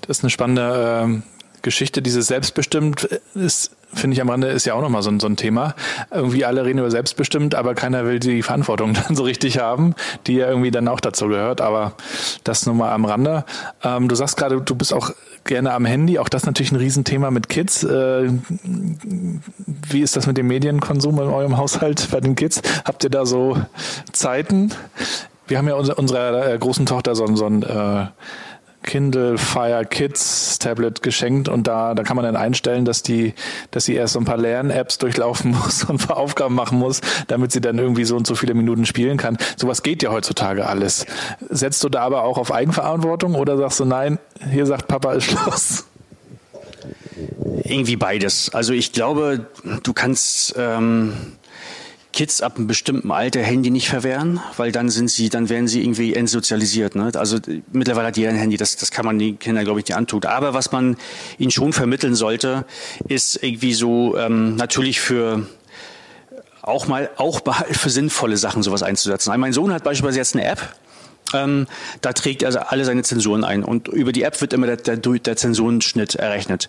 das 0.00 0.18
ist 0.18 0.24
eine 0.24 0.30
spannende 0.30 1.22
äh, 1.22 1.33
Geschichte, 1.64 2.02
dieses 2.02 2.28
Selbstbestimmt 2.28 3.08
ist, 3.34 3.72
finde 3.92 4.14
ich 4.14 4.20
am 4.20 4.28
Rande, 4.28 4.48
ist 4.48 4.66
ja 4.66 4.74
auch 4.74 4.80
nochmal 4.80 5.02
so, 5.02 5.10
ein, 5.10 5.18
so 5.18 5.26
ein 5.26 5.36
Thema. 5.36 5.74
Irgendwie 6.12 6.44
alle 6.44 6.64
reden 6.64 6.78
über 6.78 6.90
selbstbestimmt, 6.90 7.56
aber 7.56 7.74
keiner 7.74 8.04
will 8.04 8.20
die 8.20 8.42
Verantwortung 8.42 8.94
dann 9.08 9.16
so 9.16 9.24
richtig 9.24 9.58
haben, 9.58 9.94
die 10.28 10.34
ja 10.34 10.48
irgendwie 10.48 10.70
dann 10.70 10.86
auch 10.86 11.00
dazu 11.00 11.26
gehört. 11.26 11.60
Aber 11.60 11.94
das 12.44 12.66
nur 12.66 12.76
mal 12.76 12.92
am 12.92 13.04
Rande. 13.04 13.44
Ähm, 13.82 14.08
du 14.08 14.14
sagst 14.14 14.36
gerade, 14.36 14.60
du 14.60 14.74
bist 14.76 14.92
auch 14.92 15.10
gerne 15.44 15.72
am 15.72 15.84
Handy. 15.84 16.18
Auch 16.18 16.28
das 16.28 16.46
natürlich 16.46 16.70
ein 16.70 16.76
Riesenthema 16.76 17.30
mit 17.30 17.48
Kids. 17.48 17.82
Äh, 17.82 18.30
wie 18.62 20.00
ist 20.00 20.16
das 20.16 20.26
mit 20.26 20.36
dem 20.36 20.46
Medienkonsum 20.46 21.18
in 21.18 21.28
eurem 21.28 21.56
Haushalt 21.56 22.08
bei 22.12 22.20
den 22.20 22.36
Kids? 22.36 22.62
Habt 22.84 23.02
ihr 23.04 23.10
da 23.10 23.26
so 23.26 23.56
Zeiten? 24.12 24.70
Wir 25.46 25.58
haben 25.58 25.68
ja 25.68 25.74
unser, 25.74 25.98
unserer 25.98 26.52
äh, 26.52 26.58
großen 26.58 26.86
Tochter 26.86 27.14
so, 27.14 27.26
so 27.34 27.46
ein 27.46 27.62
äh, 27.62 28.06
Kindle 28.84 29.38
Fire 29.38 29.84
Kids 29.84 30.58
Tablet 30.58 31.02
geschenkt 31.02 31.48
und 31.48 31.66
da, 31.66 31.94
da 31.94 32.02
kann 32.02 32.16
man 32.16 32.24
dann 32.24 32.36
einstellen, 32.36 32.84
dass 32.84 33.02
die, 33.02 33.34
dass 33.70 33.86
sie 33.86 33.94
erst 33.94 34.12
so 34.14 34.20
ein 34.20 34.24
paar 34.24 34.36
Lern-Apps 34.36 34.98
durchlaufen 34.98 35.50
muss 35.64 35.84
und 35.84 36.00
ein 36.00 36.06
paar 36.06 36.18
Aufgaben 36.18 36.54
machen 36.54 36.78
muss, 36.78 37.00
damit 37.26 37.50
sie 37.52 37.60
dann 37.60 37.78
irgendwie 37.78 38.04
so 38.04 38.16
und 38.16 38.26
so 38.26 38.34
viele 38.34 38.54
Minuten 38.54 38.86
spielen 38.86 39.16
kann. 39.16 39.36
Sowas 39.56 39.82
geht 39.82 40.02
ja 40.02 40.10
heutzutage 40.10 40.66
alles. 40.66 41.06
Setzt 41.48 41.82
du 41.82 41.88
da 41.88 42.02
aber 42.02 42.22
auch 42.22 42.38
auf 42.38 42.52
Eigenverantwortung 42.52 43.34
oder 43.34 43.56
sagst 43.56 43.80
du 43.80 43.84
nein, 43.84 44.18
hier 44.50 44.66
sagt 44.66 44.86
Papa 44.86 45.14
ist 45.14 45.24
Schluss? 45.24 45.86
Irgendwie 47.64 47.96
beides. 47.96 48.50
Also 48.52 48.72
ich 48.72 48.92
glaube, 48.92 49.46
du 49.82 49.92
kannst 49.94 50.54
ähm, 50.58 51.14
Kids 52.14 52.40
ab 52.40 52.56
einem 52.56 52.68
bestimmten 52.68 53.10
Alter 53.10 53.40
Handy 53.40 53.70
nicht 53.70 53.88
verwehren, 53.88 54.40
weil 54.56 54.70
dann 54.70 54.88
sind 54.88 55.10
sie, 55.10 55.28
dann 55.28 55.48
werden 55.48 55.66
sie 55.66 55.82
irgendwie 55.82 56.14
entsozialisiert. 56.14 56.94
Ne? 56.94 57.10
Also 57.14 57.38
mittlerweile 57.72 58.06
hat 58.06 58.16
jeder 58.16 58.30
ein 58.30 58.36
Handy, 58.36 58.56
das, 58.56 58.76
das 58.76 58.92
kann 58.92 59.04
man 59.04 59.18
den 59.18 59.38
Kindern, 59.38 59.64
glaube 59.64 59.80
ich, 59.80 59.86
nicht 59.86 59.96
antun. 59.96 60.24
Aber 60.24 60.54
was 60.54 60.70
man 60.70 60.96
ihnen 61.38 61.50
schon 61.50 61.72
vermitteln 61.72 62.14
sollte, 62.14 62.64
ist 63.08 63.42
irgendwie 63.42 63.74
so 63.74 64.16
ähm, 64.16 64.54
natürlich 64.54 65.00
für 65.00 65.46
auch 66.62 66.86
mal 66.86 67.10
auch 67.16 67.42
für 67.72 67.90
sinnvolle 67.90 68.36
Sachen 68.36 68.62
sowas 68.62 68.82
einzusetzen. 68.82 69.32
Mein 69.38 69.52
Sohn 69.52 69.72
hat 69.72 69.84
beispielsweise 69.84 70.18
jetzt 70.18 70.34
eine 70.34 70.46
App, 70.46 70.74
ähm, 71.34 71.66
da 72.00 72.12
trägt 72.12 72.42
er 72.42 72.72
alle 72.72 72.84
seine 72.84 73.02
Zensuren 73.02 73.44
ein 73.44 73.64
und 73.64 73.88
über 73.88 74.12
die 74.12 74.22
App 74.22 74.40
wird 74.40 74.52
immer 74.52 74.66
der, 74.66 74.76
der, 74.76 74.96
der 74.96 75.36
Zensurenschnitt 75.36 76.14
errechnet. 76.14 76.68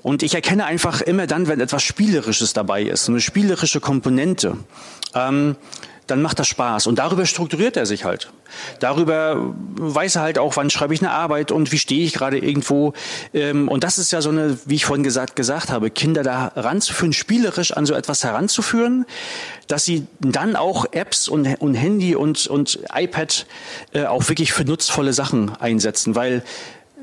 Und 0.00 0.22
ich 0.22 0.34
erkenne 0.34 0.64
einfach 0.64 1.00
immer 1.00 1.26
dann, 1.26 1.48
wenn 1.48 1.60
etwas 1.60 1.82
Spielerisches 1.82 2.52
dabei 2.52 2.82
ist, 2.82 3.08
eine 3.08 3.20
spielerische 3.20 3.80
Komponente, 3.80 4.56
ähm, 5.14 5.56
dann 6.10 6.22
macht 6.22 6.38
das 6.38 6.48
Spaß. 6.48 6.86
Und 6.86 6.98
darüber 6.98 7.26
strukturiert 7.26 7.76
er 7.76 7.86
sich 7.86 8.04
halt. 8.04 8.30
Darüber 8.80 9.54
weiß 9.76 10.16
er 10.16 10.22
halt 10.22 10.38
auch, 10.38 10.56
wann 10.56 10.70
schreibe 10.70 10.94
ich 10.94 11.00
eine 11.00 11.10
Arbeit 11.10 11.52
und 11.52 11.70
wie 11.70 11.78
stehe 11.78 12.04
ich 12.04 12.12
gerade 12.12 12.38
irgendwo. 12.38 12.94
Ähm, 13.32 13.68
und 13.68 13.84
das 13.84 13.98
ist 13.98 14.10
ja 14.10 14.20
so 14.20 14.30
eine, 14.30 14.58
wie 14.66 14.74
ich 14.74 14.84
vorhin 14.84 15.04
gesagt, 15.04 15.36
gesagt 15.36 15.70
habe, 15.70 15.90
Kinder 15.90 16.22
da 16.22 16.52
ranzuführen, 16.56 17.12
spielerisch 17.12 17.72
an 17.72 17.86
so 17.86 17.94
etwas 17.94 18.24
heranzuführen, 18.24 19.06
dass 19.66 19.84
sie 19.84 20.06
dann 20.20 20.56
auch 20.56 20.86
Apps 20.92 21.28
und, 21.28 21.46
und 21.60 21.74
Handy 21.74 22.14
und, 22.14 22.46
und 22.46 22.80
iPad 22.94 23.46
äh, 23.92 24.06
auch 24.06 24.28
wirklich 24.28 24.52
für 24.52 24.64
nutzvolle 24.64 25.12
Sachen 25.12 25.54
einsetzen. 25.56 26.14
Weil 26.14 26.42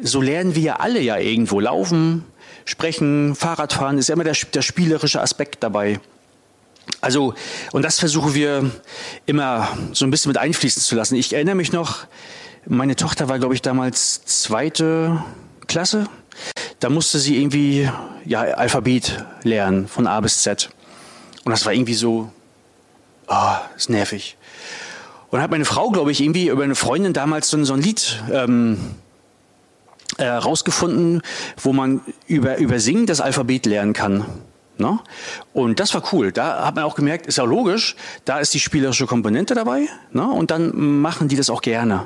so 0.01 0.22
lernen 0.22 0.56
wir 0.56 0.62
ja 0.62 0.76
alle 0.78 0.99
ja 0.99 1.18
irgendwo 1.18 1.60
laufen, 1.60 2.26
Sprechen, 2.68 3.36
Fahrradfahren 3.36 3.99
ist 3.99 4.10
ja 4.10 4.16
immer 4.16 4.24
der, 4.24 4.36
der 4.53 4.64
spielerische 4.64 5.22
Aspekt 5.22 5.62
dabei. 5.62 5.99
Also, 7.01 7.33
und 7.71 7.83
das 7.83 7.99
versuchen 7.99 8.33
wir 8.33 8.71
immer 9.25 9.67
so 9.93 10.05
ein 10.05 10.11
bisschen 10.11 10.29
mit 10.29 10.38
einfließen 10.38 10.81
zu 10.81 10.95
lassen. 10.95 11.15
Ich 11.15 11.33
erinnere 11.33 11.55
mich 11.55 11.71
noch, 11.71 12.07
meine 12.65 12.95
Tochter 12.95 13.29
war, 13.29 13.38
glaube 13.38 13.53
ich, 13.53 13.61
damals 13.61 14.25
zweite 14.25 15.23
Klasse. 15.67 16.07
Da 16.79 16.89
musste 16.89 17.19
sie 17.19 17.38
irgendwie 17.38 17.89
ja, 18.25 18.41
Alphabet 18.41 19.23
lernen, 19.43 19.88
von 19.88 20.07
A 20.07 20.19
bis 20.19 20.41
Z. 20.41 20.69
Und 21.43 21.51
das 21.51 21.65
war 21.65 21.73
irgendwie 21.73 21.93
so, 21.93 22.31
oh, 23.27 23.55
ist 23.75 23.89
nervig. 23.89 24.38
Und 25.29 25.41
hat 25.41 25.51
meine 25.51 25.65
Frau, 25.65 25.91
glaube 25.91 26.11
ich, 26.11 26.21
irgendwie 26.21 26.47
über 26.47 26.63
eine 26.63 26.75
Freundin 26.75 27.13
damals 27.13 27.49
so, 27.49 27.63
so 27.63 27.73
ein 27.73 27.81
Lied 27.81 28.23
ähm, 28.31 28.77
äh, 30.17 30.27
rausgefunden, 30.27 31.21
wo 31.61 31.73
man 31.73 32.01
über, 32.27 32.57
über 32.57 32.79
Singen 32.79 33.05
das 33.05 33.21
Alphabet 33.21 33.65
lernen 33.65 33.93
kann. 33.93 34.25
Ne? 34.78 34.99
Und 35.53 35.80
das 35.80 35.93
war 35.93 36.03
cool. 36.11 36.32
Da 36.32 36.65
hat 36.65 36.76
man 36.76 36.84
auch 36.84 36.95
gemerkt, 36.95 37.28
ist 37.28 37.38
ja 37.38 37.43
logisch, 37.43 37.95
da 38.26 38.39
ist 38.39 38.53
die 38.53 38.59
spielerische 38.59 39.05
Komponente 39.05 39.55
dabei. 39.55 39.88
Ne? 40.11 40.28
Und 40.28 40.51
dann 40.51 41.01
machen 41.01 41.28
die 41.28 41.36
das 41.36 41.49
auch 41.49 41.61
gerne. 41.61 42.05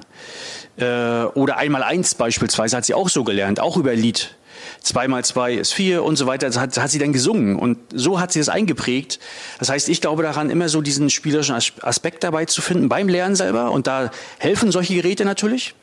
Äh, 0.78 1.24
oder 1.34 1.57
einmal 1.57 1.84
eins 1.84 2.15
beispielsweise 2.15 2.78
hat 2.78 2.86
sie 2.86 2.93
auch 2.93 3.09
so 3.09 3.24
gelernt, 3.24 3.59
auch 3.59 3.78
über 3.78 3.93
Lied. 3.95 4.36
Zwei 4.82 5.07
mal 5.07 5.24
zwei 5.26 5.53
ist 5.53 5.74
vier 5.74 6.03
und 6.03 6.15
so 6.15 6.28
weiter. 6.28 6.47
Das 6.47 6.59
hat, 6.59 6.78
hat 6.78 6.91
sie 6.91 6.99
dann 6.99 7.13
gesungen 7.13 7.57
und 7.57 7.78
so 7.93 8.20
hat 8.20 8.32
sie 8.32 8.39
das 8.39 8.49
eingeprägt. 8.49 9.20
Das 9.57 9.70
heißt, 9.70 9.89
ich 9.89 10.01
glaube 10.01 10.24
daran, 10.24 10.49
immer 10.49 10.70
so 10.70 10.82
diesen 10.82 11.09
spielerischen 11.09 11.55
Aspekt 11.82 12.24
dabei 12.24 12.45
zu 12.45 12.61
finden 12.61 12.88
beim 12.88 13.07
Lernen 13.07 13.36
selber 13.36 13.72
und 13.72 13.88
da 13.88 14.11
helfen 14.38 14.72
solche 14.72 14.95
Geräte 14.95 15.26
natürlich 15.26 15.76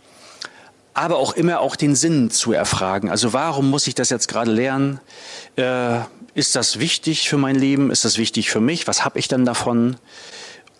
aber 0.96 1.18
auch 1.18 1.34
immer 1.34 1.60
auch 1.60 1.76
den 1.76 1.94
Sinn 1.94 2.30
zu 2.30 2.54
erfragen. 2.54 3.10
Also 3.10 3.34
warum 3.34 3.68
muss 3.68 3.86
ich 3.86 3.94
das 3.94 4.08
jetzt 4.08 4.28
gerade 4.28 4.50
lernen? 4.50 4.98
Äh, 5.56 5.98
ist 6.36 6.54
das 6.54 6.78
wichtig 6.78 7.30
für 7.30 7.38
mein 7.38 7.56
Leben? 7.56 7.90
Ist 7.90 8.04
das 8.04 8.18
wichtig 8.18 8.50
für 8.50 8.60
mich? 8.60 8.86
Was 8.86 9.06
habe 9.06 9.18
ich 9.18 9.26
dann 9.26 9.46
davon? 9.46 9.96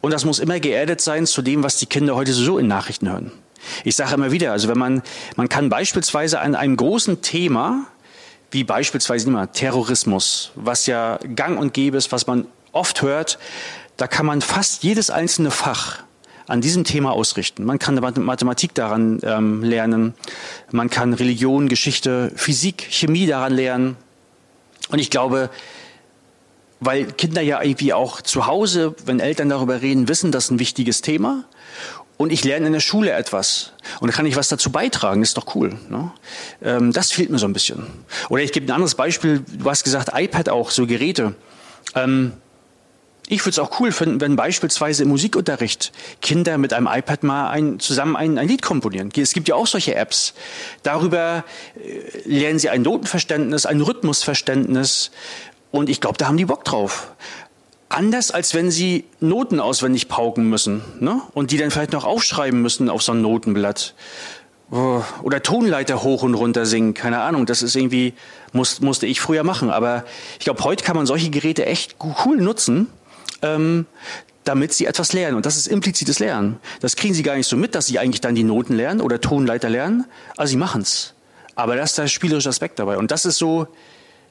Und 0.03 0.13
das 0.13 0.27
muss 0.27 0.39
immer 0.39 0.61
geerdet 0.61 1.01
sein 1.01 1.27
zu 1.27 1.41
dem, 1.41 1.63
was 1.63 1.79
die 1.79 1.87
Kinder 1.87 2.15
heute 2.15 2.35
so 2.35 2.59
in 2.59 2.69
Nachrichten 2.69 3.09
hören. 3.09 3.33
Ich 3.83 3.97
sage 3.97 4.15
immer 4.15 4.31
wieder, 4.33 4.53
also 4.53 4.69
wenn 4.69 4.77
man, 4.77 5.03
man 5.35 5.49
kann 5.49 5.71
beispielsweise 5.71 6.41
an 6.41 6.55
einem 6.55 6.77
großen 6.77 7.23
Thema, 7.23 7.87
wie 8.51 8.65
beispielsweise 8.65 9.29
immer 9.29 9.51
Terrorismus, 9.51 10.53
was 10.57 10.87
ja 10.87 11.19
gang 11.35 11.59
und 11.59 11.73
gäbe 11.73 11.97
ist, 11.97 12.13
was 12.13 12.27
man 12.27 12.47
oft 12.73 13.01
hört, 13.01 13.39
da 13.97 14.07
kann 14.07 14.27
man 14.27 14.43
fast 14.43 14.85
jedes 14.85 15.09
einzelne 15.09 15.51
Fach 15.51 16.03
an 16.47 16.61
diesem 16.61 16.85
Thema 16.85 17.13
ausrichten. 17.13 17.65
Man 17.65 17.79
kann 17.79 17.95
Mathematik 17.95 18.75
daran 18.75 19.21
ähm, 19.23 19.63
lernen, 19.63 20.13
man 20.71 20.91
kann 20.91 21.15
Religion, 21.15 21.69
Geschichte, 21.69 22.31
Physik, 22.37 22.87
Chemie 22.91 23.27
daran 23.27 23.55
lernen. 23.55 23.97
Und 24.91 24.99
ich 24.99 25.11
glaube, 25.11 25.51
weil 26.81 27.07
Kinder 27.07 27.43
ja 27.43 27.63
irgendwie 27.63 27.93
auch 27.93 28.21
zu 28.21 28.47
Hause, 28.47 28.95
wenn 29.05 29.21
Eltern 29.21 29.49
darüber 29.49 29.83
reden, 29.83 30.09
wissen, 30.09 30.33
das 30.33 30.45
ist 30.45 30.51
ein 30.51 30.59
wichtiges 30.59 31.01
Thema. 31.01 31.45
Und 32.19 32.33
ich 32.33 32.45
lerne 32.45 32.67
in 32.67 32.73
der 32.73 32.81
Schule 32.81 33.13
etwas. 33.13 33.73
Und 34.01 34.11
da 34.11 34.17
kann 34.17 34.25
ich 34.25 34.37
was 34.37 34.49
dazu 34.49 34.71
beitragen. 34.71 35.23
Ist 35.23 35.37
doch 35.37 35.55
cool. 35.55 35.77
Ne? 35.91 36.11
Ähm, 36.63 36.93
das 36.93 37.13
fehlt 37.13 37.29
mir 37.31 37.39
so 37.39 37.47
ein 37.47 37.53
bisschen. 37.53 37.87
Oder 38.31 38.43
ich 38.43 38.53
gebe 38.53 38.67
ein 38.67 38.71
anderes 38.71 38.95
Beispiel. 38.95 39.45
Du 39.59 39.69
hast 39.69 39.85
gesagt, 39.85 40.11
iPad 40.15 40.49
auch, 40.49 40.71
so 40.71 40.87
Geräte. 40.87 41.35
Ähm, 41.95 42.33
ich 43.29 43.41
würde 43.41 43.51
es 43.51 43.59
auch 43.59 43.81
cool 43.81 43.91
finden, 43.91 44.21
wenn 44.21 44.37
beispielsweise 44.37 45.03
im 45.03 45.09
Musikunterricht 45.09 45.93
Kinder 46.23 46.59
mit 46.59 46.73
einem 46.73 46.87
iPad 46.87 47.25
mal 47.25 47.51
ein, 47.51 47.81
zusammen 47.81 48.15
ein, 48.15 48.39
ein 48.39 48.47
Lied 48.47 48.63
komponieren. 48.63 49.11
Es 49.17 49.33
gibt 49.33 49.49
ja 49.49 49.57
auch 49.57 49.67
solche 49.67 49.95
Apps. 49.97 50.35
Darüber 50.83 51.45
äh, 51.77 52.29
lernen 52.29 52.59
sie 52.59 52.69
ein 52.69 52.83
Notenverständnis, 52.83 53.67
ein 53.67 53.81
Rhythmusverständnis. 53.81 55.11
Und 55.73 55.89
ich 55.89 56.01
glaube, 56.01 56.19
da 56.19 56.29
haben 56.29 56.37
die 56.37 56.45
Bock 56.45 56.65
drauf. 56.65 57.13
Anders 57.89 58.31
als 58.31 58.55
wenn 58.55 58.71
sie 58.71 59.05
Noten 59.21 59.61
auswendig 59.61 60.09
pauken 60.09 60.49
müssen 60.49 60.83
ne? 61.01 61.21
und 61.35 61.51
die 61.51 61.57
dann 61.57 61.71
vielleicht 61.71 61.93
noch 61.93 62.05
aufschreiben 62.05 62.61
müssen 62.61 62.89
auf 62.89 63.03
so 63.03 63.13
ein 63.13 63.23
Notenblatt. 63.23 63.95
Oder 64.69 65.45
Tonleiter 65.45 66.03
hoch 66.03 66.25
und 66.25 66.35
runter 66.35 66.67
singen, 66.67 66.93
keine 66.93 67.21
Ahnung. 67.21 67.47
Das 67.47 67.63
ist 67.63 67.77
irgendwie, 67.77 68.15
muss, 68.53 68.81
musste 68.81 69.07
ich 69.07 69.21
früher 69.21 69.45
machen. 69.45 69.71
Aber 69.71 70.05
ich 70.39 70.45
glaube, 70.45 70.65
heute 70.65 70.85
kann 70.85 70.97
man 70.97 71.07
solche 71.07 71.31
Geräte 71.31 71.67
echt 71.67 71.97
cool 72.25 72.39
nutzen 72.39 72.89
ähm, 73.43 73.87
damit 74.45 74.73
sie 74.73 74.87
etwas 74.87 75.13
lernen. 75.13 75.37
Und 75.37 75.45
das 75.45 75.57
ist 75.57 75.67
implizites 75.67 76.19
Lernen. 76.19 76.59
Das 76.81 76.97
kriegen 76.97 77.15
sie 77.15 77.23
gar 77.23 77.37
nicht 77.37 77.49
so 77.49 77.57
mit, 77.57 77.75
dass 77.75 77.87
sie 77.87 77.99
eigentlich 77.99 78.21
dann 78.21 78.35
die 78.35 78.45
Noten 78.45 78.75
lernen 78.75 79.01
oder 79.01 79.21
Tonleiter 79.21 79.69
lernen, 79.69 80.05
aber 80.37 80.47
sie 80.47 80.57
machen 80.57 80.83
es. 80.83 81.15
Aber 81.57 81.75
da 81.77 81.83
ist 81.83 81.99
der 81.99 82.07
spielerische 82.07 82.49
Aspekt 82.49 82.79
dabei. 82.79 82.97
Und 82.97 83.11
das 83.11 83.25
ist 83.25 83.39
so, 83.39 83.67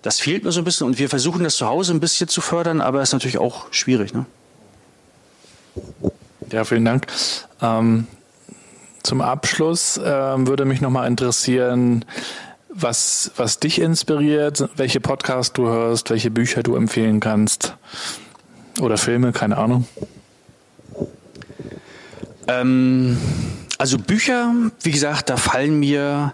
das 0.02 0.20
fehlt 0.20 0.44
mir 0.44 0.52
so 0.52 0.62
ein 0.62 0.64
bisschen. 0.64 0.88
Und 0.88 1.00
wir 1.00 1.10
versuchen 1.10 1.44
das 1.44 1.58
zu 1.58 1.68
Hause 1.68 1.94
ein 1.94 2.00
bisschen 2.00 2.28
zu 2.28 2.40
fördern, 2.40 2.80
aber 2.80 3.02
es 3.02 3.10
ist 3.10 3.14
natürlich 3.14 3.40
auch 3.40 3.68
schwierig. 3.72 4.14
Ne? 4.14 4.26
Ja, 6.52 6.64
vielen 6.64 6.86
Dank. 6.86 7.08
Ähm, 7.62 8.08
zum 9.04 9.22
Abschluss 9.22 10.00
ähm, 10.04 10.48
würde 10.48 10.66
mich 10.66 10.82
nochmal 10.82 11.08
interessieren, 11.08 12.06
was, 12.70 13.32
was 13.38 13.60
dich 13.60 13.80
inspiriert, 13.80 14.70
welche 14.76 15.00
Podcasts 15.00 15.54
du 15.54 15.68
hörst, 15.68 16.10
welche 16.10 16.32
Bücher 16.32 16.64
du 16.64 16.76
empfehlen 16.76 17.20
kannst. 17.20 17.76
Oder 18.80 18.98
Filme, 18.98 19.32
keine 19.32 19.58
Ahnung. 19.58 19.88
Ähm, 22.48 23.18
also 23.78 23.98
Bücher, 23.98 24.54
wie 24.84 24.92
gesagt, 24.92 25.30
da 25.30 25.38
fallen 25.38 25.80
mir 25.80 26.34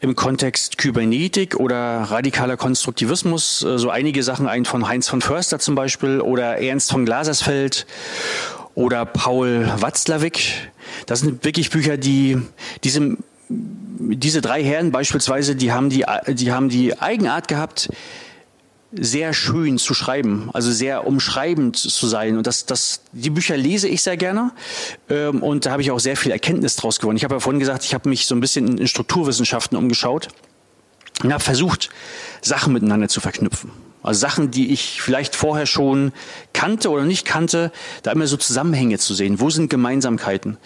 im 0.00 0.14
Kontext 0.14 0.78
Kybernetik 0.78 1.56
oder 1.56 2.02
radikaler 2.02 2.56
Konstruktivismus 2.56 3.62
äh, 3.62 3.78
so 3.78 3.90
einige 3.90 4.22
Sachen 4.22 4.46
ein 4.46 4.64
von 4.64 4.86
Heinz 4.86 5.08
von 5.08 5.20
Förster 5.20 5.58
zum 5.58 5.74
Beispiel 5.74 6.20
oder 6.20 6.58
Ernst 6.58 6.90
von 6.90 7.04
Glasersfeld 7.04 7.86
oder 8.74 9.04
Paul 9.04 9.68
Watzlawick. 9.78 10.70
Das 11.06 11.20
sind 11.20 11.44
wirklich 11.44 11.70
Bücher, 11.70 11.96
die 11.96 12.40
diese 12.84 13.16
diese 13.48 14.40
drei 14.40 14.62
Herren 14.62 14.90
beispielsweise, 14.90 15.56
die 15.56 15.72
haben 15.72 15.88
die, 15.88 16.04
die 16.28 16.52
haben 16.52 16.68
die 16.68 16.98
Eigenart 16.98 17.48
gehabt, 17.48 17.88
sehr 18.98 19.32
schön 19.34 19.78
zu 19.78 19.94
schreiben, 19.94 20.50
also 20.52 20.72
sehr 20.72 21.06
umschreibend 21.06 21.76
zu 21.76 22.06
sein. 22.06 22.36
Und 22.36 22.46
das, 22.46 22.66
das, 22.66 23.02
die 23.12 23.30
Bücher 23.30 23.56
lese 23.56 23.88
ich 23.88 24.02
sehr 24.02 24.16
gerne. 24.16 24.52
Ähm, 25.08 25.42
und 25.42 25.66
da 25.66 25.72
habe 25.72 25.82
ich 25.82 25.90
auch 25.90 26.00
sehr 26.00 26.16
viel 26.16 26.32
Erkenntnis 26.32 26.76
draus 26.76 27.00
gewonnen. 27.00 27.16
Ich 27.16 27.24
habe 27.24 27.34
ja 27.34 27.40
vorhin 27.40 27.60
gesagt, 27.60 27.84
ich 27.84 27.94
habe 27.94 28.08
mich 28.08 28.26
so 28.26 28.34
ein 28.34 28.40
bisschen 28.40 28.78
in 28.78 28.88
Strukturwissenschaften 28.88 29.76
umgeschaut 29.76 30.28
und 31.22 31.32
habe 31.32 31.42
versucht, 31.42 31.90
Sachen 32.42 32.72
miteinander 32.72 33.08
zu 33.08 33.20
verknüpfen. 33.20 33.70
Also 34.02 34.20
Sachen, 34.20 34.52
die 34.52 34.72
ich 34.72 35.02
vielleicht 35.02 35.34
vorher 35.34 35.66
schon 35.66 36.12
kannte 36.52 36.90
oder 36.90 37.04
nicht 37.04 37.24
kannte, 37.24 37.72
da 38.04 38.12
immer 38.12 38.28
so 38.28 38.36
Zusammenhänge 38.36 38.98
zu 38.98 39.14
sehen. 39.14 39.40
Wo 39.40 39.50
sind 39.50 39.68
Gemeinsamkeiten? 39.68 40.58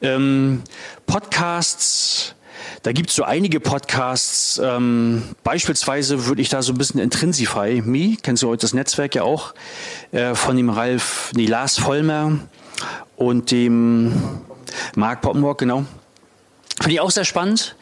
Ähm, 0.00 0.62
Podcasts, 1.06 2.36
da 2.82 2.92
gibt 2.92 3.10
es 3.10 3.16
so 3.16 3.24
einige 3.24 3.60
Podcasts, 3.60 4.60
ähm, 4.62 5.22
beispielsweise 5.44 6.26
würde 6.26 6.42
ich 6.42 6.48
da 6.48 6.62
so 6.62 6.72
ein 6.72 6.78
bisschen 6.78 7.00
Intrinsify 7.00 7.82
Me, 7.84 8.16
kennst 8.22 8.42
du 8.42 8.48
heute 8.48 8.62
das 8.62 8.74
Netzwerk 8.74 9.14
ja 9.14 9.22
auch, 9.22 9.54
äh, 10.12 10.34
von 10.34 10.56
dem 10.56 10.70
Ralf, 10.70 11.32
nee, 11.34 11.46
Lars 11.46 11.78
Vollmer 11.78 12.38
und 13.16 13.50
dem 13.50 14.12
Mark 14.94 15.22
Poppenbock, 15.22 15.58
genau. 15.58 15.84
Finde 16.80 16.94
ich 16.94 17.00
auch 17.00 17.10
sehr 17.10 17.24
spannend, 17.24 17.76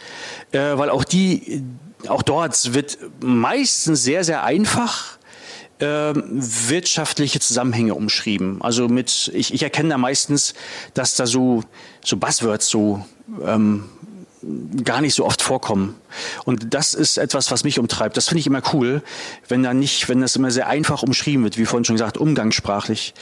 äh, 0.53 0.59
weil 0.59 0.91
auch 0.91 1.05
die, 1.05 1.62
auch 2.09 2.22
dort 2.22 2.72
wird 2.72 2.99
meistens 3.20 4.03
sehr, 4.03 4.24
sehr 4.24 4.45
einfach 4.45 5.18
äh, 5.79 6.12
wirtschaftliche 6.14 7.41
Zusammenhänge 7.41 7.95
umschrieben. 7.95 8.62
Also 8.62 8.89
mit, 8.89 9.31
ich, 9.35 9.53
ich 9.53 9.62
erkenne 9.62 9.91
da 9.91 9.99
meistens, 9.99 10.55
dass 10.95 11.16
da 11.16 11.27
so, 11.27 11.62
so 12.05 12.16
Buzzwords 12.16 12.68
so 12.68 13.05
ähm, 13.45 13.85
gar 14.84 15.01
nicht 15.01 15.14
so 15.14 15.24
oft 15.24 15.43
vorkommen. 15.43 15.95
Und 16.45 16.74
das 16.74 16.95
ist 16.95 17.18
etwas, 17.18 17.51
was 17.51 17.64
mich 17.64 17.78
umtreibt. 17.78 18.16
Das 18.16 18.28
finde 18.28 18.41
ich 18.41 18.47
immer 18.47 18.62
cool, 18.72 19.03
wenn 19.49 19.62
da 19.62 19.74
nicht, 19.74 20.09
wenn 20.09 20.20
das 20.20 20.37
immer 20.37 20.51
sehr 20.51 20.68
einfach 20.68 21.03
umschrieben 21.03 21.45
wird, 21.45 21.59
wie 21.59 21.66
vorhin 21.66 21.84
schon 21.84 21.97
gesagt, 21.97 22.18
umgangssprachlich. 22.18 23.14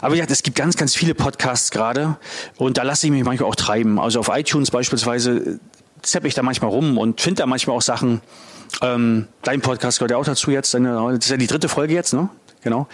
Aber 0.00 0.14
ja, 0.14 0.24
es 0.28 0.42
gibt 0.42 0.56
ganz, 0.56 0.76
ganz 0.76 0.94
viele 0.94 1.14
Podcasts 1.14 1.70
gerade 1.70 2.16
und 2.56 2.78
da 2.78 2.82
lasse 2.82 3.06
ich 3.06 3.12
mich 3.12 3.24
manchmal 3.24 3.48
auch 3.48 3.56
treiben. 3.56 3.98
Also 3.98 4.20
auf 4.20 4.30
iTunes 4.32 4.70
beispielsweise 4.70 5.58
zepp 6.02 6.24
ich 6.24 6.34
da 6.34 6.42
manchmal 6.42 6.70
rum 6.70 6.98
und 6.98 7.20
finde 7.20 7.42
da 7.42 7.46
manchmal 7.46 7.76
auch 7.76 7.82
Sachen. 7.82 8.20
Ähm, 8.80 9.28
dein 9.42 9.60
Podcast 9.60 9.98
gehört 9.98 10.12
ja 10.12 10.16
auch 10.16 10.24
dazu 10.24 10.50
jetzt. 10.50 10.74
Das 10.74 10.80
ist 10.80 11.30
ja 11.30 11.36
die 11.36 11.46
dritte 11.46 11.68
Folge 11.68 11.94
jetzt, 11.94 12.14
ne? 12.14 12.28
Genau. 12.62 12.86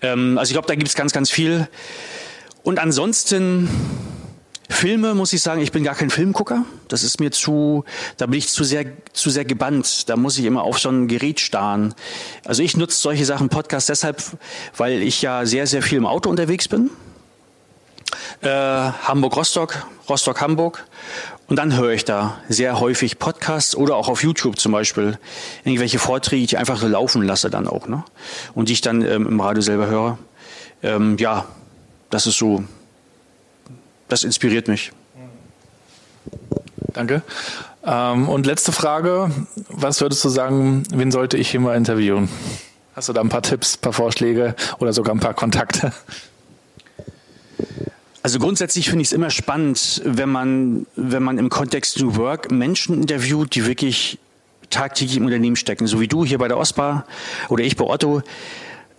Ähm, 0.00 0.38
also 0.38 0.50
ich 0.50 0.54
glaube, 0.54 0.68
da 0.68 0.74
gibt 0.74 0.88
es 0.88 0.94
ganz, 0.94 1.12
ganz 1.12 1.30
viel. 1.30 1.68
Und 2.62 2.78
ansonsten 2.78 3.68
Filme 4.70 5.14
muss 5.14 5.32
ich 5.32 5.42
sagen, 5.42 5.60
ich 5.60 5.72
bin 5.72 5.84
gar 5.84 5.94
kein 5.94 6.10
Filmgucker. 6.10 6.64
Das 6.88 7.02
ist 7.02 7.20
mir 7.20 7.32
zu, 7.32 7.84
da 8.16 8.26
bin 8.26 8.38
ich 8.38 8.48
zu 8.48 8.64
sehr, 8.64 8.86
zu 9.12 9.28
sehr 9.28 9.44
gebannt. 9.44 10.08
Da 10.08 10.16
muss 10.16 10.38
ich 10.38 10.44
immer 10.44 10.62
auf 10.62 10.78
so 10.78 10.88
ein 10.88 11.08
Gerät 11.08 11.40
starren. 11.40 11.94
Also 12.44 12.62
ich 12.62 12.76
nutze 12.76 12.96
solche 12.96 13.24
Sachen, 13.24 13.48
Podcasts 13.48 13.88
deshalb, 13.88 14.22
weil 14.76 15.02
ich 15.02 15.22
ja 15.22 15.44
sehr, 15.44 15.66
sehr 15.66 15.82
viel 15.82 15.98
im 15.98 16.06
Auto 16.06 16.30
unterwegs 16.30 16.68
bin. 16.68 16.90
Äh, 18.42 18.48
Hamburg-Rostock, 18.48 19.86
Rostock-Hamburg. 20.08 20.86
Und 21.48 21.56
dann 21.56 21.76
höre 21.76 21.90
ich 21.90 22.04
da 22.04 22.38
sehr 22.48 22.78
häufig 22.78 23.18
Podcasts 23.18 23.74
oder 23.74 23.96
auch 23.96 24.08
auf 24.08 24.22
YouTube 24.22 24.58
zum 24.60 24.70
Beispiel 24.70 25.18
irgendwelche 25.64 25.98
Vorträge, 25.98 26.46
die 26.46 26.54
ich 26.54 26.58
einfach 26.58 26.78
so 26.78 26.86
laufen 26.86 27.22
lasse 27.22 27.50
dann 27.50 27.66
auch. 27.66 27.88
Ne? 27.88 28.04
Und 28.54 28.68
die 28.68 28.74
ich 28.74 28.82
dann 28.82 29.02
ähm, 29.02 29.26
im 29.26 29.40
Radio 29.40 29.62
selber 29.62 29.88
höre. 29.88 30.18
Ähm, 30.82 31.16
ja, 31.18 31.46
das 32.08 32.28
ist 32.28 32.38
so 32.38 32.62
das 34.12 34.24
inspiriert 34.24 34.68
mich. 34.68 34.92
Danke. 36.92 37.22
Ähm, 37.84 38.28
und 38.28 38.46
letzte 38.46 38.72
Frage. 38.72 39.30
Was 39.68 40.00
würdest 40.00 40.24
du 40.24 40.28
sagen, 40.28 40.82
wen 40.92 41.10
sollte 41.10 41.36
ich 41.36 41.50
hier 41.50 41.60
mal 41.60 41.76
interviewen? 41.76 42.28
Hast 42.94 43.08
du 43.08 43.12
da 43.12 43.20
ein 43.20 43.28
paar 43.28 43.42
Tipps, 43.42 43.76
ein 43.76 43.80
paar 43.80 43.92
Vorschläge 43.92 44.54
oder 44.78 44.92
sogar 44.92 45.14
ein 45.14 45.20
paar 45.20 45.34
Kontakte? 45.34 45.92
Also 48.22 48.38
grundsätzlich 48.38 48.90
finde 48.90 49.02
ich 49.02 49.08
es 49.08 49.12
immer 49.12 49.30
spannend, 49.30 50.02
wenn 50.04 50.28
man, 50.28 50.86
wenn 50.94 51.22
man 51.22 51.38
im 51.38 51.48
Kontext 51.48 52.00
New 52.00 52.16
Work 52.16 52.50
Menschen 52.50 53.00
interviewt, 53.00 53.54
die 53.54 53.64
wirklich 53.64 54.18
tagtäglich 54.68 55.16
im 55.16 55.24
Unternehmen 55.24 55.56
stecken, 55.56 55.86
so 55.86 56.00
wie 56.00 56.08
du 56.08 56.24
hier 56.24 56.38
bei 56.38 56.48
der 56.48 56.58
OSPA 56.58 57.06
oder 57.48 57.64
ich 57.64 57.76
bei 57.76 57.84
Otto. 57.84 58.22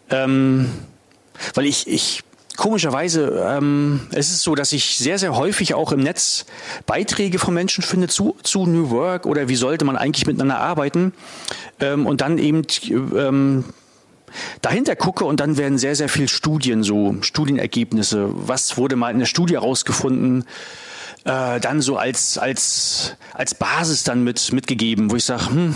Ähm, 0.10 0.72
weil 1.54 1.66
ich, 1.66 1.88
ich 1.88 2.24
Komischerweise, 2.62 3.44
ähm, 3.44 4.02
es 4.12 4.30
ist 4.30 4.44
so, 4.44 4.54
dass 4.54 4.72
ich 4.72 5.00
sehr, 5.00 5.18
sehr 5.18 5.36
häufig 5.36 5.74
auch 5.74 5.92
im 5.92 6.02
Netz 6.02 6.46
Beiträge 6.86 7.40
von 7.40 7.56
Menschen 7.56 7.84
finde 7.84 8.08
zu, 8.08 8.36
zu 8.44 8.68
New 8.68 8.92
Work 8.92 9.26
oder 9.26 9.50
wie 9.50 9.56
sollte 9.56 9.84
man 9.84 9.98
eigentlich 9.98 10.28
miteinander 10.28 10.60
arbeiten 10.60 11.12
ähm, 11.80 12.06
und 12.06 12.22
dann 12.22 12.38
eben 12.38 12.62
ähm, 13.18 13.64
dahinter 14.62 14.96
gucke 14.96 15.26
und 15.26 15.40
dann 15.40 15.58
werden 15.58 15.80
sehr, 15.80 15.96
sehr 15.96 16.08
viel 16.08 16.30
Studien, 16.30 16.84
so 16.84 17.16
Studienergebnisse. 17.22 18.30
Was 18.32 18.78
wurde 18.78 18.96
mal 18.96 19.10
in 19.10 19.18
der 19.18 19.26
Studie 19.26 19.56
herausgefunden? 19.56 20.46
Äh, 21.24 21.60
dann 21.62 21.82
so 21.82 21.98
als, 21.98 22.38
als, 22.38 23.16
als 23.34 23.56
Basis 23.56 24.04
dann 24.04 24.24
mit, 24.24 24.54
mitgegeben, 24.54 25.10
wo 25.10 25.16
ich 25.16 25.26
sage, 25.26 25.48
hm, 25.48 25.74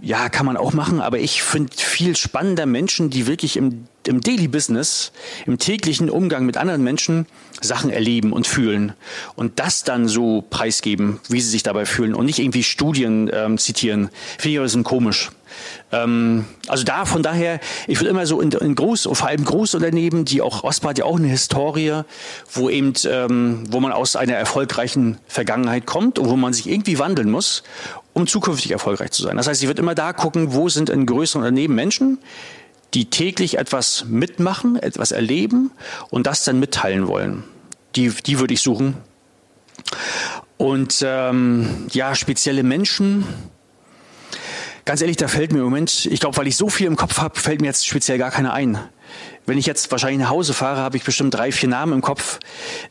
ja, 0.00 0.30
kann 0.30 0.46
man 0.46 0.56
auch 0.56 0.72
machen, 0.72 1.02
aber 1.02 1.18
ich 1.18 1.42
finde 1.42 1.70
viel 1.76 2.16
spannender 2.16 2.64
Menschen, 2.64 3.10
die 3.10 3.26
wirklich 3.26 3.58
im, 3.58 3.88
im 4.08 4.20
Daily 4.20 4.48
Business, 4.48 5.12
im 5.46 5.58
täglichen 5.58 6.10
Umgang 6.10 6.46
mit 6.46 6.56
anderen 6.56 6.82
Menschen 6.82 7.26
Sachen 7.60 7.90
erleben 7.90 8.32
und 8.32 8.46
fühlen 8.46 8.92
und 9.34 9.58
das 9.58 9.84
dann 9.84 10.08
so 10.08 10.42
preisgeben, 10.42 11.20
wie 11.28 11.40
sie 11.40 11.50
sich 11.50 11.62
dabei 11.62 11.86
fühlen 11.86 12.14
und 12.14 12.26
nicht 12.26 12.38
irgendwie 12.38 12.62
Studien 12.62 13.30
ähm, 13.32 13.58
zitieren. 13.58 14.10
Finde 14.38 14.50
ich 14.50 14.58
ein 14.58 14.62
bisschen 14.62 14.84
komisch. 14.84 15.30
Ähm, 15.92 16.44
also 16.68 16.84
da, 16.84 17.04
von 17.04 17.22
daher, 17.22 17.60
ich 17.86 18.00
will 18.00 18.08
immer 18.08 18.26
so 18.26 18.40
in, 18.40 18.50
in 18.52 18.74
Groß, 18.74 19.08
vor 19.12 19.26
allem 19.26 19.44
Großunternehmen, 19.44 20.24
die 20.24 20.42
auch, 20.42 20.64
Ostbar 20.64 20.90
hat 20.90 20.98
ja 20.98 21.04
auch 21.04 21.16
eine 21.16 21.28
Historie, 21.28 22.02
wo 22.52 22.68
eben, 22.68 22.92
ähm, 23.08 23.64
wo 23.70 23.80
man 23.80 23.92
aus 23.92 24.16
einer 24.16 24.34
erfolgreichen 24.34 25.18
Vergangenheit 25.26 25.86
kommt 25.86 26.18
und 26.18 26.28
wo 26.28 26.36
man 26.36 26.52
sich 26.52 26.68
irgendwie 26.68 26.98
wandeln 26.98 27.30
muss 27.30 27.62
um 28.12 28.26
zukünftig 28.26 28.70
erfolgreich 28.70 29.10
zu 29.10 29.22
sein. 29.22 29.36
Das 29.36 29.46
heißt, 29.46 29.60
sie 29.60 29.68
wird 29.68 29.78
immer 29.78 29.94
da 29.94 30.14
gucken, 30.14 30.54
wo 30.54 30.70
sind 30.70 30.88
in 30.88 31.04
größeren 31.04 31.42
Unternehmen 31.42 31.74
Menschen, 31.74 32.16
die 32.94 33.10
täglich 33.10 33.58
etwas 33.58 34.04
mitmachen, 34.08 34.76
etwas 34.76 35.12
erleben 35.12 35.70
und 36.10 36.26
das 36.26 36.44
dann 36.44 36.60
mitteilen 36.60 37.06
wollen. 37.06 37.44
Die, 37.94 38.10
die 38.10 38.38
würde 38.38 38.54
ich 38.54 38.62
suchen. 38.62 38.96
Und 40.56 41.04
ähm, 41.06 41.86
ja, 41.92 42.14
spezielle 42.14 42.62
Menschen. 42.62 43.24
Ganz 44.84 45.00
ehrlich, 45.00 45.16
da 45.16 45.28
fällt 45.28 45.52
mir 45.52 45.58
im 45.58 45.64
Moment, 45.64 46.06
ich 46.06 46.20
glaube, 46.20 46.36
weil 46.36 46.46
ich 46.46 46.56
so 46.56 46.68
viel 46.68 46.86
im 46.86 46.96
Kopf 46.96 47.18
habe, 47.18 47.38
fällt 47.38 47.60
mir 47.60 47.66
jetzt 47.66 47.86
speziell 47.86 48.18
gar 48.18 48.30
keiner 48.30 48.52
ein. 48.52 48.78
Wenn 49.44 49.58
ich 49.58 49.66
jetzt 49.66 49.90
wahrscheinlich 49.90 50.20
nach 50.20 50.30
Hause 50.30 50.54
fahre, 50.54 50.80
habe 50.80 50.96
ich 50.96 51.04
bestimmt 51.04 51.34
drei, 51.34 51.52
vier 51.52 51.68
Namen 51.68 51.92
im 51.92 52.02
Kopf. 52.02 52.38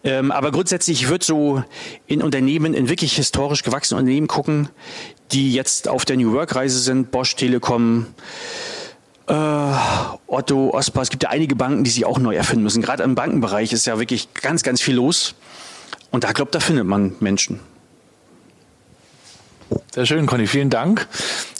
Ähm, 0.03 0.31
aber 0.31 0.51
grundsätzlich 0.51 1.09
wird 1.09 1.23
so 1.23 1.63
in 2.05 2.21
Unternehmen, 2.21 2.73
in 2.73 2.89
wirklich 2.89 3.15
historisch 3.15 3.63
gewachsenen 3.63 3.99
Unternehmen 3.99 4.27
gucken, 4.27 4.69
die 5.31 5.53
jetzt 5.53 5.87
auf 5.87 6.05
der 6.05 6.17
New 6.17 6.33
Work-Reise 6.33 6.79
sind, 6.79 7.11
Bosch, 7.11 7.35
Telekom, 7.35 8.07
äh, 9.27 9.33
Otto, 10.27 10.71
Ospa. 10.71 11.01
Es 11.01 11.09
gibt 11.09 11.23
ja 11.23 11.29
einige 11.29 11.55
Banken, 11.55 11.83
die 11.83 11.89
sich 11.89 12.05
auch 12.05 12.19
neu 12.19 12.35
erfinden 12.35 12.63
müssen. 12.63 12.81
Gerade 12.81 13.03
im 13.03 13.15
Bankenbereich 13.15 13.73
ist 13.73 13.85
ja 13.85 13.99
wirklich 13.99 14.33
ganz, 14.33 14.63
ganz 14.63 14.81
viel 14.81 14.95
los. 14.95 15.35
Und 16.11 16.23
da 16.23 16.31
glaube 16.31 16.51
da 16.51 16.59
findet 16.59 16.85
man 16.85 17.15
Menschen. 17.19 17.59
Sehr 19.93 20.05
schön, 20.05 20.25
Conny. 20.27 20.45
Vielen 20.45 20.69
Dank. 20.69 21.07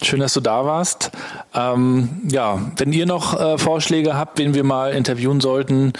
Schön, 0.02 0.20
dass 0.20 0.34
du 0.34 0.42
da 0.42 0.66
warst. 0.66 1.12
Ähm, 1.54 2.22
ja, 2.30 2.72
wenn 2.78 2.94
ihr 2.94 3.06
noch 3.06 3.40
äh, 3.40 3.58
Vorschläge 3.58 4.16
habt, 4.16 4.38
wen 4.38 4.54
wir 4.54 4.64
mal 4.64 4.94
interviewen 4.94 5.42
sollten 5.42 5.94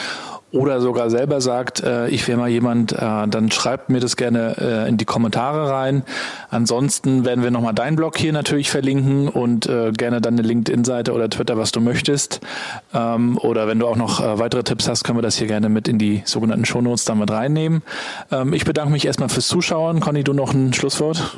oder 0.56 0.80
sogar 0.80 1.10
selber 1.10 1.42
sagt, 1.42 1.84
äh, 1.84 2.08
ich 2.08 2.28
wäre 2.28 2.38
mal 2.38 2.50
jemand, 2.50 2.94
äh, 2.94 3.28
dann 3.28 3.52
schreibt 3.52 3.90
mir 3.90 4.00
das 4.00 4.16
gerne 4.16 4.56
äh, 4.58 4.90
in 4.90 4.98
die 4.98 5.06
Kommentare 5.06 5.70
rein. 5.70 6.04
Ansonsten 6.50 7.26
werden 7.26 7.44
wir 7.44 7.52
nochmal 7.52 7.74
deinen 7.74 7.98
Blog 7.98 8.18
hier 8.18 8.32
natürlich 8.32 8.72
verlinken 8.72 9.28
und 9.28 9.68
äh, 9.68 9.92
gerne 9.92 10.22
dann 10.22 10.36
eine 10.36 10.48
LinkedIn-Seite 10.48 11.14
oder 11.14 11.30
Twitter, 11.30 11.58
was 11.58 11.72
du 11.72 11.82
möchtest. 11.82 12.40
Ähm, 12.94 13.38
oder 13.38 13.68
wenn 13.68 13.80
du 13.80 13.88
auch 13.88 13.98
noch 13.98 14.22
äh, 14.22 14.40
weitere 14.40 14.64
Tipps 14.64 14.88
hast, 14.88 15.04
können 15.04 15.18
wir 15.18 15.24
das 15.24 15.38
hier 15.38 15.48
gerne 15.48 15.68
mit 15.68 15.88
in 15.88 16.00
die 16.00 16.24
sogenannten 16.26 16.66
Shownotes 16.66 17.04
dann 17.04 17.20
mit 17.20 17.30
reinnehmen. 17.30 17.84
Ähm, 18.32 18.54
ich 18.54 18.64
bedanke 18.64 18.92
mich 18.92 19.06
erstmal 19.06 19.30
fürs 19.30 19.48
Zuschauen. 19.48 20.00
Conny, 20.00 20.24
du 20.24 20.34
noch 20.34 20.54
ein 20.54 20.74
Schlusswort? 20.74 21.38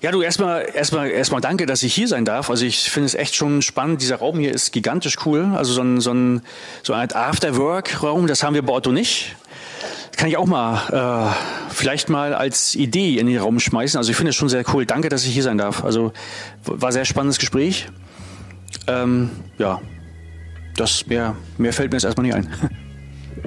Ja, 0.00 0.12
du 0.12 0.22
erstmal 0.22 0.64
erstmal 0.74 1.10
erstmal 1.10 1.40
danke, 1.40 1.66
dass 1.66 1.82
ich 1.82 1.92
hier 1.92 2.06
sein 2.06 2.24
darf. 2.24 2.50
Also 2.50 2.64
ich 2.64 2.88
finde 2.88 3.06
es 3.06 3.14
echt 3.14 3.34
schon 3.34 3.62
spannend. 3.62 4.00
Dieser 4.00 4.16
Raum 4.16 4.38
hier 4.38 4.52
ist 4.52 4.72
gigantisch 4.72 5.16
cool. 5.26 5.52
Also 5.56 5.72
so 5.72 5.82
ein 5.82 6.00
so 6.00 6.12
ein 6.12 6.42
so 6.84 6.92
ein 6.92 7.10
Afterwork-Raum, 7.12 8.28
das 8.28 8.44
haben 8.44 8.54
wir 8.54 8.62
bei 8.62 8.72
Otto 8.72 8.92
nicht. 8.92 9.34
Das 10.10 10.16
kann 10.16 10.28
ich 10.28 10.36
auch 10.36 10.46
mal 10.46 11.32
äh, 11.32 11.72
vielleicht 11.74 12.10
mal 12.10 12.32
als 12.32 12.76
Idee 12.76 13.18
in 13.18 13.26
den 13.26 13.38
Raum 13.38 13.58
schmeißen. 13.58 13.98
Also 13.98 14.10
ich 14.10 14.16
finde 14.16 14.30
es 14.30 14.36
schon 14.36 14.48
sehr 14.48 14.64
cool. 14.72 14.86
Danke, 14.86 15.08
dass 15.08 15.24
ich 15.24 15.32
hier 15.32 15.42
sein 15.42 15.58
darf. 15.58 15.84
Also 15.84 16.12
war 16.64 16.92
sehr 16.92 17.04
spannendes 17.04 17.38
Gespräch. 17.40 17.88
Ähm, 18.86 19.30
ja, 19.58 19.80
das 20.76 21.06
mehr 21.06 21.34
mehr 21.56 21.72
fällt 21.72 21.90
mir 21.90 21.96
jetzt 21.96 22.04
erstmal 22.04 22.26
nicht 22.26 22.36
ein. 22.36 22.48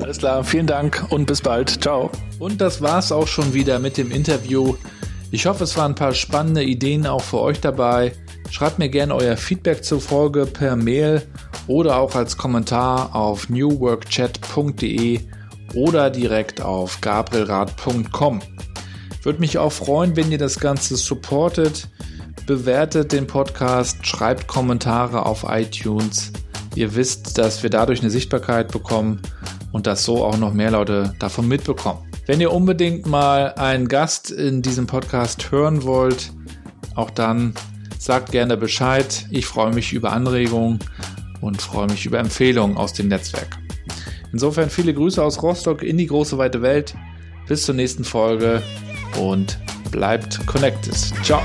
Alles 0.01 0.17
klar, 0.17 0.43
vielen 0.43 0.67
Dank 0.67 1.05
und 1.09 1.25
bis 1.27 1.41
bald. 1.41 1.81
Ciao. 1.81 2.11
Und 2.39 2.59
das 2.59 2.81
war's 2.81 3.11
auch 3.11 3.27
schon 3.27 3.53
wieder 3.53 3.79
mit 3.79 3.97
dem 3.97 4.11
Interview. 4.11 4.75
Ich 5.33 5.45
hoffe, 5.45 5.63
es 5.63 5.77
waren 5.77 5.93
ein 5.93 5.95
paar 5.95 6.13
spannende 6.13 6.61
Ideen 6.61 7.07
auch 7.07 7.21
für 7.21 7.39
euch 7.39 7.61
dabei. 7.61 8.11
Schreibt 8.49 8.79
mir 8.79 8.89
gerne 8.89 9.15
euer 9.15 9.37
Feedback 9.37 9.81
zur 9.81 10.01
Folge 10.01 10.45
per 10.45 10.75
Mail 10.75 11.21
oder 11.67 11.97
auch 11.97 12.15
als 12.15 12.35
Kommentar 12.35 13.15
auf 13.15 13.47
newworkchat.de 13.47 15.21
oder 15.73 16.09
direkt 16.09 16.61
auf 16.61 16.99
gabrielrad.com. 16.99 18.41
Würde 19.23 19.39
mich 19.39 19.57
auch 19.57 19.71
freuen, 19.71 20.17
wenn 20.17 20.33
ihr 20.33 20.37
das 20.37 20.59
Ganze 20.59 20.97
supportet. 20.97 21.87
Bewertet 22.45 23.13
den 23.13 23.25
Podcast, 23.25 24.05
schreibt 24.05 24.47
Kommentare 24.47 25.25
auf 25.25 25.45
iTunes. 25.47 26.33
Ihr 26.75 26.93
wisst, 26.95 27.37
dass 27.37 27.63
wir 27.63 27.69
dadurch 27.69 28.01
eine 28.01 28.09
Sichtbarkeit 28.09 28.69
bekommen 28.69 29.21
und 29.71 29.87
dass 29.87 30.03
so 30.03 30.25
auch 30.25 30.37
noch 30.37 30.53
mehr 30.53 30.71
Leute 30.71 31.13
davon 31.19 31.47
mitbekommen. 31.47 32.10
Wenn 32.25 32.39
ihr 32.39 32.51
unbedingt 32.51 33.05
mal 33.07 33.53
einen 33.55 33.87
Gast 33.87 34.31
in 34.31 34.61
diesem 34.61 34.87
Podcast 34.87 35.51
hören 35.51 35.83
wollt, 35.83 36.31
auch 36.95 37.09
dann 37.09 37.53
sagt 37.97 38.31
gerne 38.31 38.57
Bescheid. 38.57 39.25
Ich 39.31 39.45
freue 39.45 39.73
mich 39.73 39.93
über 39.93 40.11
Anregungen 40.11 40.79
und 41.41 41.61
freue 41.61 41.87
mich 41.87 42.05
über 42.05 42.19
Empfehlungen 42.19 42.77
aus 42.77 42.93
dem 42.93 43.07
Netzwerk. 43.07 43.57
Insofern 44.31 44.69
viele 44.69 44.93
Grüße 44.93 45.21
aus 45.21 45.41
Rostock 45.41 45.83
in 45.83 45.97
die 45.97 46.07
große 46.07 46.37
weite 46.37 46.61
Welt. 46.61 46.93
Bis 47.47 47.65
zur 47.65 47.75
nächsten 47.75 48.03
Folge 48.03 48.61
und 49.19 49.57
bleibt 49.91 50.45
connected. 50.47 50.95
Ciao. 51.23 51.41